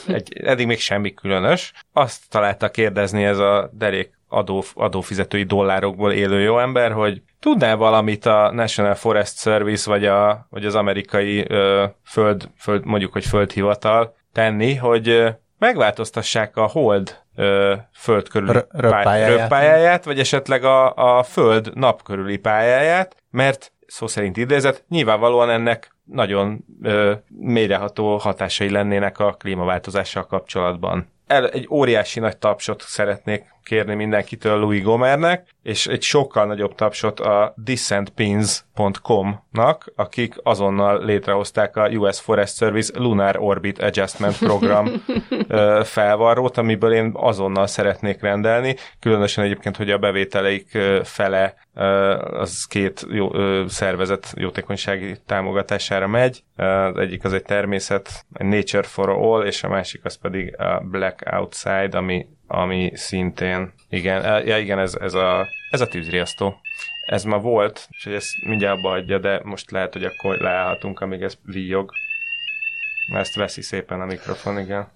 egy, 0.07 0.33
eddig 0.45 0.66
még 0.66 0.81
semmi 0.81 1.14
különös. 1.14 1.73
Azt 1.93 2.23
találta 2.29 2.71
kérdezni 2.71 3.25
ez 3.25 3.39
a 3.39 3.71
derék 3.73 4.19
adó, 4.29 4.64
adófizetői 4.75 5.43
dollárokból 5.43 6.12
élő 6.12 6.41
jó 6.41 6.59
ember, 6.59 6.93
hogy 6.93 7.23
tudnál 7.41 7.76
valamit 7.76 8.26
a 8.26 8.51
National 8.53 8.95
Forest 8.95 9.39
Service, 9.39 9.91
vagy, 9.91 10.07
a, 10.07 10.47
vagy 10.51 10.64
az 10.64 10.74
amerikai 10.74 11.45
ö, 11.49 11.84
föld, 12.05 12.49
föld, 12.59 12.84
mondjuk, 12.84 13.12
hogy 13.12 13.24
földhivatal 13.24 14.16
tenni, 14.32 14.74
hogy 14.74 15.09
ö, 15.09 15.28
megváltoztassák 15.59 16.57
a 16.57 16.66
hold 16.66 17.16
ö, 17.36 17.74
föld 17.93 18.28
körüli 18.28 18.53
R- 18.53 18.66
röppályáját. 18.70 19.39
röppályáját, 19.39 20.05
vagy 20.05 20.18
esetleg 20.18 20.64
a, 20.64 20.95
a 20.95 21.22
föld 21.22 21.70
nap 21.74 22.03
körüli 22.03 22.36
pályáját, 22.36 23.16
mert 23.30 23.72
szó 23.86 24.07
szerint 24.07 24.36
idézett, 24.36 24.84
nyilvánvalóan 24.89 25.51
ennek 25.51 25.97
nagyon 26.05 26.64
ö, 26.82 27.12
mélyreható 27.28 28.16
hatásai 28.16 28.70
lennének 28.70 29.18
a 29.18 29.32
klímaváltozással 29.32 30.26
kapcsolatban. 30.26 31.11
El, 31.26 31.49
egy 31.49 31.66
óriási 31.70 32.20
nagy 32.20 32.36
tapsot 32.36 32.82
szeretnék 32.82 33.45
kérni 33.69 33.95
mindenkitől 33.95 34.59
Louis 34.59 34.83
Gomernek, 34.83 35.49
és 35.62 35.87
egy 35.87 36.03
sokkal 36.03 36.47
nagyobb 36.47 36.75
tapsot 36.75 37.21
a 37.21 37.55
descentpins.com-nak, 37.57 39.93
akik 39.97 40.35
azonnal 40.43 41.05
létrehozták 41.05 41.77
a 41.77 41.89
US 41.89 42.21
Forest 42.21 42.57
Service 42.57 42.99
Lunar 42.99 43.37
Orbit 43.39 43.79
Adjustment 43.79 44.39
Program 44.39 44.91
felvarrót, 45.97 46.57
amiből 46.57 46.93
én 46.93 47.11
azonnal 47.14 47.66
szeretnék 47.66 48.21
rendelni, 48.21 48.77
különösen 49.01 49.45
egyébként, 49.45 49.77
hogy 49.77 49.91
a 49.91 49.99
bevételeik 49.99 50.79
fele 51.03 51.55
az 52.31 52.64
két 52.64 53.07
jó, 53.11 53.31
szervezet 53.66 54.33
jótékonysági 54.37 55.16
támogatására 55.27 56.07
megy. 56.07 56.43
Az 56.57 56.97
egyik 56.97 57.25
az 57.25 57.33
egy 57.33 57.43
természet, 57.43 58.27
egy 58.33 58.47
Nature 58.47 58.83
for 58.83 59.09
All, 59.09 59.45
és 59.45 59.64
a 59.64 59.69
másik 59.69 60.05
az 60.05 60.19
pedig 60.19 60.61
a 60.61 60.83
Black 60.91 61.29
Outside, 61.33 61.97
ami, 61.97 62.27
ami 62.49 62.90
szintén, 62.94 63.72
igen, 63.88 64.24
e- 64.24 64.44
ja, 64.44 64.59
igen 64.59 64.78
ez, 64.78 64.94
ez, 64.94 65.14
a, 65.14 65.46
ez 65.70 65.80
a 65.80 65.86
tűzriasztó. 65.86 66.61
Ez 67.07 67.24
ma 67.24 67.38
volt, 67.38 67.88
és 67.90 68.05
hogy 68.05 68.12
ezt 68.12 68.44
mindjárt 68.46 68.76
abba 68.78 68.90
adja, 68.90 69.18
de 69.18 69.40
most 69.44 69.70
lehet, 69.70 69.92
hogy 69.92 70.05
akkor 70.05 70.38
leállhatunk, 70.38 71.01
amíg 71.01 71.22
ez 71.22 71.38
víjog. 71.42 71.92
Ezt 73.14 73.34
veszi 73.34 73.62
szépen 73.62 74.01
a 74.01 74.05
mikrofon, 74.05 74.59
igen. 74.59 74.88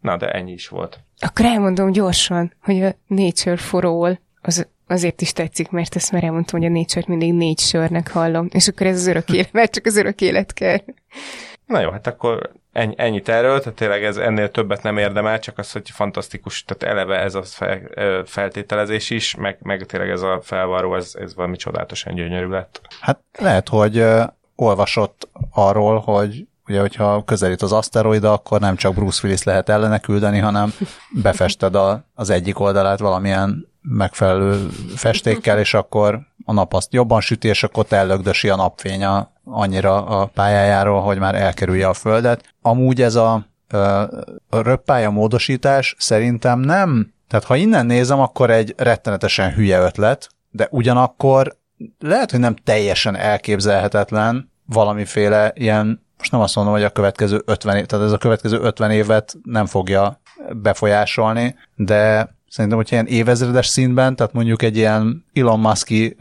Na, 0.00 0.16
de 0.16 0.30
ennyi 0.30 0.52
is 0.52 0.68
volt. 0.68 0.98
Akkor 1.18 1.44
elmondom 1.44 1.92
gyorsan, 1.92 2.52
hogy 2.62 2.82
a 2.82 2.94
Nature 3.06 3.56
for 3.56 3.84
All 3.84 4.18
az 4.40 4.66
azért 4.86 5.20
is 5.20 5.32
tetszik, 5.32 5.70
mert 5.70 5.96
ezt 5.96 6.12
már 6.12 6.24
elmondtam, 6.24 6.60
hogy 6.60 6.68
a 6.68 6.72
nature 6.72 7.04
mindig 7.06 7.32
négy 7.32 7.58
sörnek 7.58 8.10
hallom, 8.10 8.48
és 8.50 8.68
akkor 8.68 8.86
ez 8.86 8.96
az 8.96 9.06
örök 9.06 9.28
élet, 9.28 9.52
mert 9.58 9.72
csak 9.72 9.86
az 9.86 9.96
örök 9.96 10.20
élet 10.20 10.52
kell. 10.52 10.78
Na 11.66 11.80
jó, 11.80 11.90
hát 11.90 12.06
akkor 12.06 12.52
ennyi, 12.74 12.94
ennyit 12.96 13.28
erről, 13.28 13.58
tehát 13.58 13.78
tényleg 13.78 14.04
ez 14.04 14.16
ennél 14.16 14.50
többet 14.50 14.82
nem 14.82 14.98
érdemel, 14.98 15.38
csak 15.38 15.58
az, 15.58 15.72
hogy 15.72 15.90
fantasztikus, 15.90 16.64
tehát 16.64 16.96
eleve 16.96 17.18
ez 17.18 17.34
a 17.34 17.42
fel, 17.42 17.80
feltételezés 18.24 19.10
is, 19.10 19.34
meg, 19.34 19.58
meg 19.62 19.86
tényleg 19.86 20.10
ez 20.10 20.22
a 20.22 20.40
felvarró, 20.42 20.96
ez, 20.96 21.14
ez 21.20 21.34
valami 21.34 21.56
csodálatosan 21.56 22.14
gyönyörű 22.14 22.48
lett. 22.48 22.80
Hát 23.00 23.20
lehet, 23.38 23.68
hogy 23.68 24.04
olvasott 24.56 25.28
arról, 25.50 25.98
hogy 25.98 26.46
ugye, 26.68 26.80
hogyha 26.80 27.24
közelít 27.24 27.62
az 27.62 27.72
aszteroida, 27.72 28.32
akkor 28.32 28.60
nem 28.60 28.76
csak 28.76 28.94
Bruce 28.94 29.20
Willis 29.24 29.42
lehet 29.42 29.68
ellene 29.68 29.98
küldeni, 29.98 30.38
hanem 30.38 30.72
befested 31.22 31.74
a, 31.74 32.04
az 32.14 32.30
egyik 32.30 32.60
oldalát 32.60 32.98
valamilyen 32.98 33.68
megfelelő 33.82 34.68
festékkel, 34.96 35.58
és 35.58 35.74
akkor 35.74 36.20
a 36.44 36.52
nap 36.52 36.74
azt 36.74 36.92
jobban 36.92 37.20
süti, 37.20 37.48
és 37.48 37.62
akkor 37.62 37.86
ellögdösi 37.88 38.48
a 38.48 38.56
napfény 38.56 39.04
a, 39.04 39.32
annyira 39.44 40.06
a 40.06 40.26
pályájáról, 40.26 41.00
hogy 41.00 41.18
már 41.18 41.34
elkerülje 41.34 41.88
a 41.88 41.94
Földet. 41.94 42.54
Amúgy 42.62 43.02
ez 43.02 43.14
a, 43.14 43.32
a 44.48 44.62
röppálya 44.62 45.10
módosítás 45.10 45.94
szerintem 45.98 46.58
nem, 46.60 47.12
tehát 47.28 47.44
ha 47.44 47.56
innen 47.56 47.86
nézem, 47.86 48.20
akkor 48.20 48.50
egy 48.50 48.74
rettenetesen 48.76 49.52
hülye 49.52 49.78
ötlet, 49.78 50.28
de 50.50 50.68
ugyanakkor 50.70 51.56
lehet, 51.98 52.30
hogy 52.30 52.40
nem 52.40 52.56
teljesen 52.64 53.16
elképzelhetetlen 53.16 54.50
valamiféle 54.66 55.52
ilyen, 55.54 56.06
most 56.18 56.30
nem 56.30 56.40
azt 56.40 56.54
mondom, 56.54 56.74
hogy 56.74 56.82
a 56.82 56.90
következő 56.90 57.42
50 57.44 57.76
év, 57.76 57.86
tehát 57.86 58.04
ez 58.04 58.12
a 58.12 58.18
következő 58.18 58.58
50 58.60 58.90
évet 58.90 59.34
nem 59.42 59.66
fogja 59.66 60.20
befolyásolni, 60.52 61.54
de 61.76 62.34
szerintem, 62.48 62.78
hogyha 62.78 62.94
ilyen 62.94 63.06
évezredes 63.06 63.66
szintben, 63.66 64.16
tehát 64.16 64.32
mondjuk 64.32 64.62
egy 64.62 64.76
ilyen 64.76 65.24
Elon 65.32 65.60
Musk-i 65.60 66.16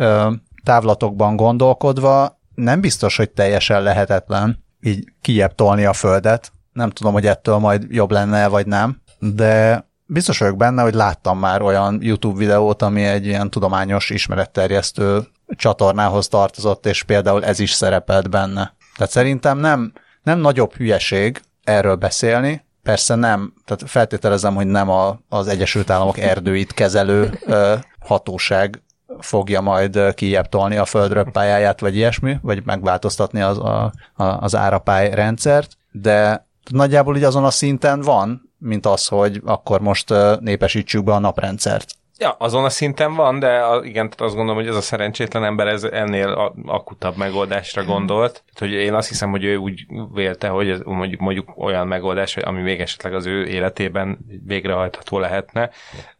távlatokban 0.63 1.35
gondolkodva, 1.35 2.39
nem 2.55 2.81
biztos, 2.81 3.17
hogy 3.17 3.29
teljesen 3.29 3.83
lehetetlen 3.83 4.63
így 4.81 5.13
kijebb 5.21 5.55
tolni 5.55 5.85
a 5.85 5.93
földet. 5.93 6.51
Nem 6.71 6.89
tudom, 6.89 7.13
hogy 7.13 7.25
ettől 7.25 7.57
majd 7.57 7.85
jobb 7.89 8.11
lenne, 8.11 8.47
vagy 8.47 8.67
nem, 8.67 9.01
de 9.19 9.85
biztos 10.05 10.37
vagyok 10.37 10.57
benne, 10.57 10.81
hogy 10.81 10.93
láttam 10.93 11.39
már 11.39 11.61
olyan 11.61 11.97
YouTube 12.01 12.37
videót, 12.37 12.81
ami 12.81 13.03
egy 13.03 13.25
ilyen 13.25 13.49
tudományos 13.49 14.09
ismeretterjesztő 14.09 15.27
csatornához 15.47 16.27
tartozott, 16.27 16.85
és 16.85 17.03
például 17.03 17.45
ez 17.45 17.59
is 17.59 17.71
szerepelt 17.71 18.29
benne. 18.29 18.75
Tehát 18.95 19.11
szerintem 19.11 19.57
nem, 19.57 19.93
nem 20.23 20.39
nagyobb 20.39 20.73
hülyeség 20.73 21.41
erről 21.63 21.95
beszélni, 21.95 22.65
persze 22.83 23.15
nem, 23.15 23.53
tehát 23.65 23.83
feltételezem, 23.85 24.55
hogy 24.55 24.67
nem 24.67 24.89
a, 24.89 25.19
az 25.29 25.47
Egyesült 25.47 25.89
Államok 25.89 26.17
erdőit 26.17 26.73
kezelő 26.73 27.39
ö, 27.45 27.75
hatóság 27.99 28.83
fogja 29.19 29.61
majd 29.61 30.13
kijebb 30.13 30.49
tolni 30.49 30.75
a 30.75 30.85
földről 30.85 31.31
pályáját, 31.31 31.79
vagy 31.79 31.95
ilyesmi, 31.95 32.37
vagy 32.41 32.61
megváltoztatni 32.65 33.41
az, 33.41 33.57
a, 33.57 33.91
a, 34.13 34.23
az 34.23 34.55
árapály 34.55 35.09
rendszert, 35.09 35.77
de 35.91 36.47
nagyjából 36.69 37.17
így 37.17 37.23
azon 37.23 37.43
a 37.43 37.51
szinten 37.51 38.01
van, 38.01 38.51
mint 38.57 38.85
az, 38.85 39.07
hogy 39.07 39.41
akkor 39.45 39.81
most 39.81 40.13
népesítsük 40.39 41.03
be 41.03 41.13
a 41.13 41.19
naprendszert. 41.19 41.95
Ja, 42.17 42.35
azon 42.39 42.63
a 42.63 42.69
szinten 42.69 43.15
van, 43.15 43.39
de 43.39 43.47
a, 43.47 43.83
igen, 43.83 44.09
tehát 44.09 44.21
azt 44.21 44.35
gondolom, 44.35 44.61
hogy 44.61 44.69
ez 44.69 44.75
a 44.75 44.81
szerencsétlen 44.81 45.43
ember 45.43 45.67
ez 45.67 45.83
ennél 45.83 46.53
akutabb 46.65 47.17
megoldásra 47.17 47.83
gondolt. 47.83 48.31
Tehát, 48.31 48.59
hogy 48.59 48.71
én 48.71 48.93
azt 48.93 49.07
hiszem, 49.07 49.29
hogy 49.29 49.43
ő 49.43 49.55
úgy 49.55 49.85
vélte, 50.13 50.47
hogy 50.47 50.69
ez 50.69 50.79
mondjuk, 50.83 51.21
mondjuk 51.21 51.57
olyan 51.57 51.87
megoldás, 51.87 52.37
ami 52.37 52.61
még 52.61 52.81
esetleg 52.81 53.13
az 53.13 53.25
ő 53.25 53.45
életében 53.45 54.17
végrehajtható 54.45 55.19
lehetne, 55.19 55.69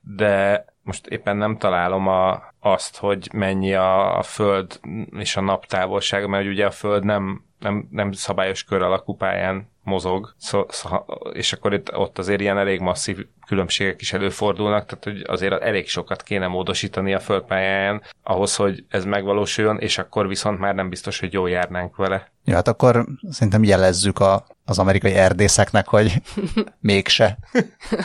de 0.02 0.66
most 0.84 1.08
éppen 1.08 1.38
nem 1.38 1.58
találom 1.58 2.08
a, 2.08 2.44
azt, 2.60 2.98
hogy 2.98 3.30
mennyi 3.34 3.74
a, 3.74 4.18
a 4.18 4.22
Föld 4.22 4.80
és 5.18 5.36
a 5.36 5.42
nap 5.42 5.66
távolsága, 5.66 6.28
mert 6.28 6.48
ugye 6.48 6.66
a 6.66 6.72
Föld 6.72 7.04
nem, 7.04 7.44
nem, 7.60 7.88
nem 7.92 8.12
szabályos 8.12 8.64
kör 8.64 8.82
alakú 8.82 9.16
pályán 9.16 9.72
mozog, 9.84 10.34
szó, 10.38 10.66
szó, 10.70 10.90
és 11.34 11.54
akkor 11.54 11.74
itt, 11.74 11.96
ott 11.96 12.18
azért 12.18 12.42
ilyen 12.42 12.58
elég 12.58 12.80
masszív 12.80 13.18
különbségek 13.48 14.02
is 14.02 14.14
előfordulnak, 14.14 14.86
tehát 14.86 15.04
hogy 15.04 15.24
azért 15.28 15.62
elég 15.62 15.88
sokat 15.88 16.24
kéne 16.24 16.48
módosítani 16.48 17.14
a 17.14 17.20
földpályáján 17.20 18.02
ahhoz, 18.24 18.56
hogy 18.56 18.86
ez 18.90 19.06
megvalósuljon, 19.06 19.80
és 19.80 19.98
akkor 19.98 20.28
viszont 20.28 20.60
már 20.60 20.76
nem 20.76 20.90
biztos, 20.90 21.20
hogy 21.20 21.34
jól 21.34 21.50
járnánk 21.50 21.96
vele. 21.96 22.32
Ja, 22.46 22.56
hát 22.56 22.68
akkor 22.68 23.06
szerintem 23.30 23.64
jelezzük 23.64 24.20
a, 24.20 24.46
az 24.66 24.80
amerikai 24.80 25.14
erdészeknek, 25.14 25.88
hogy 25.88 26.22
mégse. 26.80 27.38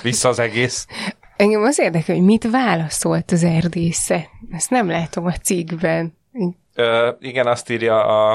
Vissza 0.03 0.29
az 0.29 0.39
egész. 0.39 0.87
Engem 1.39 1.63
az 1.63 1.79
érdekel, 1.79 2.15
hogy 2.15 2.25
mit 2.25 2.51
válaszolt 2.51 3.31
az 3.31 3.45
erdésze. 3.45 4.29
Ezt 4.53 4.71
nem 4.71 4.89
látom 4.89 5.27
a 5.27 5.33
cikkben. 5.33 6.17
Ö, 6.75 7.11
igen, 7.21 7.47
azt 7.47 7.71
írja 7.71 8.05
a, 8.05 8.33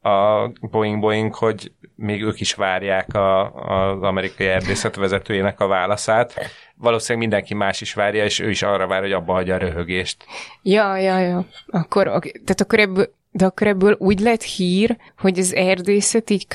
a 0.00 0.48
Boeing 0.60 1.00
Boeing, 1.00 1.34
hogy 1.34 1.72
még 1.94 2.22
ők 2.22 2.40
is 2.40 2.54
várják 2.54 3.14
a, 3.14 3.52
az 3.52 4.02
amerikai 4.02 4.46
erdészet 4.46 4.96
vezetőjének 4.96 5.60
a 5.60 5.66
válaszát. 5.66 6.34
Valószínűleg 6.74 7.28
mindenki 7.28 7.54
más 7.54 7.80
is 7.80 7.94
várja, 7.94 8.24
és 8.24 8.38
ő 8.38 8.50
is 8.50 8.62
arra 8.62 8.86
vár, 8.86 9.00
hogy 9.00 9.12
abba 9.12 9.32
hagyja 9.32 9.54
a 9.54 9.58
röhögést. 9.58 10.24
Ja, 10.62 10.96
ja, 10.96 11.18
ja. 11.18 11.46
Akkor, 11.66 12.04
tehát 12.20 12.60
akkor 12.60 12.78
ebből, 12.78 13.14
de 13.32 13.44
akkor 13.44 13.66
ebből 13.66 13.96
úgy 13.98 14.20
lett 14.20 14.42
hír, 14.42 14.96
hogy 15.18 15.38
az 15.38 15.54
erdészet 15.54 16.30
így 16.30 16.46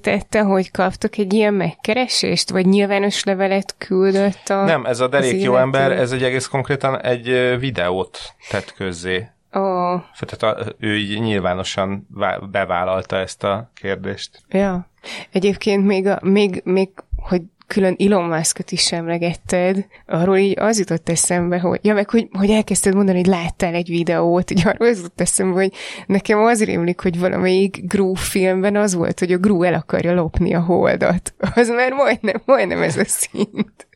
tette, 0.00 0.40
hogy 0.40 0.70
kaptak 0.70 1.18
egy 1.18 1.32
ilyen 1.32 1.54
megkeresést, 1.54 2.50
vagy 2.50 2.66
nyilvános 2.66 3.24
levelet 3.24 3.74
küldött 3.78 4.48
a 4.48 4.64
Nem, 4.64 4.86
ez 4.86 5.00
a 5.00 5.08
derék 5.08 5.42
jó 5.42 5.56
ember, 5.56 5.92
ez 5.92 6.12
egy 6.12 6.22
egész 6.22 6.46
konkrétan 6.46 7.00
egy 7.00 7.56
videót 7.58 8.18
tett 8.50 8.72
közzé. 8.72 9.28
Oh. 9.52 10.00
Tehát 10.18 10.58
a, 10.58 10.74
ő 10.78 10.96
így 10.96 11.20
nyilvánosan 11.20 12.08
bevállalta 12.50 13.16
ezt 13.16 13.44
a 13.44 13.70
kérdést. 13.74 14.42
Ja. 14.48 14.88
Egyébként 15.30 15.86
még, 15.86 16.06
a, 16.06 16.18
még, 16.22 16.60
még 16.64 16.88
hogy 17.16 17.42
külön 17.66 17.96
Elon 17.98 18.24
Musk-ot 18.24 18.70
is 18.70 18.92
emlegetted, 18.92 19.86
arról 20.06 20.36
így 20.36 20.58
az 20.58 20.78
jutott 20.78 21.08
eszembe, 21.08 21.58
hogy, 21.58 21.78
ja, 21.82 21.94
meg 21.94 22.10
hogy, 22.10 22.28
hogy 22.32 22.50
elkezdted 22.50 22.94
mondani, 22.94 23.18
hogy 23.18 23.26
láttál 23.26 23.74
egy 23.74 23.88
videót, 23.88 24.50
így 24.50 24.66
arról 24.66 24.88
az 24.88 24.96
jutott 24.96 25.20
eszembe, 25.20 25.54
hogy 25.54 25.72
nekem 26.06 26.38
az 26.38 26.64
rémlik, 26.64 27.00
hogy 27.00 27.18
valamelyik 27.18 27.80
Gru 27.86 28.14
filmben 28.14 28.76
az 28.76 28.94
volt, 28.94 29.18
hogy 29.18 29.32
a 29.32 29.38
Gru 29.38 29.62
el 29.62 29.74
akarja 29.74 30.14
lopni 30.14 30.54
a 30.54 30.60
holdat. 30.60 31.34
Az 31.54 31.68
már 31.68 31.92
majdnem, 31.92 32.42
majdnem 32.44 32.82
ez 32.82 32.96
a 32.96 33.04
szint. 33.06 33.88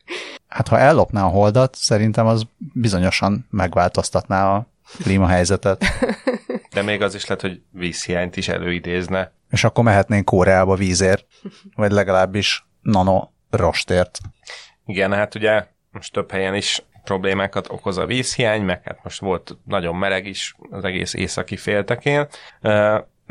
Hát 0.47 0.67
ha 0.67 0.79
ellopná 0.79 1.23
a 1.23 1.27
holdat, 1.27 1.75
szerintem 1.75 2.25
az 2.25 2.43
bizonyosan 2.73 3.47
megváltoztatná 3.49 4.55
a 4.55 4.67
klímahelyzetet. 5.03 5.85
De 6.73 6.81
még 6.81 7.01
az 7.01 7.15
is 7.15 7.25
lehet, 7.25 7.41
hogy 7.41 7.61
vízhiányt 7.71 8.37
is 8.37 8.47
előidézne. 8.47 9.31
És 9.49 9.63
akkor 9.63 9.83
mehetnénk 9.83 10.25
Koreába 10.25 10.75
vízért, 10.75 11.25
vagy 11.75 11.91
legalábbis 11.91 12.65
nano 12.81 13.29
rostért. 13.51 14.19
Igen, 14.85 15.13
hát 15.13 15.35
ugye 15.35 15.65
most 15.91 16.13
több 16.13 16.31
helyen 16.31 16.55
is 16.55 16.83
problémákat 17.03 17.69
okoz 17.69 17.97
a 17.97 18.05
vízhiány, 18.05 18.61
meg 18.61 18.81
hát 18.83 19.03
most 19.03 19.19
volt 19.19 19.57
nagyon 19.65 19.95
meleg 19.95 20.25
is 20.25 20.55
az 20.69 20.83
egész 20.83 21.13
északi 21.13 21.57
féltekén, 21.57 22.27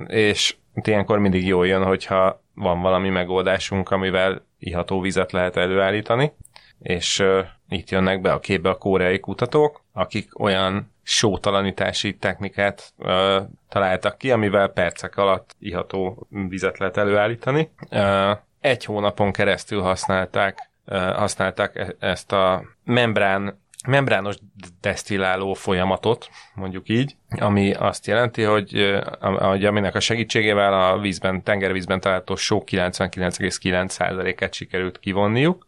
és 0.07 0.57
ilyenkor 0.83 1.18
mindig 1.18 1.47
jól 1.47 1.66
jön, 1.66 1.85
hogyha 1.85 2.43
van 2.55 2.81
valami 2.81 3.09
megoldásunk, 3.09 3.91
amivel 3.91 4.47
iható 4.59 5.01
vizet 5.01 5.33
lehet 5.33 5.57
előállítani, 5.57 6.33
és 6.79 7.25
itt 7.68 7.91
jönnek 7.91 8.21
be 8.21 8.33
a 8.33 8.41
képbe 8.41 8.68
a 8.68 8.79
koreai 8.79 9.21
kutatók, 9.21 9.83
akik 9.93 10.39
olyan 10.39 10.93
sótalanítási 11.03 12.16
technikát 12.16 12.93
ö, 12.99 13.41
találtak 13.68 14.18
ki, 14.18 14.31
amivel 14.31 14.68
percek 14.68 15.16
alatt 15.16 15.57
iható 15.59 16.27
vizet 16.49 16.79
lehet 16.79 16.97
előállítani. 16.97 17.71
Ö, 17.91 18.33
egy 18.61 18.84
hónapon 18.84 19.32
keresztül 19.32 19.80
használták, 19.80 20.70
használták 21.14 21.76
e- 21.76 21.94
ezt 21.98 22.32
a 22.32 22.62
membrán 22.84 23.58
membrános 23.86 24.36
desztilláló 24.80 25.54
folyamatot, 25.54 26.28
mondjuk 26.54 26.88
így, 26.88 27.16
ami 27.28 27.72
azt 27.72 28.06
jelenti, 28.06 28.42
hogy, 28.42 29.00
hogy 29.20 29.64
aminek 29.64 29.94
a 29.94 30.00
segítségével 30.00 30.72
a 30.72 30.98
vízben, 30.98 31.42
tengervízben 31.42 32.00
található 32.00 32.36
só 32.36 32.62
99,9%-et 32.66 34.54
sikerült 34.54 34.98
kivonniuk, 34.98 35.66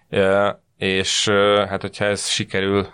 és 0.76 1.28
hát 1.68 1.80
hogyha 1.80 2.04
ez 2.04 2.26
sikerül 2.26 2.86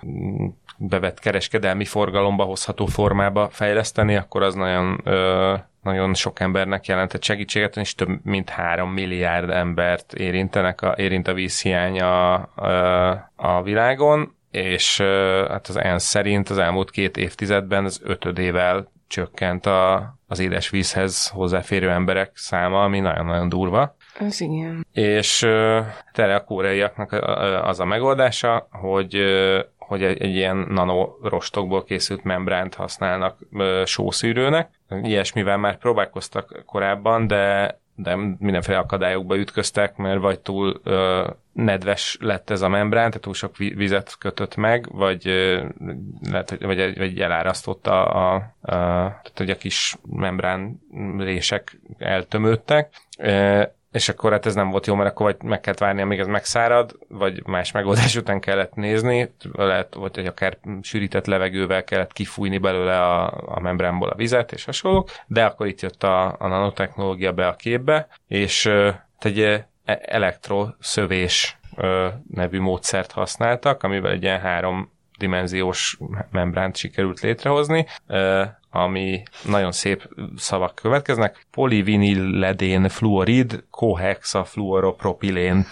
bevett 0.76 1.18
kereskedelmi 1.18 1.84
forgalomba 1.84 2.44
hozható 2.44 2.86
formába 2.86 3.49
fejleszteni, 3.51 4.16
akkor 4.16 4.42
az 4.42 4.55
nagyon, 4.55 5.03
nagyon 5.83 6.14
sok 6.14 6.41
embernek 6.41 6.87
jelentett 6.87 7.22
segítséget, 7.22 7.76
és 7.76 7.95
több 7.95 8.09
mint 8.22 8.49
három 8.49 8.91
milliárd 8.93 9.51
embert 9.51 10.14
érintenek 10.14 10.83
a, 10.83 10.95
érint 10.97 11.29
a 11.29 11.33
vízhiány 11.33 12.01
a, 12.01 12.35
a, 12.35 13.33
a 13.37 13.62
világon, 13.62 14.37
és 14.51 15.01
hát 15.49 15.66
az 15.66 15.76
ENSZ 15.76 16.05
szerint 16.05 16.49
az 16.49 16.59
elmúlt 16.59 16.91
két 16.91 17.16
évtizedben 17.16 17.85
az 17.85 18.01
ötödével 18.05 18.91
csökkent 19.09 19.66
a, 19.66 20.14
az 20.26 20.39
édesvízhez 20.39 21.29
hozzáférő 21.29 21.91
emberek 21.91 22.31
száma, 22.35 22.83
ami 22.83 23.01
nagyon-nagyon 23.01 23.49
durva. 23.49 23.97
Az 24.20 24.41
igen. 24.41 24.87
És 24.93 25.43
erre 26.12 26.35
a 26.35 26.45
koreaiaknak 26.45 27.12
az 27.62 27.81
a 27.81 27.85
megoldása, 27.85 28.68
hogy 28.70 29.14
hogy 29.89 30.03
egy, 30.03 30.22
egy 30.22 30.34
ilyen 30.34 30.57
nanorostokból 30.57 31.84
készült 31.84 32.24
membránt 32.24 32.74
használnak 32.74 33.39
ö, 33.53 33.82
sószűrőnek. 33.86 34.70
Ilyesmivel 35.03 35.57
már 35.57 35.78
próbálkoztak 35.78 36.62
korábban, 36.66 37.26
de 37.26 37.76
de 38.01 38.16
mindenféle 38.39 38.78
akadályokba 38.78 39.36
ütköztek, 39.36 39.97
mert 39.97 40.20
vagy 40.20 40.41
túl 40.41 40.80
ö, 40.84 41.26
nedves 41.53 42.16
lett 42.20 42.51
ez 42.51 42.62
a 42.62 42.68
membrán, 42.68 43.09
tehát 43.09 43.20
túl 43.22 43.34
sok 43.34 43.57
vizet 43.57 44.16
kötött 44.18 44.57
meg, 44.57 44.89
vagy, 44.93 45.28
ö, 45.28 45.64
lehet, 46.30 46.59
vagy, 46.61 46.99
vagy 46.99 47.20
elárasztotta 47.20 48.07
a, 48.07 48.34
a, 48.34 48.43
tehát, 48.61 49.32
hogy 49.34 49.51
a 49.51 49.57
kis 49.57 49.97
membrán 50.11 50.80
rések 51.18 51.80
eltömődtek. 51.99 52.93
És 53.93 54.09
akkor 54.09 54.32
hát 54.32 54.47
ez 54.47 54.55
nem 54.55 54.70
volt 54.70 54.86
jó, 54.86 54.95
mert 54.95 55.11
akkor 55.11 55.26
vagy 55.26 55.49
meg 55.49 55.61
kellett 55.61 55.78
várni, 55.78 56.03
amíg 56.03 56.18
ez 56.18 56.26
megszárad, 56.26 56.99
vagy 57.09 57.47
más 57.47 57.72
megoldás 57.72 58.16
után 58.16 58.41
kellett 58.41 58.74
nézni, 58.74 59.34
lehet, 59.53 59.95
vagy 59.95 60.26
akár 60.26 60.59
sűrített 60.82 61.26
levegővel 61.26 61.84
kellett 61.84 62.12
kifújni 62.12 62.59
belőle 62.59 63.03
a, 63.03 63.26
a 63.47 63.61
membránból 63.61 64.09
a 64.09 64.16
vizet, 64.16 64.53
és 64.53 64.64
hasonlók, 64.64 65.11
de 65.26 65.45
akkor 65.45 65.66
itt 65.66 65.80
jött 65.80 66.03
a, 66.03 66.36
a 66.39 66.47
nanotechnológia 66.47 67.32
be 67.32 67.47
a 67.47 67.57
képbe, 67.57 68.09
és 68.26 68.70
egy 69.18 69.64
elektroszövés 69.84 71.59
nevű 72.30 72.61
módszert 72.61 73.12
használtak, 73.12 73.82
amivel 73.82 74.12
egy 74.12 74.22
ilyen 74.22 74.41
három 74.41 74.93
dimenziós 75.18 75.99
membránt 76.30 76.76
sikerült 76.76 77.20
létrehozni, 77.20 77.86
ami 78.71 79.23
nagyon 79.45 79.73
szép 79.73 80.09
szavak 80.37 80.75
következnek. 80.75 81.47
Polivinilledén 81.51 82.89
fluorid, 82.89 83.64
kohexafluoropropilén 83.71 85.66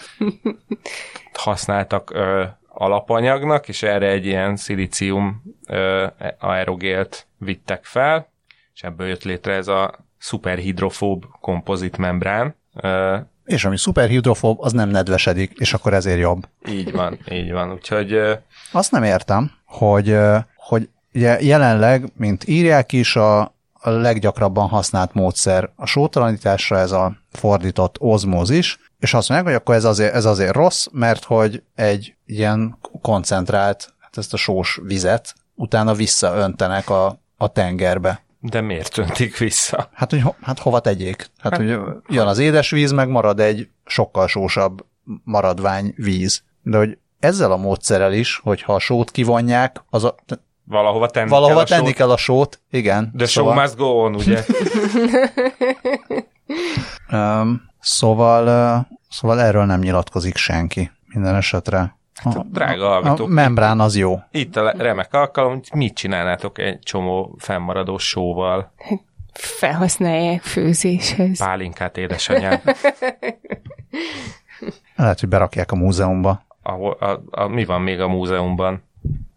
használtak 1.33 2.11
ö, 2.13 2.43
alapanyagnak, 2.67 3.67
és 3.67 3.83
erre 3.83 4.07
egy 4.07 4.25
ilyen 4.25 4.55
szilícium 4.55 5.43
ö, 5.67 6.07
aerogélt 6.39 7.27
vittek 7.37 7.85
fel, 7.85 8.29
és 8.73 8.81
ebből 8.81 9.07
jött 9.07 9.23
létre 9.23 9.53
ez 9.53 9.67
a 9.67 9.95
szuperhidrofób 10.17 11.25
kompozit 11.41 11.97
membrán. 11.97 12.55
Ö, 12.75 13.17
és 13.45 13.65
ami 13.65 13.77
szuperhidrofób, 13.77 14.61
az 14.61 14.71
nem 14.71 14.89
nedvesedik, 14.89 15.51
és 15.55 15.73
akkor 15.73 15.93
ezért 15.93 16.19
jobb. 16.19 16.47
Így 16.67 16.91
van, 16.91 17.19
így 17.31 17.51
van. 17.51 17.71
Úgyhogy... 17.71 18.13
Ö, 18.13 18.33
Azt 18.71 18.91
nem 18.91 19.03
értem, 19.03 19.51
hogy, 19.65 20.17
hogy 20.55 20.89
Ugye 21.17 21.41
jelenleg, 21.41 22.11
mint 22.15 22.47
írják 22.47 22.91
is, 22.91 23.15
a, 23.15 23.39
a 23.73 23.89
leggyakrabban 23.89 24.67
használt 24.67 25.13
módszer 25.13 25.69
a 25.75 25.85
sótalanításra 25.85 26.77
ez 26.77 26.91
a 26.91 27.17
fordított 27.31 27.95
ozmózis, 27.99 28.79
és 28.99 29.13
azt 29.13 29.29
mondják, 29.29 29.49
hogy 29.49 29.61
akkor 29.61 29.75
ez 29.75 29.83
azért, 29.83 30.13
ez 30.13 30.25
azért 30.25 30.55
rossz, 30.55 30.85
mert 30.91 31.23
hogy 31.23 31.63
egy 31.75 32.15
ilyen 32.25 32.77
koncentrált, 33.01 33.93
hát 33.99 34.17
ezt 34.17 34.33
a 34.33 34.37
sós 34.37 34.79
vizet 34.83 35.33
utána 35.55 35.93
visszaöntenek 35.93 36.89
a, 36.89 37.19
a 37.37 37.47
tengerbe. 37.47 38.23
De 38.39 38.61
miért 38.61 38.97
öntik 38.97 39.37
vissza? 39.37 39.89
Hát, 39.93 40.09
hogy 40.09 40.21
ho, 40.21 40.33
hát 40.41 40.59
hova 40.59 40.79
tegyék? 40.79 41.29
Hát, 41.37 41.51
hát, 41.51 41.61
hogy 41.61 41.79
jön 42.07 42.27
az 42.27 42.37
édesvíz, 42.37 42.91
meg 42.91 43.09
marad 43.09 43.39
egy 43.39 43.69
sokkal 43.85 44.27
sósabb 44.27 44.85
maradvány 45.23 45.93
víz. 45.95 46.43
De 46.61 46.77
hogy 46.77 46.97
ezzel 47.19 47.51
a 47.51 47.57
módszerrel 47.57 48.13
is, 48.13 48.39
hogyha 48.43 48.73
a 48.73 48.79
sót 48.79 49.11
kivonják, 49.11 49.83
az 49.89 50.03
a, 50.03 50.15
Valahova 50.69 51.07
tenni 51.07 51.29
Valahova 51.29 51.63
kell 51.63 51.63
a 51.63 51.65
tenni 51.65 51.85
sót. 51.85 51.95
kell 51.95 52.11
a 52.11 52.17
sót, 52.17 52.59
igen. 52.71 53.11
The 53.17 53.25
show 53.25 53.53
must 53.53 53.75
go 53.75 53.85
on, 53.85 54.15
ugye? 54.15 54.43
um, 57.11 57.61
szóval, 57.79 58.77
uh, 58.79 58.85
szóval 59.09 59.41
erről 59.41 59.65
nem 59.65 59.79
nyilatkozik 59.79 60.37
senki 60.37 60.91
minden 61.13 61.35
esetre. 61.35 61.95
Hát, 62.23 62.51
drága 62.51 62.87
A 62.87 62.91
hallgatók, 62.91 63.29
membrán 63.29 63.79
az 63.79 63.95
jó. 63.95 64.19
itt 64.31 64.55
a 64.55 64.73
remek 64.77 65.13
alkalom, 65.13 65.51
hogy 65.51 65.69
mit 65.73 65.93
csinálnátok 65.93 66.57
egy 66.57 66.79
csomó 66.79 67.35
fennmaradó 67.37 67.97
sóval? 67.97 68.71
Felhasználják 69.33 70.41
főzéshez. 70.41 71.37
Pálinkát, 71.37 71.97
édesanyám. 71.97 72.61
Lehet, 74.95 75.19
hogy 75.19 75.29
berakják 75.29 75.71
a 75.71 75.75
múzeumba. 75.75 76.45
Ahol, 76.63 76.91
a, 76.91 77.21
a, 77.29 77.47
mi 77.47 77.65
van 77.65 77.81
még 77.81 77.99
a 77.99 78.07
múzeumban? 78.07 78.83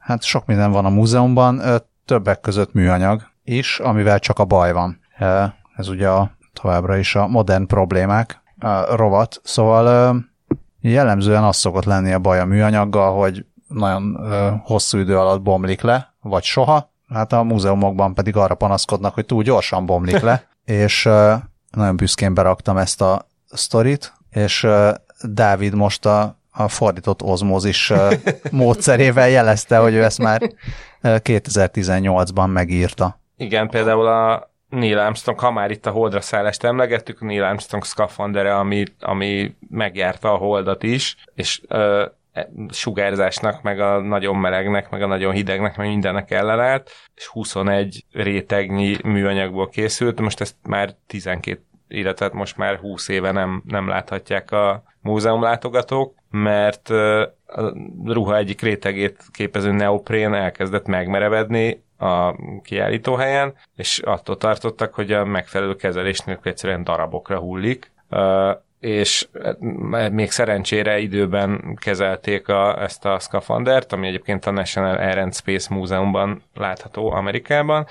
Hát 0.01 0.23
sok 0.23 0.47
minden 0.47 0.71
van 0.71 0.85
a 0.85 0.89
múzeumban, 0.91 1.63
többek 2.05 2.41
között 2.41 2.73
műanyag 2.73 3.23
is, 3.45 3.79
amivel 3.79 4.19
csak 4.19 4.39
a 4.39 4.45
baj 4.45 4.73
van. 4.73 5.01
Ez 5.77 5.89
ugye 5.89 6.09
a, 6.09 6.31
továbbra 6.53 6.97
is 6.97 7.15
a 7.15 7.27
modern 7.27 7.67
problémák 7.67 8.43
a 8.59 8.97
rovat. 8.97 9.41
Szóval 9.45 10.17
jellemzően 10.81 11.45
az 11.45 11.57
szokott 11.57 11.85
lenni 11.85 12.13
a 12.13 12.19
baj 12.19 12.41
a 12.41 12.45
műanyaggal, 12.45 13.19
hogy 13.19 13.47
nagyon 13.69 14.17
hosszú 14.65 14.99
idő 14.99 15.19
alatt 15.19 15.43
bomlik 15.43 15.81
le, 15.81 16.15
vagy 16.21 16.43
soha. 16.43 16.93
Hát 17.09 17.33
a 17.33 17.43
múzeumokban 17.43 18.15
pedig 18.15 18.37
arra 18.37 18.55
panaszkodnak, 18.55 19.15
hogy 19.15 19.27
túl 19.27 19.43
gyorsan 19.43 19.87
bomlik 19.87 20.21
le, 20.21 20.49
és 20.65 21.09
nagyon 21.71 21.97
büszkén 21.97 22.35
beraktam 22.35 22.77
ezt 22.77 23.01
a 23.01 23.27
sztorit, 23.47 24.15
és 24.31 24.67
Dávid 25.23 25.75
most 25.75 26.07
a 26.07 26.40
a 26.51 26.69
fordított 26.69 27.23
ozmózis 27.23 27.93
módszerével 28.51 29.29
jelezte, 29.29 29.79
hogy 29.79 29.95
ő 29.95 30.03
ezt 30.03 30.19
már 30.19 30.41
ö, 31.01 31.17
2018-ban 31.19 32.53
megírta. 32.53 33.21
Igen, 33.37 33.69
például 33.69 34.07
a 34.07 34.51
Neil 34.69 34.99
Armstrong, 34.99 35.39
ha 35.39 35.51
már 35.51 35.71
itt 35.71 35.87
a 35.87 35.91
holdra 35.91 36.21
szállást 36.21 36.65
emlegettük, 36.65 37.21
Neil 37.21 37.45
Armstrong 37.45 37.85
szkafandere, 37.85 38.57
ami, 38.57 38.85
ami 39.01 39.55
megjárta 39.69 40.33
a 40.33 40.37
holdat 40.37 40.83
is, 40.83 41.17
és 41.35 41.61
ö, 41.69 42.05
e, 42.33 42.49
sugárzásnak, 42.71 43.63
meg 43.63 43.81
a 43.81 44.01
nagyon 44.01 44.37
melegnek, 44.37 44.91
meg 44.91 45.03
a 45.03 45.07
nagyon 45.07 45.33
hidegnek, 45.33 45.77
meg 45.77 45.89
mindennek 45.89 46.31
ellenállt, 46.31 46.91
és 47.15 47.27
21 47.27 48.05
rétegnyi 48.13 48.97
műanyagból 49.05 49.69
készült, 49.69 50.21
most 50.21 50.41
ezt 50.41 50.57
már 50.63 50.95
12 51.07 51.63
illetve 51.91 52.31
most 52.33 52.57
már 52.57 52.77
20 52.77 53.09
éve 53.09 53.31
nem, 53.31 53.63
nem 53.67 53.89
láthatják 53.89 54.51
a 54.51 54.83
múzeum 55.01 55.43
látogatók, 55.43 56.15
mert 56.31 56.89
a 57.47 57.73
ruha 58.05 58.37
egyik 58.37 58.61
rétegét 58.61 59.23
képező 59.31 59.73
neoprén 59.73 60.35
elkezdett 60.35 60.87
megmerevedni 60.87 61.83
a 61.99 62.35
kiállítóhelyen, 62.63 63.55
és 63.77 63.99
attól 63.99 64.37
tartottak, 64.37 64.95
hogy 64.95 65.13
a 65.13 65.25
megfelelő 65.25 65.75
kezelés 65.77 66.19
nélkül 66.21 66.51
egyszerűen 66.51 66.85
darabokra 66.85 67.39
hullik. 67.39 67.93
És 68.81 69.29
még 70.11 70.31
szerencsére 70.31 70.99
időben 70.99 71.79
kezelték 71.81 72.49
a, 72.49 72.83
ezt 72.83 73.05
a 73.05 73.19
szkafandert, 73.19 73.93
ami 73.93 74.07
egyébként 74.07 74.47
a 74.47 74.51
National 74.51 74.97
Air 74.97 75.19
and 75.19 75.35
Space 75.35 75.75
Múzeumban 75.75 76.43
látható 76.55 77.11
Amerikában. 77.11 77.87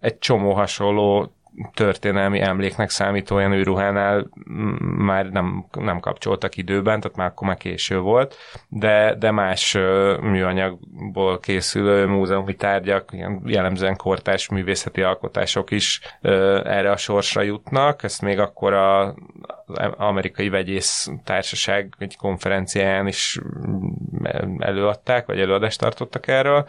Egy 0.00 0.18
csomó 0.18 0.52
hasonló 0.52 1.32
történelmi 1.74 2.40
emléknek 2.40 2.90
számító 2.90 3.36
olyan 3.36 3.52
űrruhánál 3.52 4.30
m- 4.44 4.80
már 4.80 5.30
nem, 5.30 5.64
nem 5.78 6.00
kapcsoltak 6.00 6.56
időben, 6.56 7.00
tehát 7.00 7.16
már 7.16 7.26
akkor 7.26 7.46
már 7.48 7.56
késő 7.56 7.98
volt, 7.98 8.36
de, 8.68 9.14
de 9.14 9.30
más 9.30 9.72
műanyagból 10.20 11.38
készülő 11.38 12.06
múzeumi 12.06 12.54
tárgyak, 12.54 13.10
jellemzően 13.44 13.96
kortárs 13.96 14.48
művészeti 14.48 15.02
alkotások 15.02 15.70
is 15.70 16.00
erre 16.20 16.90
a 16.90 16.96
sorsra 16.96 17.42
jutnak. 17.42 18.02
Ezt 18.02 18.22
még 18.22 18.38
akkor 18.38 18.72
a, 18.72 19.14
amerikai 19.96 20.48
vegyész 20.48 21.10
társaság 21.24 21.94
egy 21.98 22.16
konferenciáján 22.16 23.06
is 23.06 23.38
előadták, 24.58 25.26
vagy 25.26 25.40
előadást 25.40 25.78
tartottak 25.80 26.26
erről. 26.26 26.68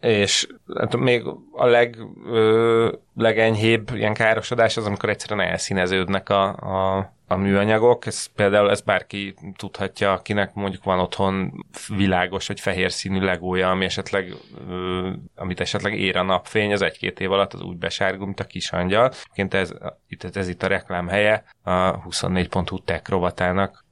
És 0.00 0.46
hát 0.76 0.96
még 0.96 1.24
a 1.52 1.66
leg, 1.66 1.96
ö, 2.26 2.92
legenyhébb 3.16 3.90
ilyen 3.94 4.14
károsodás 4.14 4.76
az, 4.76 4.86
amikor 4.86 5.08
egyszerűen 5.08 5.48
elszíneződnek 5.48 6.28
a, 6.28 6.56
a, 6.56 7.12
a 7.26 7.36
műanyagok. 7.36 8.06
Ez 8.06 8.26
például 8.26 8.70
ez 8.70 8.80
bárki 8.80 9.34
tudhatja, 9.56 10.12
akinek 10.12 10.54
mondjuk 10.54 10.84
van 10.84 10.98
otthon 10.98 11.64
világos 11.96 12.46
vagy 12.46 12.60
fehér 12.60 12.92
színű 12.92 13.20
legója, 13.20 13.70
ami 13.70 13.84
esetleg, 13.84 14.34
ö, 14.68 15.10
amit 15.36 15.60
esetleg 15.60 15.98
ér 16.00 16.16
a 16.16 16.22
napfény, 16.22 16.72
az 16.72 16.82
egy-két 16.82 17.20
év 17.20 17.32
alatt 17.32 17.52
az 17.52 17.60
úgy 17.60 17.76
besárgul, 17.76 18.26
mint 18.26 18.40
a 18.40 18.44
kis 18.44 18.72
angyal. 18.72 19.12
Egyébként 19.22 19.54
ez, 19.54 19.72
itt, 20.08 20.36
ez 20.36 20.48
itt 20.48 20.62
a 20.62 20.66
reklám 20.66 21.08
helye 21.08 21.44
a 21.62 22.02
24.hu 22.02 22.78
tech 22.78 23.10
rovatának. 23.10 23.84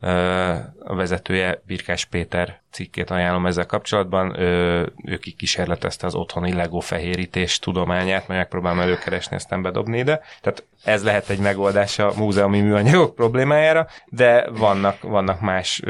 A 0.84 0.94
vezetője 0.94 1.62
Birkás 1.66 2.04
Péter 2.04 2.60
cikkét 2.70 3.10
ajánlom 3.10 3.46
ezzel 3.46 3.66
kapcsolatban. 3.66 4.40
Ö, 4.40 4.86
ő 5.04 5.18
kísérletezte 5.36 6.06
az 6.06 6.14
otthoni 6.14 6.52
Lego 6.52 6.80
fehérítés 6.80 7.58
tudományát, 7.58 8.28
majd 8.28 8.40
megpróbálom 8.40 8.80
előkeresni, 8.80 9.36
aztán 9.36 9.62
bedobni 9.62 9.98
ide. 9.98 10.20
Tehát 10.40 10.64
ez 10.84 11.04
lehet 11.04 11.28
egy 11.28 11.38
megoldás 11.38 11.98
a 11.98 12.12
múzeumi 12.16 12.60
műanyagok 12.60 13.14
problémájára, 13.14 13.86
de 14.08 14.50
vannak, 14.50 15.02
vannak 15.02 15.40
más, 15.40 15.82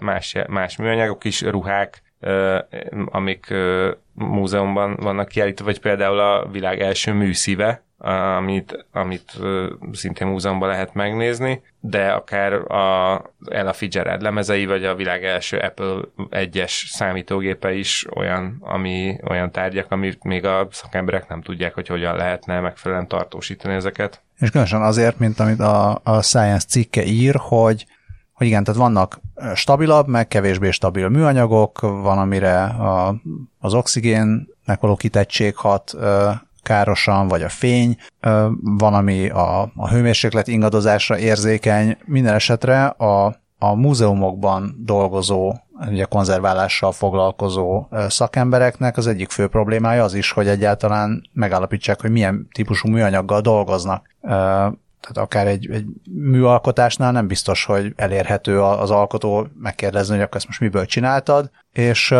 más, 0.00 0.34
más 0.48 0.76
műanyagok 0.76 1.24
is, 1.24 1.42
ruhák, 1.42 2.02
amik 3.06 3.54
múzeumban 4.18 4.96
vannak 5.00 5.28
kiállítva, 5.28 5.64
vagy 5.64 5.80
például 5.80 6.18
a 6.18 6.48
világ 6.50 6.80
első 6.80 7.12
műszíve, 7.12 7.82
amit, 8.36 8.86
amit 8.92 9.38
szintén 9.92 10.26
múzeumban 10.26 10.68
lehet 10.68 10.94
megnézni, 10.94 11.62
de 11.80 12.10
akár 12.10 12.52
a 12.52 13.22
Ella 13.50 13.72
Fitzgerald 13.72 14.22
lemezei, 14.22 14.66
vagy 14.66 14.84
a 14.84 14.94
világ 14.94 15.24
első 15.24 15.56
Apple 15.56 16.00
1-es 16.30 16.86
számítógépe 16.86 17.72
is 17.72 18.06
olyan, 18.16 18.56
ami, 18.60 19.16
olyan 19.28 19.50
tárgyak, 19.50 19.92
amit 19.92 20.24
még 20.24 20.44
a 20.44 20.68
szakemberek 20.70 21.28
nem 21.28 21.42
tudják, 21.42 21.74
hogy 21.74 21.86
hogyan 21.86 22.16
lehetne 22.16 22.60
megfelelően 22.60 23.08
tartósítani 23.08 23.74
ezeket. 23.74 24.22
És 24.38 24.50
különösen 24.50 24.82
azért, 24.82 25.18
mint 25.18 25.40
amit 25.40 25.60
a, 25.60 26.00
a 26.02 26.22
Science 26.22 26.66
cikke 26.66 27.04
ír, 27.04 27.34
hogy, 27.38 27.86
hogy 28.32 28.46
igen, 28.46 28.64
tehát 28.64 28.80
vannak 28.80 29.20
stabilabb, 29.54 30.08
meg 30.08 30.28
kevésbé 30.28 30.70
stabil 30.70 31.08
műanyagok, 31.08 31.80
van, 31.80 32.18
amire 32.18 32.62
a, 32.62 33.14
az 33.58 33.74
oxigénnek 33.74 34.80
való 34.80 34.96
kitettség 34.96 35.56
hat 35.56 35.96
károsan, 36.62 37.28
vagy 37.28 37.42
a 37.42 37.48
fény, 37.48 37.96
van, 38.60 38.94
ami 38.94 39.28
a, 39.28 39.60
a 39.76 39.88
hőmérséklet 39.88 40.48
ingadozásra 40.48 41.18
érzékeny. 41.18 41.96
Minden 42.04 42.34
esetre 42.34 42.86
a, 42.86 43.36
a 43.58 43.74
múzeumokban 43.74 44.74
dolgozó, 44.78 45.54
ugye 45.88 46.04
konzerválással 46.04 46.92
foglalkozó 46.92 47.86
szakembereknek 48.08 48.96
az 48.96 49.06
egyik 49.06 49.30
fő 49.30 49.46
problémája 49.46 50.04
az 50.04 50.14
is, 50.14 50.30
hogy 50.30 50.48
egyáltalán 50.48 51.28
megállapítsák, 51.32 52.00
hogy 52.00 52.10
milyen 52.10 52.48
típusú 52.52 52.88
műanyaggal 52.88 53.40
dolgoznak. 53.40 54.06
Tehát 55.00 55.16
akár 55.16 55.46
egy, 55.46 55.70
egy 55.70 55.86
műalkotásnál 56.10 57.12
nem 57.12 57.26
biztos, 57.26 57.64
hogy 57.64 57.92
elérhető 57.96 58.62
az 58.62 58.90
alkotó 58.90 59.46
megkérdezni, 59.58 60.14
hogy 60.14 60.24
akkor 60.24 60.36
ezt 60.36 60.46
most 60.46 60.60
miből 60.60 60.86
csináltad, 60.86 61.50
és 61.72 62.14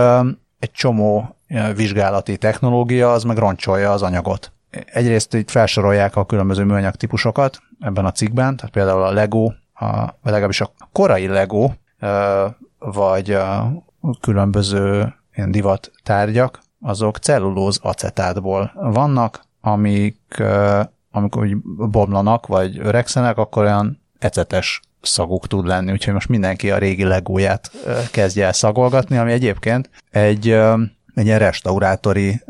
egy 0.59 0.71
csomó 0.73 1.37
vizsgálati 1.75 2.37
technológia 2.37 3.13
az 3.13 3.23
meg 3.23 3.37
roncsolja 3.37 3.93
az 3.93 4.03
anyagot. 4.03 4.53
Egyrészt 4.93 5.35
itt 5.35 5.51
felsorolják 5.51 6.17
a 6.17 6.27
különböző 6.27 6.65
műanyag 6.65 6.95
típusokat 6.95 7.59
ebben 7.81 8.05
a 8.05 8.13
cikkben, 8.13 8.57
tehát 8.57 8.73
például 8.73 9.03
a 9.03 9.13
Lego, 9.13 9.53
a, 9.75 9.87
vagy 10.01 10.33
legalábbis 10.33 10.61
a 10.61 10.71
korai 10.93 11.27
Lego, 11.27 11.71
vagy 12.79 13.31
a 13.31 13.73
különböző 14.21 15.15
ilyen 15.35 15.51
divat 15.51 15.91
tárgyak, 16.03 16.61
azok 16.81 17.17
cellulóz 17.17 17.79
acetátból 17.83 18.73
vannak, 18.75 19.43
amik 19.61 20.43
amikor 21.19 21.43
úgy 21.43 21.57
bomlanak, 21.91 22.47
vagy 22.47 22.79
öregszenek, 22.79 23.37
akkor 23.39 23.63
olyan 23.63 24.01
ecetes 24.19 24.81
szaguk 25.01 25.47
tud 25.47 25.67
lenni, 25.67 25.93
úgyhogy 25.93 26.13
most 26.15 26.29
mindenki 26.29 26.71
a 26.71 26.79
régi 26.79 27.05
legóját 27.05 27.71
kezdje 28.11 28.45
el 28.45 28.53
szagolgatni, 28.53 29.17
ami 29.17 29.33
egyébként 29.33 29.91
egy, 30.11 30.49
egy 31.15 31.27
ilyen 31.27 31.39
restaurátori 31.39 32.43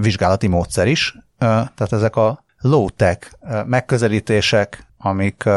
vizsgálati 0.00 0.46
módszer 0.46 0.86
is, 0.86 1.18
tehát 1.38 1.92
ezek 1.92 2.16
a 2.16 2.44
low-tech 2.58 3.30
megközelítések, 3.66 4.86
amik 4.98 5.48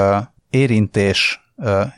érintés, 0.49 1.44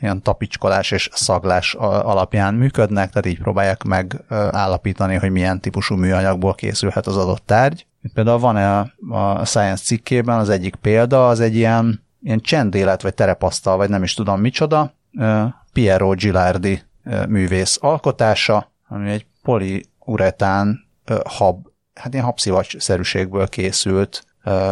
ilyen 0.00 0.22
tapicskolás 0.22 0.90
és 0.90 1.08
szaglás 1.12 1.74
alapján 1.74 2.54
működnek, 2.54 3.10
tehát 3.10 3.26
így 3.26 3.38
próbálják 3.38 3.82
megállapítani, 3.82 5.14
hogy 5.14 5.30
milyen 5.30 5.60
típusú 5.60 5.96
műanyagból 5.96 6.54
készülhet 6.54 7.06
az 7.06 7.16
adott 7.16 7.46
tárgy. 7.46 7.86
Itt 8.02 8.12
például 8.12 8.38
van 8.38 8.56
-e 8.56 8.92
a 9.08 9.44
Science 9.44 9.84
cikkében 9.84 10.38
az 10.38 10.48
egyik 10.48 10.74
példa, 10.74 11.28
az 11.28 11.40
egy 11.40 11.56
ilyen, 11.56 12.02
ilyen 12.22 12.40
csendélet, 12.40 13.02
vagy 13.02 13.14
terepasztal, 13.14 13.76
vagy 13.76 13.88
nem 13.88 14.02
is 14.02 14.14
tudom 14.14 14.40
micsoda, 14.40 14.94
Piero 15.72 16.10
Gilardi 16.10 16.82
művész 17.28 17.78
alkotása, 17.80 18.72
ami 18.88 19.10
egy 19.10 19.26
poliuretán 19.42 20.86
hab, 21.24 21.66
hát 21.94 22.12
ilyen 22.12 22.24
habszivacs-szerűségből 22.24 23.48
készült 23.48 24.26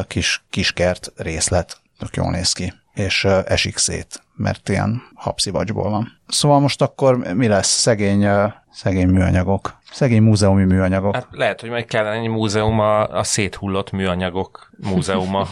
kis 0.06 0.44
kiskert 0.50 1.12
részlet. 1.16 1.80
Tök 1.98 2.16
jól 2.16 2.30
néz 2.30 2.52
ki 2.52 2.72
és 2.96 3.24
esik 3.24 3.76
szét, 3.76 4.22
mert 4.34 4.68
ilyen 4.68 5.02
habszivacsból 5.14 5.90
van. 5.90 6.20
Szóval 6.26 6.60
most 6.60 6.82
akkor 6.82 7.16
mi 7.16 7.46
lesz? 7.46 7.68
Szegény, 7.68 8.28
szegény 8.70 9.08
műanyagok. 9.08 9.78
Szegény 9.92 10.22
múzeumi 10.22 10.64
műanyagok. 10.64 11.14
Hát 11.14 11.26
lehet, 11.30 11.60
hogy 11.60 11.70
majd 11.70 11.84
kellene 11.84 12.20
egy 12.20 12.28
múzeum 12.28 12.80
a, 12.80 13.08
a 13.08 13.22
széthullott 13.22 13.90
műanyagok 13.90 14.70
múzeuma. 14.90 15.48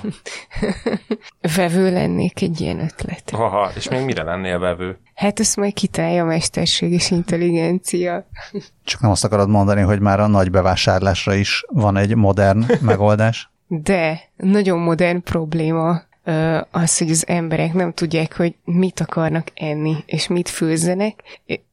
vevő 1.56 1.92
lennék 1.92 2.42
egy 2.42 2.60
ilyen 2.60 2.80
ötlet. 2.80 3.30
Aha, 3.32 3.70
és 3.74 3.88
még 3.88 4.04
mire 4.04 4.22
lennél 4.22 4.58
vevő? 4.58 4.98
Hát 5.14 5.40
ezt 5.40 5.56
majd 5.56 5.72
kitálja 5.72 6.22
a 6.22 6.26
mesterség 6.26 6.92
és 6.92 7.10
intelligencia. 7.10 8.26
Csak 8.84 9.00
nem 9.00 9.10
azt 9.10 9.24
akarod 9.24 9.48
mondani, 9.48 9.80
hogy 9.80 10.00
már 10.00 10.20
a 10.20 10.26
nagy 10.26 10.50
bevásárlásra 10.50 11.34
is 11.34 11.64
van 11.68 11.96
egy 11.96 12.14
modern 12.14 12.64
megoldás? 12.80 13.50
De, 13.66 14.20
nagyon 14.36 14.78
modern 14.78 15.22
probléma 15.22 16.02
az, 16.70 16.98
hogy 16.98 17.10
az 17.10 17.26
emberek 17.26 17.72
nem 17.72 17.92
tudják, 17.92 18.36
hogy 18.36 18.54
mit 18.64 19.00
akarnak 19.00 19.50
enni, 19.54 19.96
és 20.06 20.26
mit 20.26 20.48
főzzenek, 20.48 21.22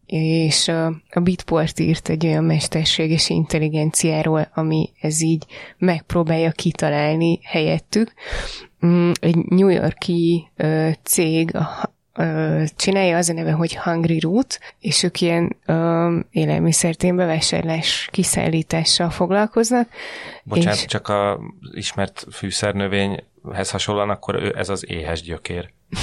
és 0.06 0.68
a 1.10 1.20
Bitport 1.24 1.80
írt 1.80 2.10
egy 2.10 2.26
olyan 2.26 2.44
mesterséges 2.44 3.30
intelligenciáról, 3.30 4.48
ami 4.54 4.90
ez 5.02 5.22
így 5.22 5.46
megpróbálja 5.78 6.52
kitalálni 6.52 7.40
helyettük. 7.44 8.14
Mm, 8.86 9.12
egy 9.20 9.36
New 9.36 9.68
Yorki 9.68 10.52
cég, 11.04 11.52
csinálja, 12.76 13.18
az 13.18 13.30
a 13.30 13.34
neve, 13.34 13.52
hogy 13.52 13.78
Hungry 13.78 14.20
Root, 14.20 14.60
és 14.80 15.04
ők 15.04 15.22
ilyen 15.22 15.56
élelmiszertén 16.32 17.16
bevásárlás 17.16 18.10
kiszállítással 18.12 19.10
foglalkoznak. 19.10 19.90
Bocsánat, 20.44 20.78
és... 20.78 20.86
csak 20.86 21.08
a 21.08 21.40
ismert 21.72 22.26
fűszernövény 22.32 23.24
hez 23.54 23.70
hasonlóan, 23.70 24.10
akkor 24.10 24.36
ő, 24.36 24.54
ez 24.58 24.70
az 24.70 24.90
éhes 24.90 25.22
gyökér. 25.22 25.70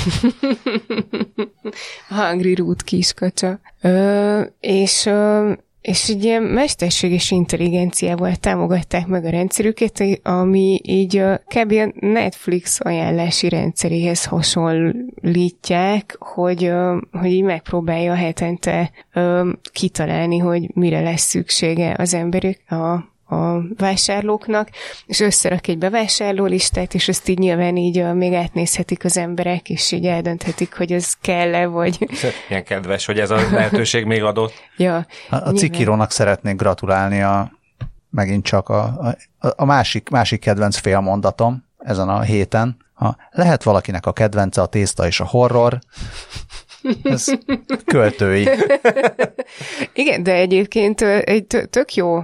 Hungry 2.09 2.55
Root 2.55 2.83
kiskacsa. 2.83 3.61
Ö, 3.81 4.43
és 4.61 5.07
ö, 5.07 5.53
és 5.89 6.09
egy 6.09 6.24
ilyen 6.24 6.43
mesterséges 6.43 7.30
intelligenciával 7.30 8.34
támogatták 8.34 9.07
meg 9.07 9.24
a 9.24 9.30
rendszerüket, 9.30 10.05
ami 10.22 10.80
így 10.82 11.22
kb. 11.47 11.72
a 11.72 11.93
Netflix 12.01 12.78
ajánlási 12.82 13.49
rendszeréhez 13.49 14.24
hasonlítják, 14.24 16.16
hogy, 16.18 16.72
hogy 17.12 17.30
így 17.30 17.43
megpróbálja 17.43 18.14
hetente 18.14 18.91
kitalálni, 19.72 20.39
hogy 20.39 20.70
mire 20.74 21.01
lesz 21.01 21.22
szüksége 21.22 21.95
az 21.99 22.14
emberek, 22.14 22.72
a 22.72 23.16
a 23.29 23.61
vásárlóknak, 23.76 24.68
és 25.07 25.20
összerak 25.20 25.66
egy 25.66 25.79
bevásárlólistát, 25.79 26.95
és 26.95 27.09
ezt 27.09 27.29
így 27.29 27.39
nyilván 27.39 27.76
így 27.76 28.12
még 28.14 28.33
átnézhetik 28.33 29.05
az 29.05 29.16
emberek, 29.16 29.68
és 29.68 29.93
így 29.93 30.07
eldönthetik, 30.07 30.76
hogy 30.76 30.93
ez 30.93 31.12
kell-e, 31.20 31.66
vagy... 31.66 32.09
Ilyen 32.49 32.64
kedves, 32.64 33.07
hogy 33.07 33.18
ez 33.18 33.31
a 33.31 33.37
lehetőség 33.51 34.05
még 34.05 34.22
adott. 34.22 34.53
ja, 34.76 35.07
a, 35.31 35.37
a 35.37 35.53
cikkírónak 35.53 36.11
szeretnék 36.11 36.57
gratulálni 36.57 37.22
a 37.22 37.53
megint 38.11 38.45
csak 38.45 38.68
a, 38.68 38.83
a, 39.39 39.53
a 39.57 39.64
másik, 39.64 40.09
másik 40.09 40.41
kedvenc 40.41 40.76
félmondatom 40.76 41.64
ezen 41.79 42.09
a 42.09 42.20
héten. 42.20 42.76
Ha 42.95 43.16
lehet 43.31 43.62
valakinek 43.62 44.07
a 44.07 44.12
kedvence 44.12 44.62
a 44.62 44.66
tészta 44.66 45.07
és 45.07 45.20
a 45.20 45.26
horror, 45.26 45.79
ez 47.03 47.24
költői. 47.85 48.49
Igen, 49.93 50.22
de 50.22 50.33
egyébként 50.33 51.01
egy 51.01 51.47
tök 51.70 51.95
jó 51.95 52.22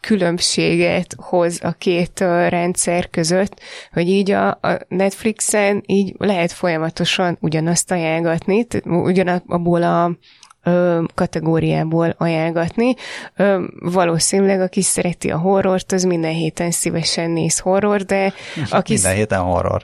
különbséget 0.00 1.14
hoz 1.16 1.60
a 1.62 1.72
két 1.72 2.20
rendszer 2.48 3.10
között, 3.10 3.60
hogy 3.92 4.08
így 4.08 4.30
a, 4.30 4.58
Netflixen 4.88 5.82
így 5.86 6.14
lehet 6.18 6.52
folyamatosan 6.52 7.38
ugyanazt 7.40 7.90
ajánlgatni, 7.90 8.66
ugyanabból 8.84 9.82
a 9.82 10.16
ö, 10.62 11.02
kategóriából 11.14 12.14
ajánlgatni. 12.18 12.94
Ö, 13.36 13.64
valószínűleg, 13.80 14.60
aki 14.60 14.82
szereti 14.82 15.30
a 15.30 15.38
horrort, 15.38 15.92
az 15.92 16.02
minden 16.02 16.32
héten 16.32 16.70
szívesen 16.70 17.30
néz 17.30 17.58
horror, 17.58 18.02
de 18.02 18.32
aki... 18.70 18.92
Minden 18.92 19.14
héten 19.14 19.40
horror. 19.40 19.82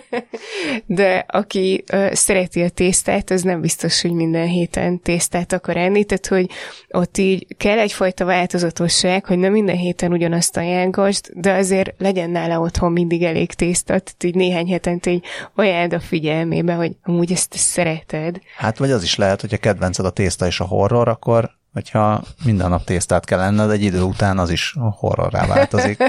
de 0.86 1.24
aki 1.28 1.84
ö, 1.92 2.06
szereti 2.12 2.62
a 2.62 2.68
tésztát, 2.68 3.30
az 3.30 3.42
nem 3.42 3.60
biztos, 3.60 4.02
hogy 4.02 4.12
minden 4.12 4.46
héten 4.46 5.00
tésztát 5.00 5.52
akar 5.52 5.76
enni, 5.76 6.04
tehát 6.04 6.26
hogy 6.26 6.50
ott 6.88 7.18
így 7.18 7.46
kell 7.56 7.78
egyfajta 7.78 8.24
változatosság, 8.24 9.24
hogy 9.24 9.38
nem 9.38 9.52
minden 9.52 9.76
héten 9.76 10.12
ugyanazt 10.12 10.56
ajánlgasd, 10.56 11.30
de 11.34 11.52
azért 11.52 11.94
legyen 11.98 12.30
nála 12.30 12.60
otthon 12.60 12.92
mindig 12.92 13.22
elég 13.22 13.52
tészta, 13.52 13.86
tehát 13.86 14.24
így 14.24 14.34
néhány 14.34 14.70
hetente 14.70 15.10
így 15.10 15.24
ajánld 15.54 15.92
a 15.92 16.00
figyelmébe, 16.00 16.74
hogy 16.74 16.92
amúgy 17.02 17.32
ezt 17.32 17.54
szereted. 17.54 18.40
Hát 18.56 18.78
vagy 18.78 18.90
az 18.90 19.02
is 19.02 19.16
lehet, 19.16 19.40
hogy 19.40 19.54
a 19.54 19.56
kedvenced 19.82 20.06
a 20.06 20.10
tészta 20.10 20.46
és 20.46 20.60
a 20.60 20.64
horror, 20.64 21.08
akkor 21.08 21.50
hogyha 21.72 22.22
minden 22.44 22.68
nap 22.68 22.84
tésztát 22.84 23.24
kell 23.24 23.40
enned, 23.40 23.70
egy 23.70 23.82
idő 23.82 24.02
után 24.02 24.38
az 24.38 24.50
is 24.50 24.74
horrorrá 24.96 25.46
változik. 25.46 25.98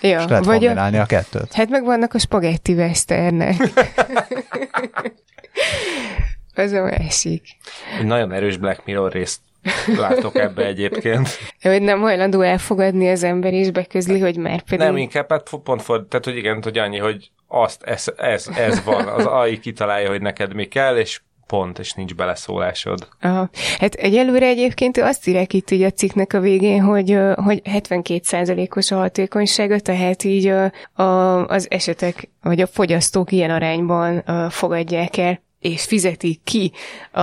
ja, 0.00 0.20
és 0.20 0.24
lehet 0.28 0.44
vagy 0.44 0.58
kombinálni 0.58 0.96
a, 0.96 1.02
a 1.02 1.06
kettőt. 1.06 1.52
Hát 1.52 1.68
meg 1.68 1.84
vannak 1.84 2.14
a 2.14 2.18
spagetti 2.18 2.72
westernek. 2.72 3.56
az 6.54 6.72
a 6.72 6.82
másik. 6.82 7.42
Egy 7.98 8.06
nagyon 8.06 8.32
erős 8.32 8.56
Black 8.56 8.84
Mirror 8.84 9.12
részt 9.12 9.40
látok 9.96 10.38
ebbe 10.38 10.64
egyébként. 10.64 11.28
Hogy 11.62 11.82
nem 11.82 12.00
hajlandó 12.00 12.40
elfogadni 12.40 13.10
az 13.10 13.22
ember, 13.22 13.52
és 13.52 13.70
beközli, 13.70 14.20
hogy 14.20 14.36
már 14.36 14.62
pedig... 14.62 14.78
Nem, 14.78 14.96
inkább 14.96 15.30
hát 15.30 15.50
pont 15.64 15.82
ford, 15.82 16.06
tehát 16.06 16.24
hogy 16.24 16.36
igen, 16.36 16.62
hogy 16.62 16.78
annyi, 16.78 16.98
hogy 16.98 17.30
azt, 17.48 17.82
ez, 17.82 18.04
ez, 18.16 18.48
ez 18.54 18.84
van, 18.84 19.06
az 19.06 19.24
AI 19.24 19.58
kitalálja, 19.58 20.08
hogy 20.08 20.20
neked 20.20 20.54
mi 20.54 20.64
kell, 20.64 20.96
és 20.96 21.20
pont, 21.48 21.78
és 21.78 21.92
nincs 21.92 22.14
beleszólásod. 22.14 23.08
Aha. 23.20 23.50
Hát 23.78 23.94
egyelőre 23.94 24.46
egyébként 24.46 24.96
azt 24.96 25.26
írják 25.26 25.52
itt 25.52 25.70
így 25.70 25.82
a 25.82 25.90
cikknek 25.90 26.32
a 26.32 26.40
végén, 26.40 26.82
hogy, 26.82 27.18
hogy 27.34 27.60
72%-os 27.64 28.90
a 28.90 28.96
hatékonysága, 28.96 29.80
tehát 29.80 30.24
így 30.24 30.46
a, 30.92 31.46
az 31.46 31.66
esetek, 31.70 32.28
vagy 32.42 32.60
a 32.60 32.66
fogyasztók 32.66 33.32
ilyen 33.32 33.50
arányban 33.50 34.24
fogadják 34.50 35.16
el 35.16 35.46
és 35.60 35.82
fizeti 35.82 36.40
ki 36.44 36.72
a, 37.10 37.20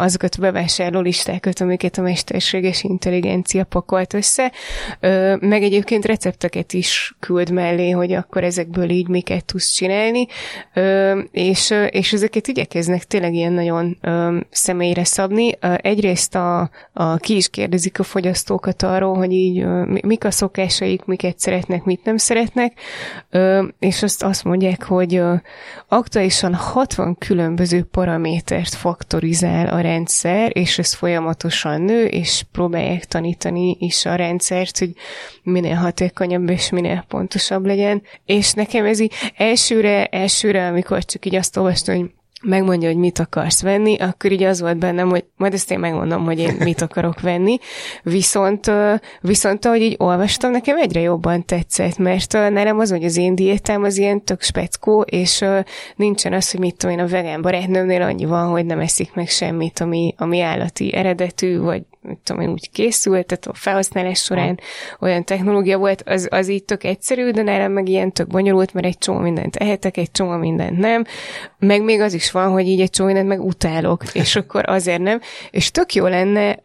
azokat 0.00 0.34
a 0.34 0.40
bevásárló 0.40 1.00
listákat, 1.00 1.60
amiket 1.60 1.98
a 1.98 2.02
mesterséges 2.02 2.82
intelligencia 2.82 3.64
pakolt 3.64 4.14
össze, 4.14 4.52
ö, 5.00 5.36
meg 5.40 5.62
egyébként 5.62 6.04
recepteket 6.04 6.72
is 6.72 7.14
küld 7.20 7.50
mellé, 7.50 7.90
hogy 7.90 8.12
akkor 8.12 8.44
ezekből 8.44 8.90
így 8.90 9.08
miket 9.08 9.44
tudsz 9.44 9.70
csinálni, 9.70 10.26
ö, 10.74 11.20
és, 11.30 11.74
és 11.90 12.12
ezeket 12.12 12.46
igyekeznek 12.46 13.04
tényleg 13.04 13.34
ilyen 13.34 13.52
nagyon 13.52 13.98
ö, 14.00 14.36
személyre 14.50 15.04
szabni. 15.04 15.58
Egyrészt 15.76 16.34
a, 16.34 16.70
a, 16.92 17.16
ki 17.16 17.36
is 17.36 17.48
kérdezik 17.48 17.98
a 17.98 18.02
fogyasztókat 18.02 18.82
arról, 18.82 19.16
hogy 19.16 19.32
így 19.32 19.58
ö, 19.58 19.98
mik 20.02 20.24
a 20.24 20.30
szokásaik, 20.30 21.04
miket 21.04 21.38
szeretnek, 21.38 21.84
mit 21.84 22.04
nem 22.04 22.16
szeretnek, 22.16 22.72
ö, 23.30 23.66
és 23.78 24.02
azt 24.02 24.22
azt 24.22 24.44
mondják, 24.44 24.82
hogy 24.82 25.14
ö, 25.14 25.34
aktuálisan 25.88 26.54
60 26.54 27.16
különböző 27.18 27.71
különböző 27.72 27.90
paramétert 27.90 28.74
faktorizál 28.74 29.68
a 29.68 29.80
rendszer, 29.80 30.50
és 30.54 30.78
ez 30.78 30.92
folyamatosan 30.92 31.82
nő, 31.82 32.04
és 32.04 32.44
próbálják 32.52 33.04
tanítani 33.04 33.76
is 33.80 34.04
a 34.06 34.14
rendszert, 34.14 34.78
hogy 34.78 34.92
minél 35.42 35.74
hatékonyabb 35.74 36.48
és 36.48 36.70
minél 36.70 37.04
pontosabb 37.08 37.66
legyen. 37.66 38.02
És 38.24 38.52
nekem 38.52 38.84
ez 38.84 39.00
így 39.00 39.12
elsőre, 39.36 40.06
elsőre, 40.06 40.66
amikor 40.66 41.04
csak 41.04 41.26
így 41.26 41.34
azt 41.34 41.56
olvastam, 41.56 41.96
hogy 41.96 42.10
megmondja, 42.42 42.88
hogy 42.88 42.98
mit 42.98 43.18
akarsz 43.18 43.62
venni, 43.62 43.96
akkor 43.98 44.32
így 44.32 44.42
az 44.42 44.60
volt 44.60 44.76
bennem, 44.76 45.08
hogy 45.08 45.24
majd 45.36 45.54
ezt 45.54 45.70
én 45.70 45.78
megmondom, 45.78 46.24
hogy 46.24 46.38
én 46.38 46.54
mit 46.58 46.80
akarok 46.80 47.20
venni. 47.20 47.58
Viszont, 48.02 48.70
viszont 49.20 49.64
ahogy 49.64 49.80
így 49.80 49.94
olvastam, 49.98 50.50
nekem 50.50 50.78
egyre 50.78 51.00
jobban 51.00 51.44
tetszett, 51.44 51.98
mert 51.98 52.32
nálam 52.32 52.78
az, 52.78 52.90
hogy 52.90 53.04
az 53.04 53.16
én 53.16 53.34
diétám 53.34 53.82
az 53.82 53.98
ilyen 53.98 54.24
tök 54.24 54.42
speckó, 54.42 55.00
és 55.00 55.44
nincsen 55.96 56.32
az, 56.32 56.50
hogy 56.50 56.60
mit 56.60 56.76
tudom 56.76 56.98
én, 56.98 57.04
a 57.04 57.08
vegán 57.08 57.42
barátnőmnél 57.42 58.02
annyi 58.02 58.24
van, 58.24 58.48
hogy 58.48 58.66
nem 58.66 58.80
eszik 58.80 59.14
meg 59.14 59.28
semmit, 59.28 59.80
ami, 59.80 60.14
ami 60.16 60.40
állati 60.40 60.94
eredetű, 60.94 61.58
vagy 61.58 61.82
tudom 62.24 62.42
én, 62.42 62.48
úgy 62.48 62.70
készült, 62.70 63.26
tehát 63.26 63.46
a 63.46 63.54
felhasználás 63.54 64.22
során 64.22 64.60
olyan 65.00 65.24
technológia 65.24 65.78
volt, 65.78 66.02
az, 66.06 66.28
az 66.30 66.48
így 66.48 66.64
tök 66.64 66.84
egyszerű, 66.84 67.30
de 67.30 67.42
nálam 67.42 67.72
meg 67.72 67.88
ilyen 67.88 68.12
tök 68.12 68.26
bonyolult, 68.26 68.74
mert 68.74 68.86
egy 68.86 68.98
csomó 68.98 69.18
mindent 69.18 69.56
ehetek, 69.56 69.96
egy 69.96 70.10
csomó 70.10 70.36
mindent 70.36 70.78
nem, 70.78 71.04
meg 71.58 71.82
még 71.82 72.00
az 72.00 72.12
is 72.12 72.30
van, 72.30 72.50
hogy 72.50 72.66
így 72.66 72.80
egy 72.80 72.90
csomó 72.90 73.08
mindent 73.08 73.28
meg 73.28 73.44
utálok, 73.44 74.02
és 74.12 74.36
akkor 74.36 74.68
azért 74.68 75.00
nem, 75.00 75.20
és 75.50 75.70
tök 75.70 75.94
jó 75.94 76.06
lenne, 76.06 76.58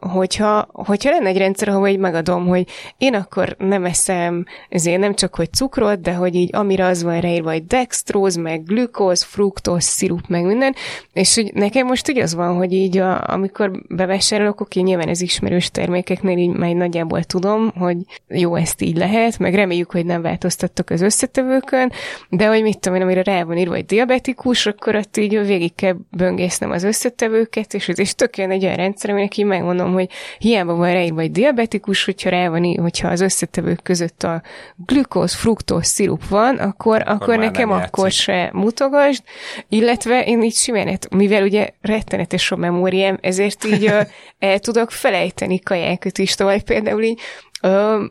hogyha, 0.00 0.68
hogyha 0.72 1.10
lenne 1.10 1.28
egy 1.28 1.38
rendszer, 1.38 1.68
ahol 1.68 1.88
így 1.88 1.98
megadom, 1.98 2.46
hogy 2.46 2.66
én 2.98 3.14
akkor 3.14 3.56
nem 3.58 3.84
eszem, 3.84 4.44
ezért 4.68 5.00
nem 5.00 5.14
csak, 5.14 5.34
hogy 5.34 5.52
cukrot, 5.52 6.00
de 6.00 6.12
hogy 6.12 6.34
így 6.34 6.56
amire 6.56 6.86
az 6.86 7.02
van 7.02 7.20
ráírva, 7.20 7.50
hogy 7.50 7.66
dextróz, 7.66 8.36
meg 8.36 8.64
glükóz, 8.64 9.22
fruktóz, 9.22 9.84
szirup, 9.84 10.28
meg 10.28 10.44
minden, 10.44 10.74
és 11.12 11.34
hogy 11.34 11.50
nekem 11.54 11.86
most 11.86 12.10
úgy 12.10 12.18
az 12.18 12.34
van, 12.34 12.56
hogy 12.56 12.72
így 12.72 12.98
a, 12.98 13.28
amikor 13.28 13.70
bevásárolok, 13.88 14.60
oké, 14.60 14.81
nyilván 14.82 15.08
ez 15.08 15.20
ismerős 15.20 15.70
termékeknél 15.70 16.38
így 16.38 16.56
már 16.56 16.74
nagyjából 16.74 17.22
tudom, 17.22 17.72
hogy 17.76 17.96
jó, 18.28 18.54
ezt 18.54 18.82
így 18.82 18.96
lehet, 18.96 19.38
meg 19.38 19.54
reméljük, 19.54 19.92
hogy 19.92 20.06
nem 20.06 20.22
változtattok 20.22 20.90
az 20.90 21.00
összetevőkön, 21.00 21.92
de 22.28 22.46
hogy 22.46 22.62
mit 22.62 22.78
tudom 22.78 22.98
én, 22.98 23.04
amire 23.04 23.22
rá 23.22 23.44
van 23.44 23.56
írva, 23.56 23.74
hogy 23.74 23.84
diabetikus, 23.84 24.66
akkor 24.66 24.96
ott 24.96 25.16
így 25.16 25.46
végig 25.46 25.74
kell 25.74 25.96
böngésznem 26.10 26.70
az 26.70 26.82
összetevőket, 26.82 27.74
és 27.74 27.88
ez 27.88 27.98
is 27.98 28.14
tök 28.14 28.38
jön 28.38 28.50
egy 28.50 28.64
olyan 28.64 28.76
rendszer, 28.76 29.10
aminek 29.10 29.36
így 29.36 29.44
megmondom, 29.44 29.92
hogy 29.92 30.08
hiába 30.38 30.74
van 30.74 30.92
ráírva, 30.92 31.20
hogy 31.20 31.30
diabetikus, 31.30 32.04
hogyha 32.04 32.30
rá 32.30 32.48
van, 32.48 32.76
hogyha 32.80 33.08
az 33.08 33.20
összetevők 33.20 33.82
között 33.82 34.22
a 34.22 34.42
glükóz, 34.76 35.34
fruktóz, 35.34 35.86
szirup 35.86 36.28
van, 36.28 36.56
akkor, 36.56 37.00
akkor, 37.00 37.12
akkor 37.12 37.38
nekem 37.38 37.70
akkor 37.70 38.10
se 38.10 38.50
mutogasd, 38.52 39.22
illetve 39.68 40.24
én 40.24 40.42
így 40.42 40.54
simán, 40.54 40.98
mivel 41.10 41.42
ugye 41.42 41.68
rettenetes 41.80 42.50
a 42.50 42.56
memóriám, 42.56 43.18
ezért 43.20 43.64
így 43.64 43.84
el 44.38 44.58
tudok 44.72 44.90
felejteni 44.90 45.58
kajákat 45.58 46.18
is, 46.18 46.34
tovább 46.34 46.62
például 46.62 47.02
így 47.02 47.20
ö, 47.62 48.04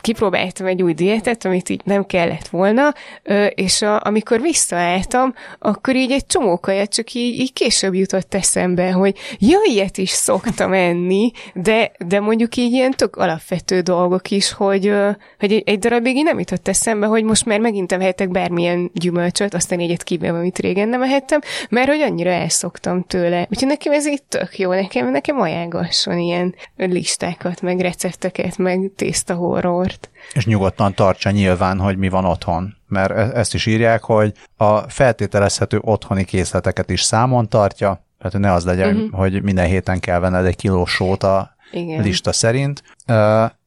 kipróbáltam 0.00 0.66
egy 0.66 0.82
új 0.82 0.94
diétet, 0.94 1.44
amit 1.44 1.68
így 1.68 1.80
nem 1.84 2.06
kellett 2.06 2.48
volna, 2.48 2.94
ö, 3.22 3.44
és 3.44 3.82
a, 3.82 4.00
amikor 4.04 4.40
visszaálltam, 4.40 5.34
akkor 5.58 5.96
így 5.96 6.10
egy 6.10 6.26
csomó 6.26 6.58
kaját 6.58 6.94
csak 6.94 7.12
így, 7.12 7.38
így 7.40 7.52
később 7.52 7.94
jutott 7.94 8.34
eszembe, 8.34 8.90
hogy 8.90 9.16
ja, 9.38 9.58
ilyet 9.64 9.98
is 9.98 10.10
szoktam 10.10 10.72
enni, 10.72 11.30
de, 11.54 11.92
de 12.06 12.20
mondjuk 12.20 12.56
így 12.56 12.72
ilyen 12.72 12.90
tök 12.90 13.16
alapvető 13.16 13.80
dolgok 13.80 14.30
is, 14.30 14.52
hogy, 14.52 14.86
ö, 14.86 15.10
hogy 15.38 15.52
egy, 15.52 15.62
egy 15.66 15.78
darabig 15.78 16.16
így 16.16 16.24
nem 16.24 16.38
jutott 16.38 16.68
eszembe, 16.68 17.06
hogy 17.06 17.24
most 17.24 17.44
már 17.44 17.60
megint 17.60 17.92
ehetek 17.92 18.30
bármilyen 18.30 18.90
gyümölcsöt, 18.94 19.54
aztán 19.54 19.78
egyet 19.78 20.02
kivéve, 20.02 20.38
amit 20.38 20.58
régen 20.58 20.88
nem 20.88 21.02
ehettem, 21.02 21.40
mert 21.70 21.88
hogy 21.88 22.00
annyira 22.00 22.30
elszoktam 22.30 23.02
tőle. 23.02 23.46
Úgyhogy 23.50 23.68
nekem 23.68 23.92
ez 23.92 24.06
itt 24.06 24.24
tök 24.28 24.58
jó, 24.58 24.70
nekem, 24.70 25.10
nekem 25.10 25.40
ajánlgasson 25.40 26.18
ilyen 26.18 26.54
listákat, 26.76 27.62
meg 27.62 27.80
recepteket, 27.80 28.58
meg 28.58 28.90
tészta 28.96 29.34
horrort. 29.34 30.10
És 30.32 30.46
nyugodtan 30.46 30.94
tartsa 30.94 31.30
nyilván, 31.30 31.78
hogy 31.78 31.96
mi 31.96 32.08
van 32.08 32.24
otthon. 32.24 32.74
Mert 32.88 33.10
e- 33.10 33.30
ezt 33.34 33.54
is 33.54 33.66
írják, 33.66 34.02
hogy 34.02 34.32
a 34.56 34.78
feltételezhető 34.78 35.78
otthoni 35.80 36.24
készleteket 36.24 36.90
is 36.90 37.02
számon 37.02 37.48
tartja, 37.48 38.04
tehát 38.18 38.38
ne 38.38 38.52
az 38.52 38.64
legyen, 38.64 38.96
uh-huh. 38.96 39.18
hogy 39.18 39.42
minden 39.42 39.66
héten 39.66 40.00
kell 40.00 40.18
venned 40.18 40.44
egy 40.44 40.56
kiló 40.56 40.84
sót 40.84 41.22
a 41.22 41.54
Igen. 41.72 42.02
lista 42.02 42.32
szerint. 42.32 42.82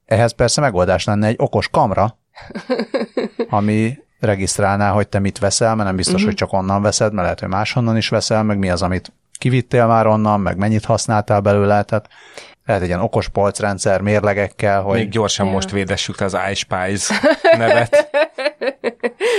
Ehhez 0.06 0.32
persze 0.32 0.62
megoldás 0.62 1.04
lenne 1.04 1.28
egy 1.28 1.36
okos 1.38 1.68
kamra, 1.70 2.18
ami 3.50 3.98
regisztrálná, 4.20 4.92
hogy 4.92 5.08
te 5.08 5.20
mit 5.20 5.40
veszel, 5.40 5.76
mert 5.76 5.88
nem 5.88 5.96
biztos, 5.96 6.14
uh-huh. 6.14 6.30
hogy 6.30 6.38
csak 6.38 6.54
onnan 6.54 6.82
veszed, 6.82 7.12
mert 7.12 7.24
lehet, 7.24 7.40
hogy 7.40 7.50
máshonnan 7.50 7.98
is 7.98 8.10
veszel, 8.10 8.44
meg 8.44 8.58
mi 8.58 8.70
az, 8.70 8.82
amit 8.82 9.14
kivittél 9.40 9.88
már 9.88 10.08
onnan, 10.08 10.40
meg 10.40 10.58
mennyit 10.58 10.86
használtál 10.86 11.40
belőle, 11.40 11.84
tehát 11.84 12.10
lehet 12.70 12.84
egy 12.84 12.90
ilyen 12.90 13.02
okos 13.02 13.30
polcrendszer 13.30 14.02
mérlegekkel, 14.02 14.82
hogy... 14.82 14.98
Még 14.98 15.10
gyorsan 15.10 15.46
ja. 15.46 15.52
most 15.52 15.72
védessük 15.72 16.20
az 16.20 16.38
iSpice 16.52 17.14
nevet. 17.58 18.10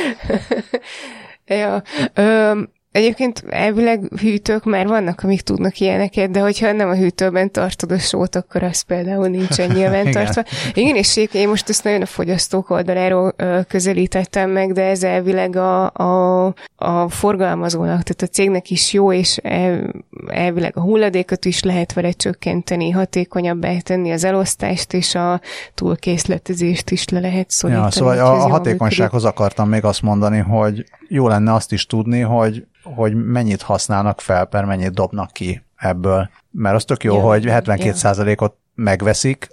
ja. 1.60 1.82
Ö, 2.14 2.60
Egyébként 2.93 3.45
elvileg 3.49 4.09
hűtők 4.20 4.64
már 4.64 4.86
vannak, 4.86 5.20
amik 5.22 5.41
tudnak 5.41 5.78
ilyeneket, 5.78 6.30
de 6.30 6.41
hogyha 6.41 6.72
nem 6.72 6.88
a 6.88 6.97
hűtőben 6.97 7.51
tartod 7.51 7.93
a 7.93 7.99
sót, 7.99 8.36
akkor 8.36 8.62
az 8.62 8.80
például 8.80 9.28
nincsen 9.28 9.70
nyilván 9.70 10.11
tartva. 10.12 10.43
Igen, 10.74 10.97
és 10.97 11.16
én 11.32 11.49
most 11.49 11.68
ezt 11.68 11.84
nagyon 11.84 12.03
a 12.03 12.07
fogyasztók 12.07 12.70
oldaláról 12.70 13.34
közelítettem 13.68 14.51
meg, 14.51 14.72
de 14.72 14.82
ez 14.82 15.03
elvileg 15.03 15.57
a, 15.57 15.91
a, 15.91 16.45
a 16.76 17.09
forgalmazónak, 17.09 18.03
tehát 18.03 18.22
a 18.22 18.26
cégnek 18.26 18.70
is 18.70 18.93
jó, 18.93 19.12
és 19.12 19.36
el, 19.36 19.93
elvileg 20.26 20.76
a 20.76 20.80
hulladékot 20.80 21.45
is 21.45 21.62
lehet 21.62 21.93
vele 21.93 22.12
csökkenteni, 22.12 22.91
hatékonyabbá 22.91 23.78
tenni 23.78 24.11
az 24.11 24.24
elosztást, 24.24 24.93
és 24.93 25.14
a 25.14 25.41
túlkészletezést 25.74 26.91
is 26.91 27.09
le 27.09 27.20
lehet 27.20 27.51
szorítani. 27.51 27.84
Ja, 27.84 27.91
szóval 27.91 28.18
a, 28.18 28.45
a 28.45 28.49
hatékonysághoz 28.49 29.22
működik. 29.22 29.41
akartam 29.41 29.68
még 29.68 29.84
azt 29.84 30.03
mondani, 30.03 30.38
hogy 30.38 30.84
jó 31.09 31.28
lenne 31.28 31.55
azt 31.55 31.72
is 31.72 31.86
tudni, 31.86 32.20
hogy 32.20 32.64
hogy 32.82 33.14
mennyit 33.14 33.62
használnak 33.62 34.20
fel, 34.20 34.44
per 34.44 34.64
mennyit 34.64 34.92
dobnak 34.92 35.32
ki 35.32 35.62
ebből. 35.76 36.30
Mert 36.50 36.76
az 36.76 36.84
tök 36.84 37.04
jó, 37.04 37.14
ja, 37.14 37.20
hogy 37.20 37.44
72%-ot 37.46 38.56
megveszik, 38.74 39.48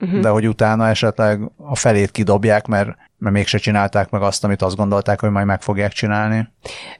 uh-huh. 0.00 0.20
de 0.20 0.28
hogy 0.28 0.48
utána 0.48 0.88
esetleg 0.88 1.50
a 1.56 1.76
felét 1.76 2.10
kidobják, 2.10 2.66
mert, 2.66 2.96
mert 3.20 3.34
mégse 3.34 3.58
csinálták 3.58 4.10
meg 4.10 4.22
azt, 4.22 4.44
amit 4.44 4.62
azt 4.62 4.76
gondolták, 4.76 5.20
hogy 5.20 5.30
majd 5.30 5.46
meg 5.46 5.62
fogják 5.62 5.92
csinálni. 5.92 6.48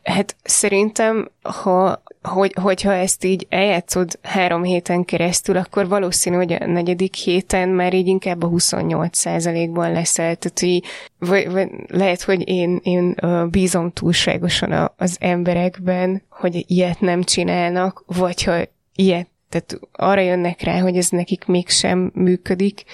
Hát 0.02 0.36
szerintem, 0.42 1.30
ha 1.42 2.02
hogy, 2.22 2.52
hogyha 2.60 2.92
ezt 2.92 3.24
így 3.24 3.46
eljátszod 3.48 4.18
három 4.22 4.62
héten 4.62 5.04
keresztül, 5.04 5.56
akkor 5.56 5.88
valószínű, 5.88 6.36
hogy 6.36 6.52
a 6.52 6.66
negyedik 6.66 7.14
héten 7.14 7.68
már 7.68 7.94
így 7.94 8.06
inkább 8.06 8.42
a 8.42 8.46
28 8.46 9.24
ban 9.72 9.92
leszel. 9.92 10.36
Tehát 10.36 10.62
így, 10.62 10.86
vagy, 11.18 11.50
vagy 11.50 11.68
lehet, 11.88 12.22
hogy 12.22 12.48
én, 12.48 12.80
én 12.82 13.14
bízom 13.50 13.90
túlságosan 13.90 14.90
az 14.96 15.16
emberekben, 15.20 16.22
hogy 16.28 16.64
ilyet 16.66 17.00
nem 17.00 17.22
csinálnak, 17.22 18.02
vagy 18.06 18.42
ha 18.42 18.56
ilyet 18.94 19.28
tehát 19.50 19.80
arra 19.92 20.20
jönnek 20.20 20.60
rá, 20.60 20.80
hogy 20.80 20.96
ez 20.96 21.08
nekik 21.08 21.46
mégsem 21.46 22.10
működik, 22.14 22.84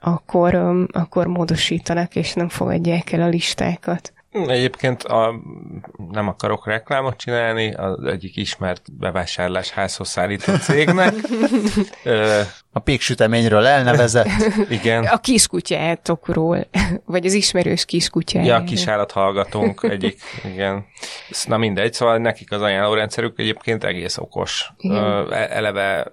akkor, 0.00 0.54
akkor 0.92 1.26
módosítanak, 1.26 2.16
és 2.16 2.32
nem 2.32 2.48
fogadják 2.48 3.12
el 3.12 3.22
a 3.22 3.28
listákat. 3.28 4.12
Egyébként 4.32 5.02
a, 5.02 5.34
nem 6.10 6.28
akarok 6.28 6.66
reklámot 6.66 7.16
csinálni, 7.16 7.74
az 7.74 8.04
egyik 8.04 8.36
ismert 8.36 8.96
bevásárlás 8.98 9.70
házhoz 9.70 10.08
szállított 10.08 10.60
cégnek. 10.60 11.14
a 12.72 12.78
péksüteményről 12.78 13.66
elnevezett. 13.66 14.28
Igen. 14.68 15.04
A 15.04 15.18
kiskutyátokról, 15.18 16.66
vagy 17.04 17.26
az 17.26 17.32
ismerős 17.32 17.84
kiskutyájáról. 17.84 18.56
Ja, 18.56 18.62
a 18.62 18.64
kisállathallgatónk 18.64 19.82
egyik, 19.82 20.20
igen. 20.44 20.86
Na 21.46 21.56
mindegy, 21.56 21.92
szóval 21.92 22.18
nekik 22.18 22.52
az 22.52 22.60
ajánlórendszerük 22.62 23.38
egyébként 23.38 23.84
egész 23.84 24.18
okos. 24.18 24.72
Igen. 24.76 25.32
E, 25.32 25.48
eleve 25.50 26.06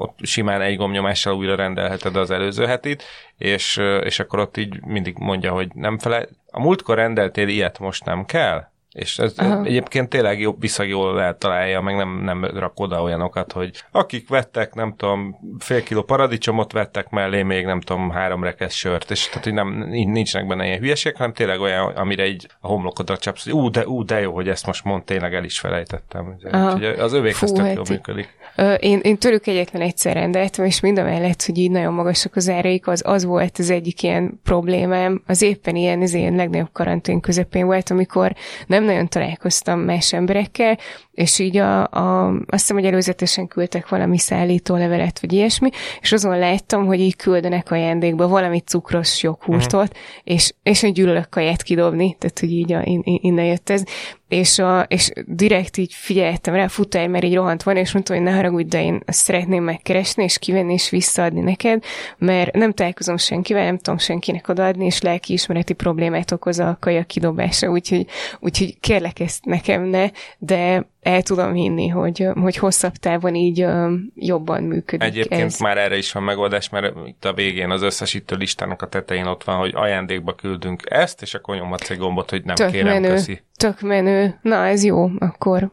ott 0.00 0.18
simán 0.22 0.60
egy 0.60 0.76
gomnyomással 0.76 1.34
újra 1.34 1.54
rendelheted 1.54 2.16
az 2.16 2.30
előző 2.30 2.66
hetit, 2.66 3.02
és, 3.38 3.76
és 4.02 4.18
akkor 4.18 4.38
ott 4.38 4.56
így 4.56 4.84
mindig 4.84 5.14
mondja, 5.18 5.52
hogy 5.52 5.70
nem 5.74 5.98
fele. 5.98 6.26
A 6.50 6.60
múltkor 6.60 6.96
rendeltél 6.96 7.48
ilyet, 7.48 7.78
most 7.78 8.04
nem 8.04 8.24
kell? 8.24 8.68
És 8.92 9.18
ez 9.18 9.34
Aha. 9.36 9.64
egyébként 9.64 10.08
tényleg 10.08 10.40
jó, 10.40 10.56
viszag 10.58 10.88
jól 10.88 11.22
eltalálja, 11.22 11.80
meg 11.80 11.96
nem, 11.96 12.20
nem 12.22 12.44
rak 12.44 12.80
oda 12.80 13.02
olyanokat, 13.02 13.52
hogy 13.52 13.84
akik 13.90 14.28
vettek, 14.28 14.74
nem 14.74 14.94
tudom, 14.96 15.36
fél 15.58 15.82
kiló 15.82 16.02
paradicsomot 16.02 16.72
vettek 16.72 17.10
mellé, 17.10 17.42
még 17.42 17.64
nem 17.64 17.80
tudom, 17.80 18.10
három 18.10 18.44
rekesz 18.44 18.74
sört, 18.74 19.10
és 19.10 19.26
tehát, 19.28 19.44
hogy 19.44 19.52
nem, 19.52 19.68
nincsenek 19.88 20.48
benne 20.48 20.66
ilyen 20.66 20.78
hülyeségek, 20.78 21.18
hanem 21.18 21.32
tényleg 21.32 21.60
olyan, 21.60 21.86
amire 21.96 22.22
egy 22.22 22.48
a 22.60 22.66
homlokodra 22.66 23.16
csapsz, 23.16 23.44
hogy 23.44 23.52
ú, 23.52 23.70
de, 23.70 23.86
ú, 23.86 24.04
de 24.04 24.20
jó, 24.20 24.34
hogy 24.34 24.48
ezt 24.48 24.66
most 24.66 24.84
mond, 24.84 25.04
tényleg 25.04 25.34
el 25.34 25.44
is 25.44 25.60
felejtettem. 25.60 26.34
Úgyhogy 26.34 26.84
az 26.84 27.12
övékhez 27.12 27.52
tök 27.52 27.64
hát 27.64 27.74
jól 27.74 27.84
működik. 27.88 28.38
Én, 28.78 28.98
én 29.02 29.18
tőlük 29.18 29.46
egyetlen 29.46 29.82
egyszer 29.82 30.14
rendeltem, 30.14 30.64
és 30.64 30.80
mind 30.80 30.98
a 30.98 31.02
mellett, 31.02 31.42
hogy 31.42 31.58
így 31.58 31.70
nagyon 31.70 31.92
magasak 31.92 32.36
az 32.36 32.48
áraik, 32.48 32.86
az, 32.86 33.02
az 33.06 33.24
volt 33.24 33.58
az 33.58 33.70
egyik 33.70 34.02
ilyen 34.02 34.40
problémám. 34.42 35.22
Az 35.26 35.42
éppen 35.42 35.76
ilyen, 35.76 36.00
az 36.00 36.14
én 36.14 36.34
legnagyobb 36.34 36.72
karantén 36.72 37.20
közepén 37.20 37.66
volt, 37.66 37.90
amikor 37.90 38.34
nem 38.66 38.84
nagyon 38.84 39.08
találkoztam 39.08 39.80
más 39.80 40.12
emberekkel, 40.12 40.78
és 41.20 41.38
így 41.38 41.56
a, 41.56 41.80
a, 41.80 42.28
azt 42.28 42.46
hiszem, 42.50 42.76
hogy 42.76 42.84
előzetesen 42.84 43.46
küldtek 43.46 43.88
valami 43.88 44.18
szállító 44.18 44.76
levelet, 44.76 45.20
vagy 45.20 45.32
ilyesmi, 45.32 45.70
és 46.00 46.12
azon 46.12 46.38
láttam, 46.38 46.86
hogy 46.86 47.00
így 47.00 47.16
küldenek 47.16 47.70
ajándékba 47.70 48.28
valami 48.28 48.60
cukros 48.60 49.22
joghurtot, 49.22 49.72
uh-huh. 49.72 49.96
és, 50.24 50.54
és 50.62 50.82
egy 50.82 50.92
gyűlölök 50.92 51.28
kaját 51.28 51.62
kidobni, 51.62 52.16
tehát 52.18 52.38
hogy 52.38 52.52
így 52.52 52.72
a, 52.72 52.82
innen 53.04 53.44
jött 53.44 53.70
ez, 53.70 53.82
és, 54.30 54.58
a, 54.58 54.80
és 54.88 55.10
direkt 55.26 55.76
így 55.76 55.94
figyeltem 55.94 56.54
rá, 56.54 56.66
futál, 56.66 57.08
mert 57.08 57.24
így 57.24 57.34
rohant 57.34 57.62
van, 57.62 57.76
és 57.76 57.92
mondtam, 57.92 58.16
hogy 58.16 58.24
ne 58.24 58.32
haragudj, 58.32 58.68
de 58.68 58.82
én 58.82 59.00
ezt 59.04 59.24
szeretném 59.24 59.64
megkeresni, 59.64 60.22
és 60.22 60.38
kivenni, 60.38 60.72
és 60.72 60.90
visszaadni 60.90 61.40
neked, 61.40 61.84
mert 62.18 62.54
nem 62.54 62.72
találkozom 62.72 63.16
senkivel, 63.16 63.64
nem 63.64 63.78
tudom 63.78 63.98
senkinek 63.98 64.48
odaadni, 64.48 64.84
és 64.84 65.00
lelkiismereti 65.00 65.72
problémát 65.72 66.32
okoz 66.32 66.58
a 66.58 66.76
kaja 66.80 67.04
kidobása, 67.04 67.70
úgyhogy, 67.70 68.06
úgyhogy 68.40 68.80
kérlek 68.80 69.20
ezt 69.20 69.44
nekem 69.44 69.82
ne, 69.82 70.10
de 70.38 70.88
el 71.00 71.22
tudom 71.22 71.52
hinni, 71.52 71.88
hogy, 71.88 72.26
hogy 72.34 72.56
hosszabb 72.56 72.92
távon 72.92 73.34
így 73.34 73.66
jobban 74.14 74.62
működik. 74.62 75.08
Egyébként 75.08 75.42
ez. 75.42 75.58
már 75.58 75.78
erre 75.78 75.96
is 75.96 76.12
van 76.12 76.22
megoldás, 76.22 76.68
mert 76.68 76.94
itt 77.06 77.24
a 77.24 77.32
végén 77.32 77.70
az 77.70 77.82
összesítő 77.82 78.36
listának 78.36 78.82
a 78.82 78.88
tetején 78.88 79.26
ott 79.26 79.44
van, 79.44 79.56
hogy 79.56 79.72
ajándékba 79.74 80.34
küldünk 80.34 80.82
ezt, 80.84 81.22
és 81.22 81.34
akkor 81.34 81.56
nyomadsz 81.56 81.90
egy 81.90 81.98
gombot, 81.98 82.30
hogy 82.30 82.44
nem 82.44 82.54
tök 82.54 82.70
kérem, 82.70 82.92
menő, 82.92 83.08
köszi. 83.08 83.42
Tök 83.56 83.80
menő. 83.80 84.38
Na, 84.42 84.66
ez 84.66 84.84
jó, 84.84 85.10
akkor 85.18 85.70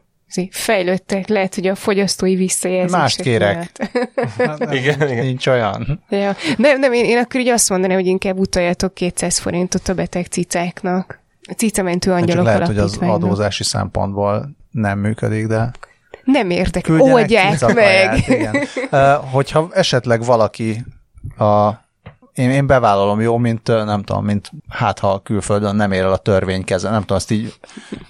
fejlődtek, 0.50 1.28
lehet, 1.28 1.54
hogy 1.54 1.66
a 1.66 1.74
fogyasztói 1.74 2.36
visszajelzések 2.36 3.00
Mást 3.00 3.20
kérek. 3.20 3.70
hát 4.38 4.58
nem, 4.58 4.72
igen, 4.72 5.10
igen. 5.10 5.24
Nincs 5.24 5.46
olyan. 5.46 6.04
Ja. 6.08 6.36
Nem, 6.56 6.78
nem, 6.78 6.92
én, 6.92 7.04
én 7.04 7.18
akkor 7.18 7.40
így 7.40 7.48
azt 7.48 7.70
mondanám, 7.70 7.96
hogy 7.96 8.06
inkább 8.06 8.38
utaljatok 8.38 8.94
200 8.94 9.38
forintot 9.38 9.88
a 9.88 9.94
beteg 9.94 10.26
cicáknak. 10.26 11.20
A 11.48 11.52
cicamentő 11.52 12.10
hát 12.10 12.20
angyalok 12.20 12.44
Lehet, 12.44 12.66
hogy 12.66 12.78
az 12.78 12.96
adózási 12.96 13.64
szempontból 13.64 14.56
nem 14.80 14.98
működik, 14.98 15.46
de... 15.46 15.70
Nem 16.24 16.50
értek, 16.50 16.86
oldják 16.98 17.74
meg! 17.74 18.28
igen. 18.28 18.56
Hogyha 19.32 19.68
esetleg 19.72 20.24
valaki 20.24 20.84
a 21.38 21.70
én, 22.38 22.50
én 22.50 22.66
bevállalom 22.66 23.20
jó, 23.20 23.36
mint 23.36 23.66
nem 23.66 24.02
tudom, 24.02 24.24
mint 24.24 24.50
hát 24.68 24.98
ha 24.98 25.20
külföldön 25.22 25.76
nem 25.76 25.92
ér 25.92 26.02
el 26.02 26.12
a 26.12 26.16
törvény 26.16 26.64
keze, 26.64 26.90
nem 26.90 27.00
tudom, 27.00 27.16
azt 27.16 27.30
így 27.30 27.54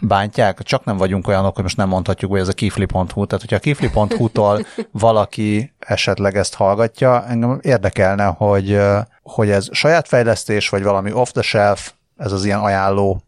bántják, 0.00 0.62
csak 0.62 0.84
nem 0.84 0.96
vagyunk 0.96 1.28
olyanok, 1.28 1.54
hogy 1.54 1.62
most 1.62 1.76
nem 1.76 1.88
mondhatjuk, 1.88 2.30
hogy 2.30 2.40
ez 2.40 2.48
a 2.48 2.52
kifli.hu, 2.52 3.26
tehát 3.26 3.30
hogyha 3.30 3.56
a 3.56 3.58
kifli.hu-tól 3.58 4.66
valaki 4.90 5.72
esetleg 5.78 6.36
ezt 6.36 6.54
hallgatja, 6.54 7.26
engem 7.26 7.58
érdekelne, 7.62 8.24
hogy, 8.24 8.80
hogy 9.22 9.50
ez 9.50 9.68
saját 9.72 10.08
fejlesztés, 10.08 10.68
vagy 10.68 10.82
valami 10.82 11.12
off 11.12 11.30
the 11.30 11.42
shelf, 11.42 11.92
ez 12.16 12.32
az 12.32 12.44
ilyen 12.44 12.60
ajánló, 12.60 13.22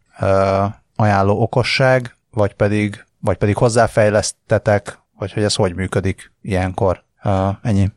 ajánló 0.95 1.41
okosság, 1.41 2.15
vagy 2.31 2.53
pedig 2.53 3.05
vagy 3.21 3.37
pedig 3.37 3.55
hozzáfejlesztetek, 3.55 4.99
vagy 5.17 5.33
hogy 5.33 5.43
ez 5.43 5.55
hogy 5.55 5.75
működik 5.75 6.31
ilyenkor. 6.41 7.03
Uh, 7.23 7.49
ennyi. 7.61 7.91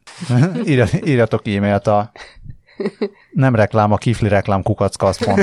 írjatok 1.05 1.47
e-mailt 1.47 1.87
a 1.87 2.13
nem 3.33 3.55
reklám, 3.55 3.93
a 3.93 3.97
kifli 3.97 4.29
reklám 4.29 4.63
kukackasz.hu 4.63 5.43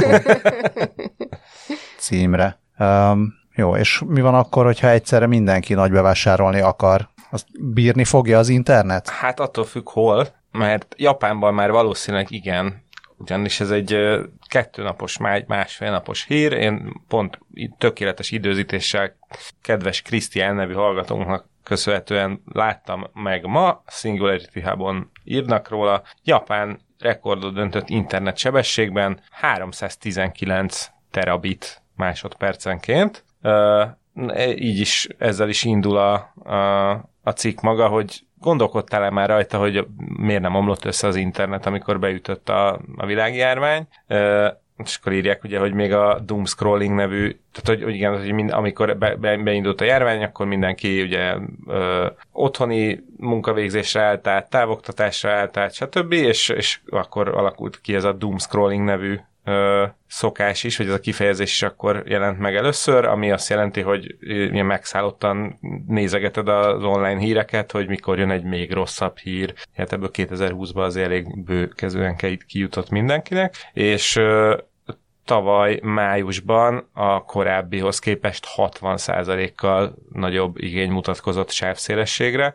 címre. 1.98 2.60
Um, 2.80 3.34
jó, 3.56 3.76
és 3.76 4.02
mi 4.08 4.22
van 4.22 4.36
akkor, 4.36 4.66
hogyha 4.66 4.90
egyszerre 4.90 5.28
mindenki 5.28 5.74
nagy 5.74 5.92
bevásárolni 5.92 6.60
akar? 6.60 7.10
Azt 7.32 7.46
bírni 7.74 8.04
fogja 8.04 8.38
az 8.38 8.50
internet? 8.50 9.10
Hát 9.10 9.40
attól 9.40 9.64
függ 9.66 9.90
hol, 9.90 10.28
mert 10.52 10.96
Japánban 10.98 11.54
már 11.54 11.72
valószínűleg 11.72 12.32
igen, 12.32 12.84
ugyanis 13.22 13.60
ez 13.60 13.72
egy 13.72 13.98
kettőnapos, 14.48 15.18
másfél 15.48 15.92
napos 15.92 16.26
hír. 16.26 16.52
Én 16.52 17.02
pont 17.08 17.40
tökéletes 17.78 18.32
időzítéssel 18.32 19.18
kedves 19.62 20.02
Krisztián 20.02 20.56
nevű 20.56 20.74
hallgatónknak 20.74 21.50
köszönhetően 21.64 22.42
láttam 22.54 23.08
meg 23.14 23.46
ma, 23.46 23.84
Singularity 23.88 24.60
Hub-on 24.64 25.12
írnak 25.24 25.70
róla, 25.70 26.04
Japán 26.24 26.80
rekordot 27.00 27.54
döntött 27.54 27.90
internet 27.90 28.38
sebességben 28.38 29.20
319 29.30 30.92
terabit 31.12 31.82
másodpercenként. 31.96 33.24
így 34.56 34.80
is 34.80 35.08
ezzel 35.18 35.50
is 35.50 35.64
indul 35.64 35.98
a, 35.98 36.14
a, 36.44 36.92
a 37.24 37.32
cikk 37.32 37.60
maga, 37.60 37.88
hogy 37.88 38.26
gondolkodtál-e 38.42 39.10
már 39.10 39.30
rajta, 39.30 39.58
hogy 39.58 39.86
miért 40.18 40.42
nem 40.42 40.56
omlott 40.56 40.86
össze 40.86 41.08
az 41.08 41.16
internet, 41.16 41.66
amikor 41.66 42.00
beütött 42.00 42.50
a, 42.50 42.80
a 42.98 43.06
világjárvány? 43.06 43.88
és 44.84 44.98
akkor 45.00 45.12
írják 45.12 45.44
ugye, 45.44 45.60
hogy 45.60 45.74
még 45.74 45.94
a 45.94 46.20
doom 46.20 46.46
scrolling 46.46 46.96
nevű, 46.96 47.40
tehát 47.52 47.68
hogy, 47.68 47.84
hogy 47.84 47.96
igen, 47.96 48.20
hogy 48.20 48.32
mind, 48.34 48.52
amikor 48.52 48.98
be, 48.98 49.16
be, 49.16 49.38
beindult 49.38 49.82
a 49.82 49.86
járvány, 49.86 50.24
akkor 50.24 50.46
mindenki 50.46 51.02
ugye 51.02 51.36
ö, 51.68 52.08
otthoni 52.32 53.04
munkavégzésre 53.18 54.02
állt 54.02 54.28
át, 54.28 54.50
távoktatásra 54.50 55.32
állt 55.32 55.58
át, 55.58 55.74
stb. 55.74 56.12
És, 56.12 56.50
és 56.50 56.80
akkor 56.90 57.28
alakult 57.28 57.82
ki 57.82 57.96
ez 57.96 58.04
a 58.04 58.14
doom 58.14 58.38
scrolling 58.38 58.84
nevű 58.84 59.20
ö, 59.44 59.86
szokás 60.08 60.64
is, 60.64 60.78
hogy 60.78 60.88
ez 60.88 60.94
a 60.94 61.00
kifejezés 61.00 61.52
is 61.52 61.62
akkor 61.62 62.04
jelent 62.06 62.40
meg 62.40 62.56
először, 62.56 63.06
ami 63.06 63.32
azt 63.32 63.50
jelenti, 63.50 63.82
hogy 63.82 64.16
ilyen 64.20 64.66
megszállottan 64.66 65.60
nézegeted 65.88 66.48
az 66.48 66.84
online 66.84 67.20
híreket, 67.20 67.72
hogy 67.72 67.88
mikor 67.88 68.20
jön 68.20 68.32
egy 68.32 68.44
még 68.44 68.72
rosszabb 68.72 69.18
hír. 69.18 69.54
Hát 69.76 69.94
ebből 69.94 70.10
2020-ban 70.14 70.84
az 70.84 70.96
elég 70.96 71.44
bőkezően 71.44 72.16
kijutott 72.48 72.90
mindenkinek, 72.90 73.56
és 73.74 74.16
ö, 74.16 74.58
tavaly 75.26 75.80
májusban 75.84 76.90
a 76.94 77.24
korábbihoz 77.24 78.00
képest 78.00 78.48
60%-kal 78.56 79.96
nagyobb 80.14 80.58
igény 80.58 80.92
mutatkozott 80.92 81.52
sávszélességre 81.52 82.54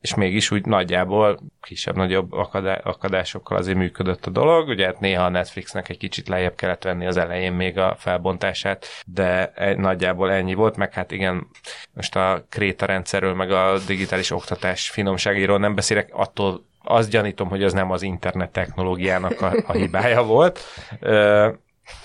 és 0.00 0.14
mégis 0.14 0.50
úgy 0.50 0.64
nagyjából 0.64 1.38
kisebb-nagyobb 1.60 2.32
akadá- 2.32 2.84
akadásokkal 2.84 3.56
azért 3.56 3.76
működött 3.76 4.26
a 4.26 4.30
dolog. 4.30 4.68
Ugye 4.68 4.86
hát 4.86 5.00
néha 5.00 5.24
a 5.24 5.28
Netflixnek 5.28 5.88
egy 5.88 5.98
kicsit 5.98 6.28
lejjebb 6.28 6.54
kellett 6.54 6.82
venni 6.82 7.06
az 7.06 7.16
elején 7.16 7.52
még 7.52 7.78
a 7.78 7.96
felbontását, 7.98 8.86
de 9.06 9.52
egy, 9.54 9.76
nagyjából 9.76 10.32
ennyi 10.32 10.54
volt, 10.54 10.76
meg 10.76 10.92
hát 10.92 11.12
igen, 11.12 11.46
most 11.92 12.16
a 12.16 12.44
Kréta 12.48 12.86
rendszerről, 12.86 13.34
meg 13.34 13.50
a 13.50 13.78
digitális 13.86 14.30
oktatás 14.30 14.90
finomságéről 14.90 15.58
nem 15.58 15.74
beszélek, 15.74 16.08
attól 16.12 16.64
azt 16.82 17.10
gyanítom, 17.10 17.48
hogy 17.48 17.62
az 17.62 17.72
nem 17.72 17.90
az 17.90 18.02
internet 18.02 18.50
technológiának 18.50 19.40
a, 19.40 19.52
a 19.66 19.72
hibája 19.72 20.22
volt. 20.22 20.60
Ö, 21.00 21.48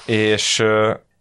és, 0.06 0.64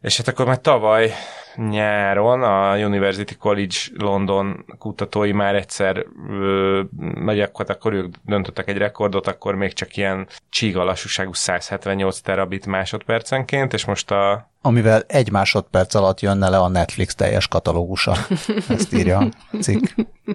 és 0.00 0.16
hát 0.16 0.28
akkor 0.28 0.46
már 0.46 0.60
tavaly 0.60 1.12
nyáron 1.56 2.42
a 2.42 2.76
University 2.76 3.36
College 3.38 3.76
London 3.96 4.64
kutatói 4.78 5.32
már 5.32 5.54
egyszer 5.54 6.06
megy, 7.14 7.40
akkor, 7.40 7.70
akkor 7.70 7.92
ők 7.92 8.14
döntöttek 8.24 8.68
egy 8.68 8.76
rekordot, 8.76 9.26
akkor 9.26 9.54
még 9.54 9.72
csak 9.72 9.96
ilyen 9.96 10.28
csíga 10.50 10.84
lassúságú 10.84 11.32
178 11.32 12.18
terabit 12.20 12.66
másodpercenként, 12.66 13.72
és 13.72 13.84
most 13.84 14.10
a 14.10 14.48
amivel 14.62 15.02
egy 15.06 15.30
másodperc 15.30 15.94
alatt 15.94 16.20
jönne 16.20 16.48
le 16.48 16.58
a 16.58 16.68
Netflix 16.68 17.14
teljes 17.14 17.48
katalógusa. 17.48 18.16
Ezt 18.68 18.92
írja 18.92 19.18
a 19.18 19.56
cikk. 19.60 19.84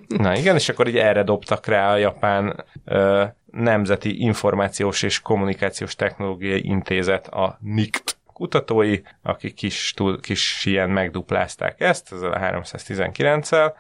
Na 0.08 0.38
igen, 0.38 0.56
és 0.56 0.70
akkor 0.70 0.88
így 0.88 0.98
erre 0.98 1.24
dobtak 1.24 1.66
rá 1.66 1.92
a 1.92 1.98
japán 1.98 2.66
ö, 2.86 3.24
Nemzeti 3.52 4.22
Információs 4.22 5.02
és 5.02 5.22
Kommunikációs 5.22 5.96
Technológiai 5.96 6.66
Intézet, 6.66 7.28
a 7.28 7.58
NICT 7.62 8.15
kutatói, 8.36 9.02
akik 9.22 9.54
kis, 9.54 9.94
túl, 9.94 10.20
kis 10.20 10.66
ilyen 10.66 10.90
megduplázták 10.90 11.82
ezt, 11.82 12.14
ezzel 12.14 12.32
a 12.32 12.40
319-el, 12.40 13.74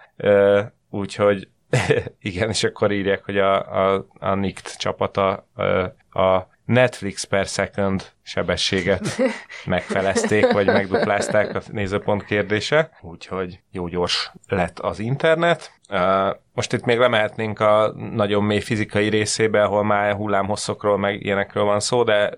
úgyhogy 0.89 1.47
igen, 2.20 2.49
és 2.49 2.64
akkor 2.64 2.91
írják, 2.91 3.26
hogy 3.26 3.38
a, 3.38 3.56
a, 3.93 4.08
a 4.20 4.34
NICT 4.34 4.78
csapata 4.78 5.47
a 6.10 6.47
Netflix 6.66 7.24
per 7.24 7.47
second 7.47 8.11
sebességet 8.24 9.18
megfelezték, 9.66 10.51
vagy 10.51 10.66
megduplázták 10.66 11.55
a 11.55 11.61
nézőpont 11.72 12.26
kérdése, 12.26 12.89
úgyhogy 13.01 13.59
jó 13.72 13.88
gyors 13.88 14.32
lett 14.47 14.80
az 14.80 14.99
internet. 14.99 15.72
Most 16.53 16.74
itt 16.74 16.86
még 16.86 16.97
lemehetnénk 16.97 17.59
a 17.59 17.93
nagyon 18.11 18.43
mély 18.43 18.59
fizikai 18.59 19.09
részébe, 19.09 19.63
ahol 19.63 19.84
már 19.84 20.13
hullámhosszokról, 20.13 20.97
meg 20.97 21.26
ilyenekről 21.26 21.63
van 21.63 21.80
szó, 21.80 22.03
de 22.03 22.38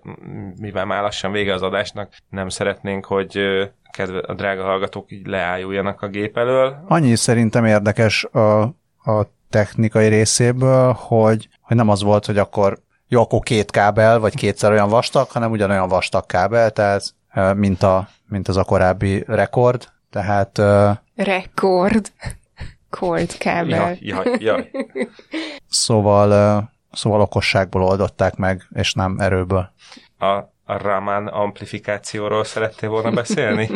mivel 0.60 0.86
már 0.86 1.02
lassan 1.02 1.32
vége 1.32 1.54
az 1.54 1.62
adásnak, 1.62 2.14
nem 2.30 2.50
szeretnénk, 2.50 3.06
hogy 3.06 3.40
kedve, 3.92 4.20
a 4.20 4.34
drága 4.34 4.64
hallgatók 4.64 5.12
így 5.12 5.28
leálluljanak 5.28 6.02
a 6.02 6.08
gép 6.08 6.38
elől. 6.38 6.84
Annyi 6.88 7.16
szerintem 7.16 7.66
érdekes 7.66 8.24
a, 8.24 8.62
a 9.04 9.32
technikai 9.50 10.08
részéből, 10.08 10.92
hogy, 10.92 11.48
hogy 11.62 11.76
nem 11.76 11.90
az 11.90 12.04
volt, 12.04 12.26
hogy 12.26 12.38
akkor 12.38 12.86
jó, 13.08 13.22
akkor 13.22 13.40
két 13.40 13.72
kábel, 13.72 14.20
vagy 14.20 14.36
kétszer 14.36 14.72
olyan 14.72 14.90
vastag, 14.90 15.30
hanem 15.30 15.52
ugyanolyan 15.52 15.88
vastag 15.88 16.26
kábel, 16.26 16.72
tehát 16.72 17.14
mint, 17.56 17.84
a, 17.84 18.08
mint 18.28 18.48
az 18.48 18.58
a 18.58 18.64
korábbi 18.64 19.24
rekord, 19.28 19.88
tehát... 20.10 20.62
Rekord. 21.16 22.12
Cord 22.90 23.38
kábel. 23.38 23.98
Ja, 24.00 24.22
ja, 24.26 24.36
ja. 24.40 24.66
Szóval, 25.70 26.70
szóval 26.92 27.22
okosságból 27.22 27.84
oldották 27.84 28.36
meg, 28.36 28.68
és 28.74 28.94
nem 28.94 29.20
erőből. 29.20 29.72
A, 30.18 30.26
a 30.70 30.78
Raman 30.78 31.28
amplifikációról 31.28 32.44
szerettél 32.44 32.90
volna 32.90 33.12
beszélni? 33.12 33.70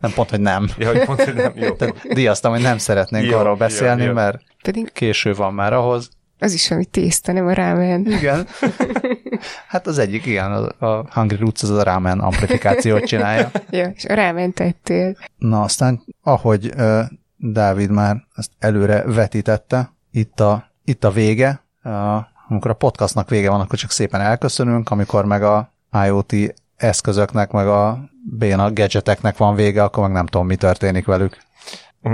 Nem, 0.00 0.12
pont, 0.14 0.30
hogy 0.30 0.40
nem. 0.40 0.68
Ja, 0.78 0.88
hogy 0.88 1.04
pont, 1.04 1.24
hogy 1.24 1.34
nem. 1.34 1.52
Jó. 1.54 1.72
Tehát 1.72 2.08
díjaztam, 2.08 2.52
hogy 2.52 2.62
nem 2.62 2.78
szeretnénk 2.78 3.26
jó, 3.26 3.38
arról 3.38 3.56
beszélni, 3.56 4.02
jó, 4.02 4.08
jó. 4.08 4.14
mert 4.14 4.42
Pedig 4.62 4.92
késő 4.92 5.34
van 5.34 5.54
már 5.54 5.72
ahhoz. 5.72 6.10
Az 6.44 6.52
is 6.52 6.68
valami 6.68 6.86
tészta, 6.86 7.32
nem 7.32 7.46
a 7.46 7.52
rámen. 7.52 8.06
Igen. 8.06 8.46
Hát 9.68 9.86
az 9.86 9.98
egyik, 9.98 10.26
igen, 10.26 10.52
a, 10.52 10.86
a 10.86 11.06
Hungry 11.10 11.36
Roots 11.36 11.62
az 11.62 11.70
a 11.70 11.82
rámen 11.82 12.20
amplifikációt 12.20 13.04
csinálja. 13.04 13.50
ja, 13.70 13.92
és 13.94 14.04
a 14.04 14.14
rámen 14.14 14.52
tettél. 14.52 15.16
Na 15.36 15.62
aztán, 15.62 16.02
ahogy 16.22 16.72
uh, 16.76 17.00
Dávid 17.36 17.90
már 17.90 18.16
ezt 18.34 18.50
előre 18.58 19.02
vetítette, 19.02 19.92
itt 20.10 20.40
a, 20.40 20.70
itt 20.84 21.04
a 21.04 21.10
vége, 21.10 21.62
uh, 21.84 21.92
amikor 22.48 22.70
a 22.70 22.74
podcastnak 22.74 23.28
vége 23.28 23.50
van, 23.50 23.60
akkor 23.60 23.78
csak 23.78 23.90
szépen 23.90 24.20
elköszönünk, 24.20 24.90
amikor 24.90 25.24
meg 25.24 25.42
a 25.42 25.72
IoT 26.04 26.34
eszközöknek, 26.76 27.50
meg 27.50 27.66
a 27.66 27.98
béna 28.38 28.72
gadgeteknek 28.72 29.36
van 29.36 29.54
vége, 29.54 29.82
akkor 29.82 30.02
meg 30.02 30.12
nem 30.12 30.26
tudom, 30.26 30.46
mi 30.46 30.56
történik 30.56 31.06
velük. 31.06 31.38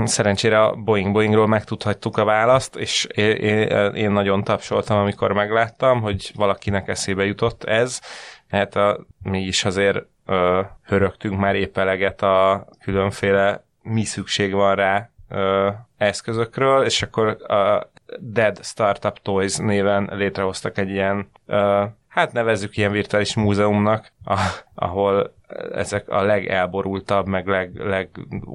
Szerencsére 0.03 0.63
a 0.63 0.75
Boeing 0.75 1.13
Boeingról 1.13 1.47
megtudhattuk 1.47 2.17
a 2.17 2.23
választ, 2.23 2.75
és 2.75 3.05
én, 3.05 3.67
én 3.93 4.11
nagyon 4.11 4.43
tapsoltam, 4.43 4.97
amikor 4.97 5.31
megláttam, 5.31 6.01
hogy 6.01 6.31
valakinek 6.35 6.87
eszébe 6.87 7.25
jutott 7.25 7.63
ez. 7.63 8.01
Hát 8.49 8.75
a, 8.75 9.05
mi 9.23 9.41
is 9.41 9.65
azért 9.65 10.05
ö, 10.25 10.61
hörögtünk 10.83 11.39
már 11.39 11.55
épp 11.55 11.77
eleget 11.77 12.21
a 12.21 12.67
különféle 12.81 13.63
mi 13.81 14.03
szükség 14.03 14.53
van 14.53 14.75
rá 14.75 15.09
ö, 15.29 15.69
eszközökről, 15.97 16.85
és 16.85 17.01
akkor 17.01 17.51
a 17.51 17.91
Dead 18.19 18.59
Startup 18.63 19.19
Toys 19.21 19.57
néven 19.57 20.09
létrehoztak 20.11 20.77
egy 20.77 20.89
ilyen, 20.89 21.29
ö, 21.45 21.83
hát 22.11 22.33
nevezzük 22.33 22.77
ilyen 22.77 22.91
virtuális 22.91 23.35
múzeumnak, 23.35 24.11
a, 24.23 24.39
ahol 24.75 25.33
ezek 25.73 26.09
a 26.09 26.21
legelborultabb, 26.21 27.27
meg 27.27 27.47
leg, 27.47 27.71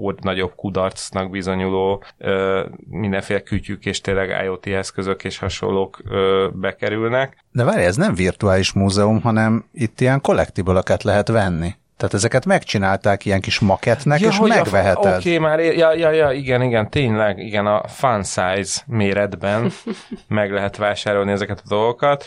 legnagyobb 0.01 0.55
kudarcnak 0.55 1.31
bizonyuló 1.31 2.03
ö, 2.19 2.65
mindenféle 2.91 3.43
kütyük 3.43 3.85
és 3.85 4.01
tényleg 4.01 4.45
IoT 4.45 4.67
eszközök 4.67 5.25
és 5.25 5.39
hasonlók 5.39 5.99
ö, 6.05 6.49
bekerülnek. 6.53 7.45
De 7.53 7.65
várj, 7.65 7.83
ez 7.83 7.97
nem 7.97 8.15
virtuális 8.15 8.73
múzeum, 8.73 9.21
hanem 9.21 9.65
itt 9.73 10.01
ilyen 10.01 10.21
kollektibölöket 10.21 11.03
lehet 11.03 11.29
venni. 11.29 11.75
Tehát 11.97 12.15
ezeket 12.15 12.47
megcsinálták 12.47 13.25
ilyen 13.25 13.41
kis 13.41 13.59
maketnek, 13.59 14.21
ja, 14.21 14.29
és 14.29 14.39
megveheted. 14.41 15.15
Oké, 15.15 15.37
okay, 15.37 15.39
már, 15.39 15.61
ja, 15.61 15.95
ja, 15.95 16.11
ja, 16.11 16.31
igen, 16.31 16.63
igen, 16.63 16.91
tényleg, 16.91 17.39
igen, 17.39 17.67
a 17.67 17.89
fun 17.89 18.23
size 18.23 18.83
méretben 18.87 19.71
meg 20.29 20.53
lehet 20.53 20.77
vásárolni 20.77 21.33
ezeket 21.33 21.59
a 21.65 21.69
dolgokat, 21.69 22.25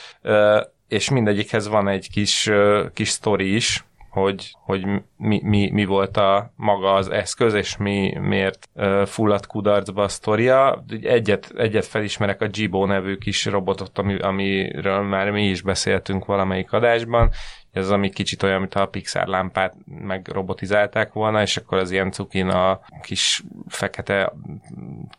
és 0.89 1.09
mindegyikhez 1.09 1.67
van 1.67 1.87
egy 1.87 2.09
kis, 2.09 2.49
kis 2.93 3.09
sztori 3.09 3.55
is, 3.55 3.83
hogy, 4.09 4.55
hogy 4.65 4.85
mi, 5.17 5.41
mi, 5.43 5.69
mi 5.71 5.85
volt 5.85 6.17
a 6.17 6.53
maga 6.55 6.93
az 6.93 7.09
eszköz, 7.09 7.53
és 7.53 7.77
mi 7.77 8.17
miért 8.19 8.69
uh, 8.73 9.05
fulladt 9.05 9.47
kudarcba 9.47 10.03
a 10.03 10.07
sztoria. 10.07 10.83
Egyet, 11.01 11.51
egyet 11.57 11.85
felismerek 11.85 12.41
a 12.41 12.47
Jibo 12.51 12.85
nevű 12.85 13.15
kis 13.15 13.45
robotot, 13.45 13.97
ami, 13.97 14.19
amiről 14.19 15.01
már 15.01 15.31
mi 15.31 15.49
is 15.49 15.61
beszéltünk 15.61 16.25
valamelyik 16.25 16.71
adásban. 16.71 17.29
Ez 17.71 17.89
ami 17.89 18.09
kicsit 18.09 18.43
olyan, 18.43 18.59
mint 18.59 18.75
a 18.75 18.85
Pixar 18.85 19.27
lámpát 19.27 19.75
megrobotizálták 19.85 21.13
volna, 21.13 21.41
és 21.41 21.57
akkor 21.57 21.77
az 21.77 21.91
ilyen 21.91 22.11
cukin 22.11 22.47
a 22.47 22.79
kis 23.01 23.43
fekete 23.67 24.33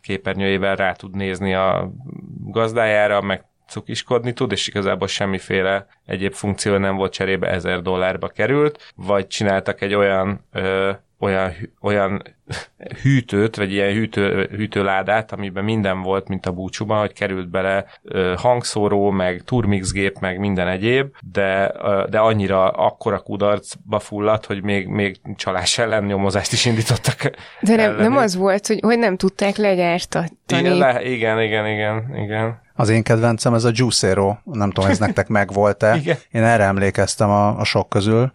képernyőjével 0.01 0.75
rá 0.75 0.91
tud 0.91 1.15
nézni 1.15 1.53
a 1.53 1.91
gazdájára, 2.43 3.21
meg 3.21 3.45
cukiskodni 3.71 4.33
tud, 4.33 4.51
és 4.51 4.67
igazából 4.67 5.07
semmiféle 5.07 5.87
egyéb 6.05 6.33
funkció 6.33 6.77
nem 6.77 6.95
volt 6.95 7.13
cserébe 7.13 7.47
1000 7.47 7.81
dollárba 7.81 8.27
került, 8.27 8.93
vagy 8.95 9.27
csináltak 9.27 9.81
egy 9.81 9.93
olyan 9.93 10.45
ö, 10.51 10.91
olyan, 11.21 11.53
olyan 11.81 12.21
hűtőt, 13.03 13.55
vagy 13.55 13.71
ilyen 13.71 13.93
hűtő, 13.93 14.49
hűtőládát, 14.51 15.31
amiben 15.31 15.63
minden 15.63 16.01
volt, 16.01 16.27
mint 16.27 16.45
a 16.45 16.51
búcsúban, 16.51 16.99
hogy 16.99 17.13
került 17.13 17.49
bele 17.49 17.85
ö, 18.03 18.33
hangszóró, 18.37 19.09
meg 19.09 19.41
turmixgép, 19.43 20.19
meg 20.19 20.39
minden 20.39 20.67
egyéb, 20.67 21.15
de, 21.31 21.71
ö, 21.81 22.03
de 22.09 22.19
annyira 22.19 22.69
akkora 22.69 23.19
kudarcba 23.19 23.99
fulladt, 23.99 24.45
hogy 24.45 24.63
még, 24.63 24.87
még 24.87 25.15
csalás 25.35 25.77
ellen 25.77 26.03
nyomozást 26.03 26.51
is 26.51 26.65
indítottak. 26.65 27.31
De 27.59 27.75
nem, 27.75 27.95
nem 27.95 28.17
az 28.17 28.35
volt, 28.35 28.67
hogy, 28.67 28.79
hogy 28.81 28.99
nem 28.99 29.17
tudták 29.17 29.55
legyártatni. 29.55 30.57
Igen, 30.57 30.77
le, 30.77 31.03
igen, 31.03 31.41
igen, 31.41 31.67
igen, 31.67 32.15
igen. 32.15 32.61
Az 32.81 32.89
én 32.89 33.03
kedvencem 33.03 33.53
ez 33.53 33.63
a 33.63 33.71
Juicero, 33.73 34.35
nem 34.43 34.71
tudom, 34.71 34.89
ez 34.89 34.99
nektek 34.99 35.27
megvolt-e. 35.39 36.01
Én 36.31 36.43
erre 36.43 36.63
emlékeztem 36.63 37.29
a, 37.29 37.59
a 37.59 37.63
sok 37.63 37.89
közül, 37.89 38.33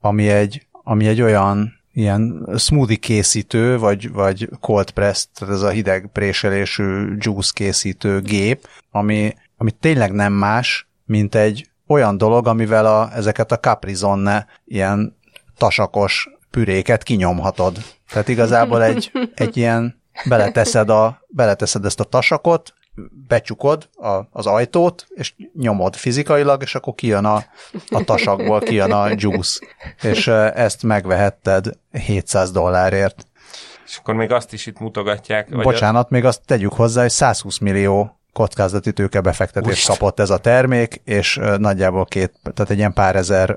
ami 0.00 0.28
egy, 0.28 0.66
ami 0.82 1.06
egy 1.06 1.22
olyan 1.22 1.72
ilyen 1.92 2.48
smoothie 2.56 2.96
készítő, 2.96 3.78
vagy, 3.78 4.12
vagy 4.12 4.48
cold 4.60 4.90
press, 4.90 5.26
tehát 5.34 5.54
ez 5.54 5.62
a 5.62 5.68
hideg 5.68 6.08
préselésű 6.12 7.14
juice 7.18 7.50
készítő 7.54 8.20
gép, 8.20 8.68
ami, 8.90 9.34
ami 9.56 9.70
tényleg 9.70 10.12
nem 10.12 10.32
más, 10.32 10.88
mint 11.04 11.34
egy 11.34 11.70
olyan 11.86 12.16
dolog, 12.16 12.46
amivel 12.46 12.86
a, 12.86 13.10
ezeket 13.14 13.52
a 13.52 13.58
Caprizonne 13.58 14.46
ilyen 14.64 15.16
tasakos 15.56 16.28
püréket 16.50 17.02
kinyomhatod. 17.02 17.76
Tehát 18.08 18.28
igazából 18.28 18.82
egy, 18.82 19.12
egy 19.34 19.56
ilyen 19.56 20.02
beleteszed, 20.24 20.90
a, 20.90 21.20
beleteszed 21.28 21.84
ezt 21.84 22.00
a 22.00 22.04
tasakot, 22.04 22.74
becsukod 23.28 23.88
a, 23.96 24.20
az 24.30 24.46
ajtót, 24.46 25.06
és 25.08 25.34
nyomod 25.54 25.96
fizikailag, 25.96 26.62
és 26.62 26.74
akkor 26.74 26.94
kijön 26.94 27.24
a, 27.24 27.44
a 27.88 28.04
tasakból, 28.04 28.60
kijön 28.60 28.92
a 28.92 29.08
juice. 29.14 29.66
És 30.02 30.26
ezt 30.54 30.82
megvehetted 30.82 31.66
700 31.90 32.50
dollárért. 32.50 33.26
És 33.84 33.96
akkor 33.96 34.14
még 34.14 34.32
azt 34.32 34.52
is 34.52 34.66
itt 34.66 34.78
mutogatják. 34.78 35.48
Vagy 35.48 35.64
Bocsánat, 35.64 36.04
a... 36.04 36.08
még 36.10 36.24
azt 36.24 36.40
tegyük 36.46 36.72
hozzá, 36.72 37.00
hogy 37.00 37.10
120 37.10 37.58
millió 37.58 38.20
kockázati 38.32 38.92
tőkebefektetést 38.92 39.86
kapott 39.86 40.20
ez 40.20 40.30
a 40.30 40.38
termék, 40.38 41.00
és 41.04 41.40
nagyjából 41.58 42.04
két, 42.04 42.32
tehát 42.42 42.70
egy 42.70 42.78
ilyen 42.78 42.92
pár 42.92 43.16
ezer 43.16 43.56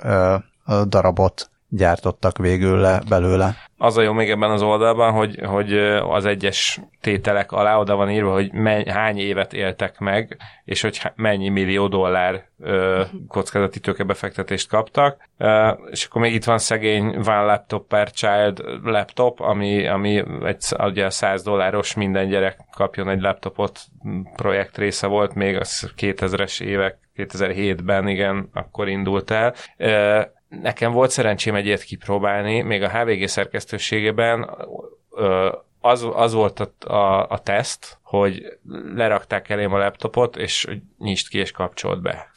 darabot 0.88 1.50
gyártottak 1.70 2.38
végül 2.38 2.80
le 2.80 3.02
belőle. 3.10 3.56
Az 3.78 3.98
a 3.98 4.02
jó 4.02 4.14
még 4.14 4.30
ebben 4.30 4.52
az 4.52 4.62
oldalban, 4.62 5.12
hogy, 5.12 5.40
hogy 5.46 5.78
az 6.10 6.26
egyes 6.26 6.80
tételek 7.02 7.52
alá 7.52 7.78
oda 7.78 7.96
van 7.96 8.12
írva, 8.12 8.32
hogy 8.32 8.52
menny, 8.54 8.88
hány 8.88 9.18
évet 9.18 9.54
éltek 9.54 10.00
meg, 10.00 10.38
és 10.66 10.82
hogy 10.82 11.02
mennyi 11.16 11.50
millió 11.50 11.88
dollár 11.88 12.44
ö, 12.60 13.04
kockázati 13.28 13.80
tőkebefektetést 13.80 14.70
kaptak. 14.70 15.30
Ö, 15.38 15.70
és 15.92 16.06
akkor 16.06 16.22
még 16.22 16.34
itt 16.34 16.44
van 16.44 16.58
szegény 16.58 17.16
One 17.16 17.42
Laptop 17.42 17.88
per 17.88 18.12
Child 18.12 18.64
laptop, 18.84 19.40
ami, 19.40 19.88
ami 19.88 20.24
egy 20.44 20.66
ugye 20.78 21.10
100 21.10 21.44
dolláros 21.44 21.94
minden 21.94 22.28
gyerek 22.28 22.58
kapjon 22.76 23.10
egy 23.10 23.22
laptopot 23.22 23.80
projekt 24.36 24.78
része 24.78 25.08
volt, 25.08 25.34
még 25.34 25.56
az 25.56 25.94
2000-es 25.98 26.62
évek 26.62 26.98
2007-ben, 27.16 28.08
igen, 28.08 28.50
akkor 28.54 28.88
indult 28.88 29.32
el. 29.32 29.54
Nekem 30.62 30.92
volt 30.92 31.12
szerencsém 31.12 31.56
egy 31.56 31.66
ilyet 31.66 31.84
kipróbálni, 31.84 32.62
még 32.62 32.84
a 32.84 32.90
HVG 32.90 33.28
szerkesztőségében 33.28 34.50
az, 35.86 36.08
az 36.14 36.34
volt 36.34 36.60
a, 36.60 36.94
a, 36.94 37.28
a 37.30 37.40
teszt, 37.40 37.98
hogy 38.02 38.58
lerakták 38.96 39.50
elém 39.50 39.74
a 39.74 39.78
laptopot, 39.78 40.38
és 40.38 40.68
nyisd 40.98 41.28
ki 41.28 41.38
és 41.38 41.52
kapcsolt 41.52 42.02
be. 42.02 42.32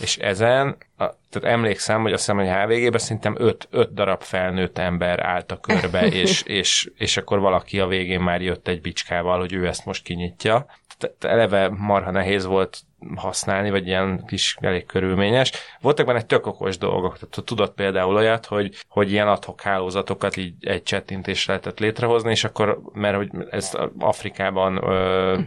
És 0.00 0.16
ezen, 0.16 0.76
a, 0.96 1.04
tehát 1.30 1.56
emlékszem, 1.56 2.02
hogy 2.02 2.12
azt 2.12 2.30
hiszem, 2.30 2.36
hogy 2.36 2.76
HVG-ben 2.76 2.98
szerintem 2.98 3.34
öt, 3.38 3.68
öt 3.70 3.94
darab 3.94 4.22
felnőtt 4.22 4.78
ember 4.78 5.20
állt 5.20 5.52
a 5.52 5.60
körbe, 5.60 6.06
és, 6.22 6.42
és, 6.42 6.90
és 6.96 7.16
akkor 7.16 7.38
valaki 7.38 7.80
a 7.80 7.86
végén 7.86 8.20
már 8.20 8.42
jött 8.42 8.68
egy 8.68 8.80
bicskával, 8.80 9.38
hogy 9.38 9.52
ő 9.52 9.66
ezt 9.66 9.84
most 9.84 10.04
kinyitja. 10.04 10.66
Tehát 10.98 11.24
eleve 11.24 11.68
marha 11.68 12.10
nehéz 12.10 12.44
volt 12.44 12.78
használni, 13.16 13.70
vagy 13.70 13.86
ilyen 13.86 14.24
kis 14.26 14.56
elég 14.60 14.86
körülményes. 14.86 15.52
Voltak 15.80 16.06
benne 16.06 16.22
tök 16.22 16.46
okos 16.46 16.78
dolgok, 16.78 17.18
tehát 17.18 17.44
tudott 17.44 17.74
például 17.74 18.16
olyat, 18.16 18.46
hogy, 18.46 18.74
hogy 18.88 19.12
ilyen 19.12 19.28
adhok 19.28 19.60
hálózatokat 19.60 20.36
így 20.36 20.54
egy 20.60 20.82
csettintésre 20.82 21.52
lehetett 21.52 21.78
létrehozni, 21.78 22.30
és 22.30 22.44
akkor, 22.44 22.80
mert 22.92 23.16
hogy 23.16 23.30
ezt 23.50 23.78
Afrikában 23.98 24.76
ö, 24.76 25.38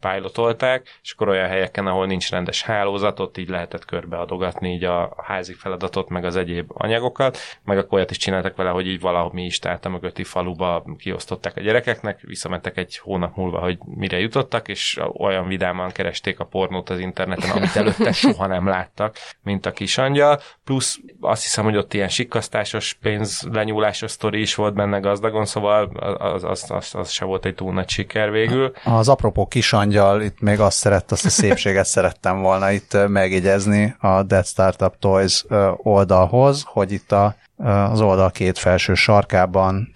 pilotolták, 0.00 0.98
és 1.02 1.12
akkor 1.12 1.28
olyan 1.28 1.48
helyeken, 1.48 1.86
ahol 1.86 2.06
nincs 2.06 2.30
rendes 2.30 2.62
hálózatot, 2.62 3.38
így 3.38 3.48
lehetett 3.48 3.84
körbeadogatni 3.84 4.72
így 4.72 4.84
a 4.84 5.14
házi 5.22 5.52
feladatot, 5.52 6.08
meg 6.08 6.24
az 6.24 6.36
egyéb 6.36 6.70
anyagokat, 6.74 7.38
meg 7.64 7.78
akkor 7.78 7.98
olyat 7.98 8.10
is 8.10 8.16
csináltak 8.16 8.56
vele, 8.56 8.70
hogy 8.70 8.86
így 8.86 9.00
valahogy 9.00 9.32
mi 9.32 9.44
is 9.44 9.58
tehát 9.58 9.84
a 9.84 9.88
mögötti 9.88 10.24
faluba 10.24 10.84
kiosztották 10.98 11.56
a 11.56 11.60
gyerekeknek, 11.60 12.20
visszamentek 12.20 12.76
egy 12.76 12.98
hónap 12.98 13.36
múlva, 13.36 13.58
hogy 13.58 13.78
mire 13.84 14.18
jutottak, 14.18 14.68
és 14.68 15.00
olyan 15.18 15.46
vidáman 15.46 15.90
keresték 15.90 16.40
a 16.40 16.44
pornót 16.76 16.90
az 16.90 16.98
interneten, 16.98 17.50
amit 17.50 17.76
előtte 17.76 18.12
soha 18.12 18.46
nem 18.46 18.66
láttak, 18.66 19.16
mint 19.42 19.66
a 19.66 19.70
kis 19.70 19.98
angyal. 19.98 20.40
Plusz 20.64 20.98
azt 21.20 21.42
hiszem, 21.42 21.64
hogy 21.64 21.76
ott 21.76 21.94
ilyen 21.94 22.08
sikkasztásos, 22.08 22.98
pénzlenyúlásos 23.00 24.10
sztori 24.10 24.40
is 24.40 24.54
volt 24.54 24.74
benne 24.74 24.98
gazdagon, 24.98 25.46
szóval 25.46 25.84
az, 26.18 26.44
az, 26.44 26.64
az, 26.68 26.94
az 26.94 27.10
se 27.10 27.24
volt 27.24 27.44
egy 27.44 27.54
túl 27.54 27.72
nagy 27.72 27.88
siker 27.88 28.30
végül. 28.30 28.72
Az 28.84 29.08
apropó 29.08 29.46
kisangyal, 29.46 30.22
itt 30.22 30.40
még 30.40 30.60
azt 30.60 30.76
szeret, 30.76 31.12
azt 31.12 31.24
a 31.24 31.30
szépséget 31.30 31.86
szerettem 31.86 32.40
volna 32.40 32.70
itt 32.70 33.08
megjegyezni 33.08 33.96
a 33.98 34.22
Dead 34.22 34.46
Startup 34.46 34.98
Toys 34.98 35.44
oldalhoz, 35.76 36.64
hogy 36.66 36.92
itt 36.92 37.12
a 37.12 37.36
az 37.58 38.00
oldal 38.00 38.30
két 38.30 38.58
felső 38.58 38.94
sarkában 38.94 39.92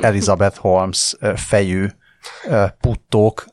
Elizabeth 0.00 0.58
Holmes 0.58 1.16
fejű 1.34 1.86
puttók 2.80 3.44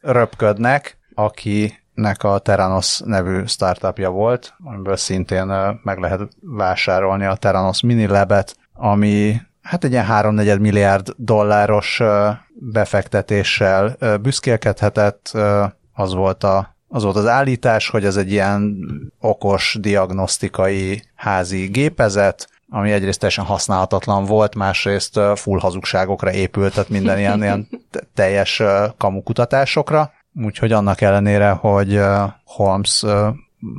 röpködnek, 0.00 0.98
akinek 1.14 2.22
a 2.22 2.38
Teranos 2.38 3.00
nevű 3.04 3.44
startupja 3.46 4.10
volt, 4.10 4.54
amiből 4.64 4.96
szintén 4.96 5.46
meg 5.82 5.98
lehet 5.98 6.28
vásárolni 6.40 7.24
a 7.24 7.34
Teranos 7.34 7.80
Mini 7.80 8.06
Labet, 8.06 8.56
ami 8.72 9.40
hát 9.62 9.84
egy 9.84 9.92
ilyen 9.92 10.06
3-4 10.08 10.60
milliárd 10.60 11.08
dolláros 11.16 12.02
befektetéssel 12.54 13.96
büszkélkedhetett, 14.22 15.38
az 15.92 16.14
volt 16.14 16.44
a 16.44 16.72
az 16.88 17.02
volt 17.02 17.16
az 17.16 17.26
állítás, 17.26 17.88
hogy 17.88 18.04
ez 18.04 18.16
egy 18.16 18.30
ilyen 18.30 18.76
okos 19.20 19.76
diagnosztikai 19.80 21.02
házi 21.14 21.66
gépezet, 21.66 22.48
ami 22.68 22.92
egyrészt 22.92 23.18
teljesen 23.18 23.44
használhatatlan 23.44 24.24
volt, 24.24 24.54
másrészt 24.54 25.20
full 25.34 25.58
hazugságokra 25.58 26.32
épült, 26.32 26.74
tehát 26.74 26.88
minden 26.88 27.18
ilyen, 27.18 27.42
ilyen 27.42 27.68
teljes 28.14 28.62
kamukutatásokra. 28.96 30.12
Úgyhogy 30.42 30.72
annak 30.72 31.00
ellenére, 31.00 31.50
hogy 31.50 32.00
Holmes 32.44 33.04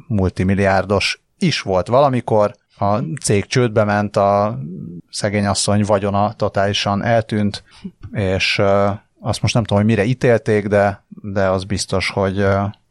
multimilliárdos 0.08 1.22
is 1.38 1.62
volt 1.62 1.88
valamikor, 1.88 2.56
a 2.78 2.98
cég 3.22 3.46
csődbe 3.46 3.84
ment, 3.84 4.18
a 4.18 4.60
szegény 5.12 5.46
asszony 5.46 5.84
vagyona 5.84 6.34
totálisan 6.34 7.04
eltűnt, 7.04 7.64
és 8.12 8.62
azt 9.20 9.42
most 9.42 9.54
nem 9.54 9.64
tudom, 9.64 9.84
hogy 9.84 9.92
mire 9.92 10.04
ítélték, 10.04 10.68
de, 10.68 11.06
de 11.22 11.50
az 11.50 11.64
biztos, 11.64 12.10
hogy 12.10 12.46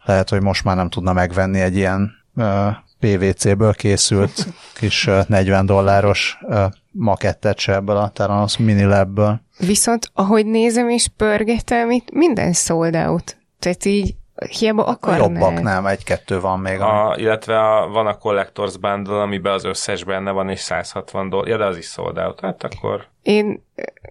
lehet, 0.05 0.29
hogy 0.29 0.43
most 0.43 0.65
már 0.65 0.77
nem 0.77 0.89
tudna 0.89 1.13
megvenni 1.13 1.61
egy 1.61 1.77
ilyen 1.77 2.13
PVC-ből 3.01 3.75
készült 3.75 4.47
kis 4.75 5.11
40 5.27 5.67
dolláros 5.67 6.39
makettet 6.91 7.59
se 7.59 7.73
ebből 7.73 7.97
a 7.97 8.11
Theranos 8.11 8.57
Mini 8.57 8.85
Lab-ből. 8.85 9.41
Viszont 9.59 10.11
ahogy 10.13 10.47
nézem 10.47 10.89
és 10.89 11.09
pörgetem, 11.17 11.91
itt 11.91 12.11
minden 12.11 12.53
sold 12.53 12.95
out. 12.95 13.37
Tehát 13.65 13.85
így 13.85 14.15
hiába 14.51 14.85
akarnál. 14.85 15.21
Jobbak 15.21 15.63
nem, 15.63 15.87
egy-kettő 15.87 16.41
van 16.41 16.61
még. 16.61 16.81
A, 16.81 17.15
illetve 17.19 17.59
a, 17.61 17.89
van 17.89 18.07
a 18.07 18.19
Collectors 18.19 18.77
Bundle, 18.77 19.21
amiben 19.21 19.53
az 19.53 19.65
összes 19.65 20.05
benne 20.05 20.31
van, 20.31 20.49
és 20.49 20.61
160 20.61 21.29
dollár. 21.29 21.49
Ja, 21.49 21.57
de 21.57 21.65
az 21.65 21.77
is 21.77 21.87
sold 21.87 22.19
out, 22.19 22.41
hát 22.41 22.63
akkor... 22.63 23.07
Én 23.23 23.63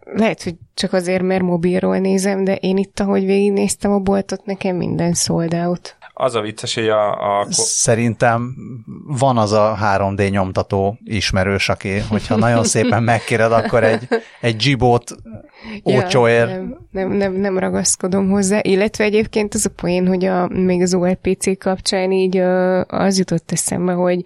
lehet, 0.04 0.44
hogy 0.44 0.56
csak 0.74 0.94
azért, 0.94 1.22
mert 1.24 1.42
mobilról 1.42 1.98
nézem, 1.98 2.44
de 2.44 2.56
én 2.56 2.78
itt, 2.78 3.00
ahogy 3.00 3.26
végignéztem 3.26 3.92
a 3.92 4.00
boltot, 4.00 4.46
nekem 4.46 4.76
minden 4.76 5.14
sold 5.14 5.54
out. 5.54 5.98
Az 6.14 6.36
a 6.36 6.42
vicces, 6.42 6.76
hogy 6.76 6.88
a, 6.90 7.40
a... 7.40 7.46
Szerintem 7.50 8.56
van 9.08 9.38
az 9.38 9.52
a 9.52 9.78
3D 9.82 10.30
nyomtató 10.32 10.98
ismerős, 11.04 11.70
aki, 11.70 12.00
hogyha 12.00 12.36
nagyon 12.36 12.64
szépen 12.64 13.04
megkéred, 13.14 13.52
akkor 13.52 13.84
egy, 13.84 14.08
egy 14.42 14.56
Gibot 14.56 15.16
ócsóér. 15.86 16.48
Ja, 16.48 16.56
nem, 16.56 16.78
nem, 16.92 17.12
nem, 17.12 17.34
nem 17.34 17.58
ragaszkodom 17.58 18.30
hozzá, 18.30 18.60
illetve 18.62 19.04
egyébként 19.04 19.54
az 19.54 19.66
a 19.66 19.70
poén, 19.82 20.08
hogy 20.08 20.26
a, 20.26 20.48
még 20.48 20.82
az 20.82 20.94
OLPC 20.94 21.58
kapcsán 21.58 22.12
így 22.12 22.38
az 22.88 23.18
jutott 23.18 23.52
eszembe, 23.52 23.94
hogy 23.94 24.22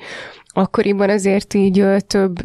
akkoriban 0.45 1.09
azért 1.09 1.53
így 1.53 1.85
több 2.07 2.35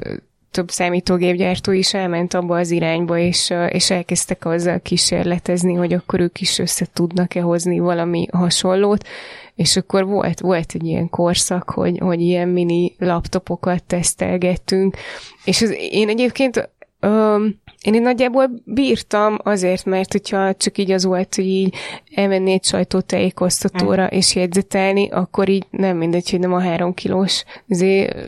több 0.52 0.70
számítógépgyártó 0.70 1.72
is 1.72 1.94
elment 1.94 2.34
abba 2.34 2.58
az 2.58 2.70
irányba, 2.70 3.18
és, 3.18 3.52
és 3.68 3.90
elkezdtek 3.90 4.44
azzal 4.44 4.80
kísérletezni, 4.80 5.74
hogy 5.74 5.92
akkor 5.92 6.20
ők 6.20 6.40
is 6.40 6.58
össze 6.58 6.86
tudnak-e 6.92 7.40
hozni 7.40 7.78
valami 7.78 8.26
hasonlót, 8.32 9.06
és 9.54 9.76
akkor 9.76 10.06
volt, 10.06 10.40
volt 10.40 10.72
egy 10.74 10.84
ilyen 10.84 11.10
korszak, 11.10 11.70
hogy, 11.70 11.98
hogy 11.98 12.20
ilyen 12.20 12.48
mini 12.48 12.94
laptopokat 12.98 13.84
tesztelgettünk, 13.84 14.96
és 15.44 15.62
az, 15.62 15.74
én 15.90 16.08
egyébként 16.08 16.70
Öm, 17.04 17.60
én 17.82 17.94
így 17.94 18.02
nagyjából 18.02 18.50
bírtam 18.64 19.38
azért, 19.42 19.84
mert 19.84 20.12
hogyha 20.12 20.54
csak 20.54 20.78
így 20.78 20.90
az 20.90 21.04
volt, 21.04 21.34
hogy 21.34 21.46
így 21.46 21.74
elmenni 22.14 22.52
egy 22.52 22.64
sajtótájékoztatóra 22.64 24.02
mm. 24.02 24.16
és 24.16 24.34
jegyzetelni, 24.34 25.08
akkor 25.10 25.48
így 25.48 25.66
nem 25.70 25.96
mindegy, 25.96 26.30
hogy 26.30 26.40
nem 26.40 26.52
a 26.52 26.60
három 26.60 26.94
kilós 26.94 27.44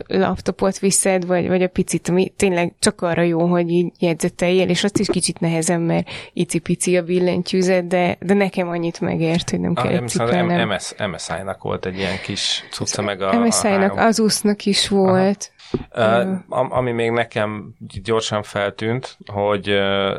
laptopot 0.07 0.79
viszed, 0.79 1.25
vagy, 1.25 1.47
vagy 1.47 1.63
a 1.63 1.67
picit, 1.67 2.09
ami 2.09 2.33
tényleg 2.35 2.73
csak 2.79 3.01
arra 3.01 3.21
jó, 3.21 3.45
hogy 3.45 3.69
így 3.69 3.91
jegyzeteljél, 3.99 4.69
és 4.69 4.83
azt 4.83 4.97
is 4.97 5.07
kicsit 5.07 5.39
nehezen, 5.39 5.81
mert 5.81 6.09
icipici 6.33 6.97
a 6.97 7.03
billentyűzet, 7.03 7.87
de, 7.87 8.17
de 8.19 8.33
nekem 8.33 8.67
annyit 8.69 8.99
megért, 8.99 9.49
hogy 9.49 9.59
nem 9.59 9.73
kell 9.73 9.87
egy 9.87 10.07
cipelnem. 10.07 10.67
MS, 10.67 10.93
MSI-nak 11.11 11.63
volt 11.63 11.85
egy 11.85 11.97
ilyen 11.97 12.19
kis 12.23 12.63
cucca, 12.71 13.01
meg 13.01 13.21
a... 13.21 13.39
MSI-nak, 13.39 13.97
az 13.97 14.19
usznak 14.19 14.65
is 14.65 14.87
volt. 14.87 15.51
Aha. 15.51 15.54
Uh, 15.95 16.39
ami 16.49 16.91
még 16.91 17.11
nekem 17.11 17.75
gyorsan 18.03 18.43
feltűnt, 18.43 19.17
hogy 19.25 19.67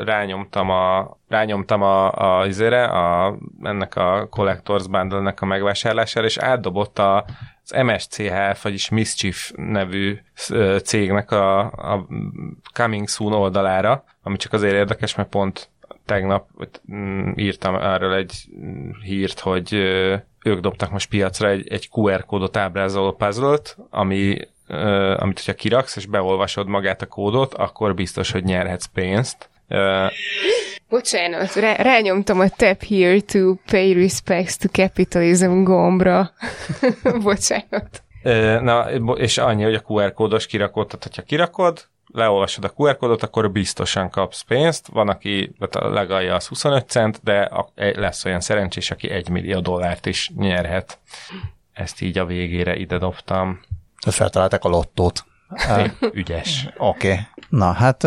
rányomtam 0.04 0.70
a 0.70 1.16
rányomtam 1.28 1.82
a, 1.82 2.12
a, 2.38 2.46
izére, 2.46 2.84
a, 2.84 3.36
ennek 3.62 3.96
a 3.96 4.26
Collectors 4.30 4.86
Bundle-nek 4.86 5.40
a 5.40 5.46
megvásárlására, 5.46 6.26
és 6.26 6.36
átdobott 6.36 6.98
a, 6.98 7.24
az 7.64 7.82
MSCHF, 7.84 8.62
vagyis 8.62 8.88
Mischief 8.88 9.52
nevű 9.56 10.18
cégnek 10.82 11.30
a, 11.30 11.58
a 11.60 12.06
Coming 12.72 13.08
Soon 13.08 13.32
oldalára, 13.32 14.04
ami 14.22 14.36
csak 14.36 14.52
azért 14.52 14.74
érdekes, 14.74 15.14
mert 15.14 15.28
pont 15.28 15.70
tegnap 16.04 16.48
mm, 16.92 17.32
írtam 17.34 17.74
erről 17.74 18.14
egy 18.14 18.48
hírt, 19.02 19.40
hogy 19.40 19.72
ők 20.44 20.60
dobtak 20.60 20.90
most 20.90 21.08
piacra 21.08 21.48
egy, 21.48 21.68
egy 21.68 21.88
QR 21.92 22.24
kódot 22.24 22.56
ábrázoló 22.56 23.12
puzzle 23.12 23.56
ami 23.90 24.38
amit 25.16 25.36
hogyha 25.36 25.54
kiraksz, 25.54 25.96
és 25.96 26.06
beolvasod 26.06 26.66
magát 26.66 27.02
a 27.02 27.06
kódot, 27.06 27.54
akkor 27.54 27.94
biztos, 27.94 28.30
hogy 28.30 28.44
nyerhetsz 28.44 28.84
pénzt. 28.84 29.48
Uh, 29.68 30.10
Bocsánat, 30.88 31.54
rá, 31.54 31.74
rányomtam 31.74 32.40
a 32.40 32.48
tap 32.48 32.82
here 32.82 33.20
to 33.20 33.54
pay 33.70 33.92
respects 33.92 34.56
to 34.56 34.68
capitalism 34.68 35.62
gombra. 35.62 36.30
Bocsánat. 37.22 38.02
Uh, 38.24 38.60
na, 38.60 38.90
és 39.14 39.38
annyi, 39.38 39.62
hogy 39.62 39.74
a 39.74 39.82
QR 39.86 40.12
kódos 40.12 40.46
kirakod, 40.46 40.86
tehát 40.86 41.02
hogyha 41.02 41.22
kirakod, 41.22 41.88
leolvasod 42.12 42.64
a 42.64 42.72
QR 42.76 42.96
kódot, 42.96 43.22
akkor 43.22 43.50
biztosan 43.50 44.10
kapsz 44.10 44.42
pénzt. 44.42 44.86
Van, 44.86 45.08
aki 45.08 45.54
a 45.58 45.88
legalja 45.88 46.34
az 46.34 46.46
25 46.46 46.88
cent, 46.88 47.20
de 47.22 47.50
lesz 47.74 48.24
olyan 48.24 48.40
szerencsés, 48.40 48.90
aki 48.90 49.10
1 49.10 49.28
millió 49.28 49.60
dollárt 49.60 50.06
is 50.06 50.30
nyerhet. 50.36 50.98
Ezt 51.72 52.00
így 52.00 52.18
a 52.18 52.26
végére 52.26 52.76
ide 52.76 52.98
dobtam. 52.98 53.60
Feltalálták 54.10 54.64
a 54.64 54.68
lottót. 54.68 55.24
Ügyes. 56.12 56.68
Oké. 56.76 57.10
Okay. 57.10 57.20
Na 57.48 57.72
hát, 57.72 58.06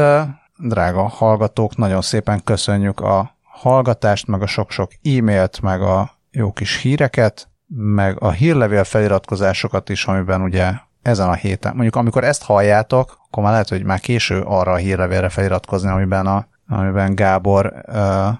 drága 0.57 1.07
hallgatók, 1.07 1.75
nagyon 1.75 2.01
szépen 2.01 2.43
köszönjük 2.43 2.99
a 2.99 3.35
hallgatást, 3.43 4.27
meg 4.27 4.41
a 4.41 4.47
sok-sok 4.47 4.91
e-mailt, 5.03 5.61
meg 5.61 5.81
a 5.81 6.11
jó 6.31 6.51
kis 6.51 6.81
híreket, 6.81 7.47
meg 7.75 8.21
a 8.21 8.31
hírlevél 8.31 8.83
feliratkozásokat 8.83 9.89
is, 9.89 10.05
amiben 10.05 10.41
ugye 10.41 10.71
ezen 11.01 11.29
a 11.29 11.33
héten, 11.33 11.73
mondjuk 11.73 11.95
amikor 11.95 12.23
ezt 12.23 12.43
halljátok, 12.43 13.19
akkor 13.25 13.43
már 13.43 13.51
lehet, 13.51 13.69
hogy 13.69 13.83
már 13.83 13.99
késő 13.99 14.41
arra 14.41 14.71
a 14.71 14.75
hírlevélre 14.75 15.29
feliratkozni, 15.29 15.89
amiben 15.89 16.25
a 16.25 16.47
amiben 16.69 17.15
Gábor, 17.15 17.73
uh, 17.87 17.95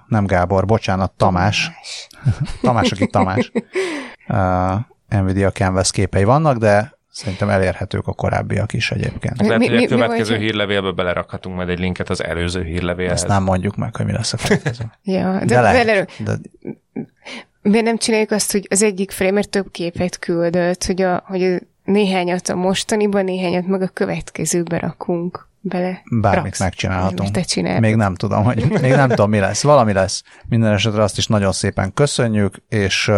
nem 0.08 0.26
Gábor, 0.26 0.66
bocsánat, 0.66 1.12
Tamás, 1.12 1.72
Tamás, 2.62 2.92
aki 2.94 3.08
Tamás, 3.08 3.52
uh, 4.28 5.22
Nvidia 5.22 5.52
Canvas 5.52 5.92
képei 5.92 6.24
vannak, 6.24 6.58
de 6.58 6.99
Szerintem 7.20 7.50
elérhetők 7.50 8.08
a 8.08 8.14
korábbiak 8.14 8.74
is 8.74 8.92
egyébként. 8.92 9.42
Lehet, 9.42 9.68
hogy 9.68 9.84
a 9.84 9.88
következő 9.88 10.38
mi, 10.38 10.44
hírlevélbe 10.44 10.92
belerakhatunk 10.92 11.56
majd 11.56 11.70
egy 11.70 11.80
linket 11.80 12.10
az 12.10 12.24
előző 12.24 12.64
hírlevélhez. 12.64 13.16
Ezt 13.16 13.28
nem 13.28 13.44
mondjuk 13.44 13.76
meg, 13.76 13.96
hogy 13.96 14.06
mi 14.06 14.12
lesz 14.12 14.34
a 14.34 14.38
következő. 14.38 14.84
ja, 15.04 15.38
de, 15.40 15.46
de 15.46 15.62
lehet, 15.62 16.12
de... 16.24 16.38
miért 17.62 17.86
nem 17.86 17.98
csináljuk 17.98 18.32
azt, 18.32 18.52
hogy 18.52 18.68
az 18.70 18.84
egyik 18.84 19.12
framer 19.12 19.46
több 19.46 19.72
képet 19.72 20.20
küldött, 20.20 20.86
hogy, 20.86 21.02
a, 21.02 21.24
hogy 21.26 21.44
a 21.44 21.60
néhányat 21.84 22.50
a 22.50 22.56
mostaniban, 22.56 23.24
néhányat 23.24 23.68
meg 23.68 23.82
a 23.82 23.88
következőbe 23.88 24.78
rakunk 24.78 25.48
bele. 25.60 26.02
Bármit 26.12 26.44
Raksz. 26.44 26.60
megcsinálhatunk. 26.60 27.32
Te. 27.32 27.80
Még 27.80 27.96
nem 27.96 28.16
tudom, 28.16 28.44
hogy 28.44 28.66
még 28.82 28.92
nem 28.92 29.10
tudom, 29.10 29.30
mi 29.30 29.40
lesz. 29.40 29.64
Valami 29.64 29.94
lesz. 29.94 30.24
Minden 30.48 30.74
esetre 30.74 31.04
azt 31.04 31.18
is 31.18 31.28
nagyon 31.28 31.52
szépen 31.52 31.94
köszönjük, 31.94 32.56
és, 32.70 33.12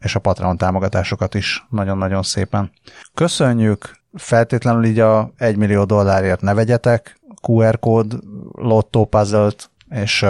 és 0.00 0.14
a 0.14 0.18
Patreon 0.18 0.56
támogatásokat 0.56 1.34
is 1.34 1.66
nagyon-nagyon 1.70 2.22
szépen. 2.22 2.70
Köszönjük, 3.14 4.00
feltétlenül 4.14 4.84
így 4.84 4.98
a 4.98 5.32
1 5.36 5.56
millió 5.56 5.84
dollárért 5.84 6.40
ne 6.40 6.54
vegyetek 6.54 7.20
QR 7.42 7.78
kód 7.78 8.18
lottó 8.52 9.04
puzzle 9.04 9.50
és 9.90 10.20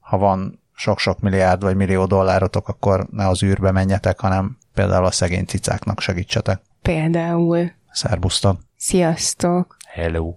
ha 0.00 0.18
van 0.18 0.62
sok-sok 0.74 1.20
milliárd 1.20 1.62
vagy 1.62 1.76
millió 1.76 2.04
dollárotok, 2.04 2.68
akkor 2.68 3.06
ne 3.10 3.28
az 3.28 3.42
űrbe 3.42 3.70
menjetek, 3.70 4.20
hanem 4.20 4.56
például 4.74 5.04
a 5.04 5.10
szegény 5.10 5.44
cicáknak 5.44 6.00
segítsetek. 6.00 6.60
Például. 6.82 7.70
Szerbusztok! 7.92 8.60
Sziasztok! 8.76 9.76
Hello. 9.86 10.34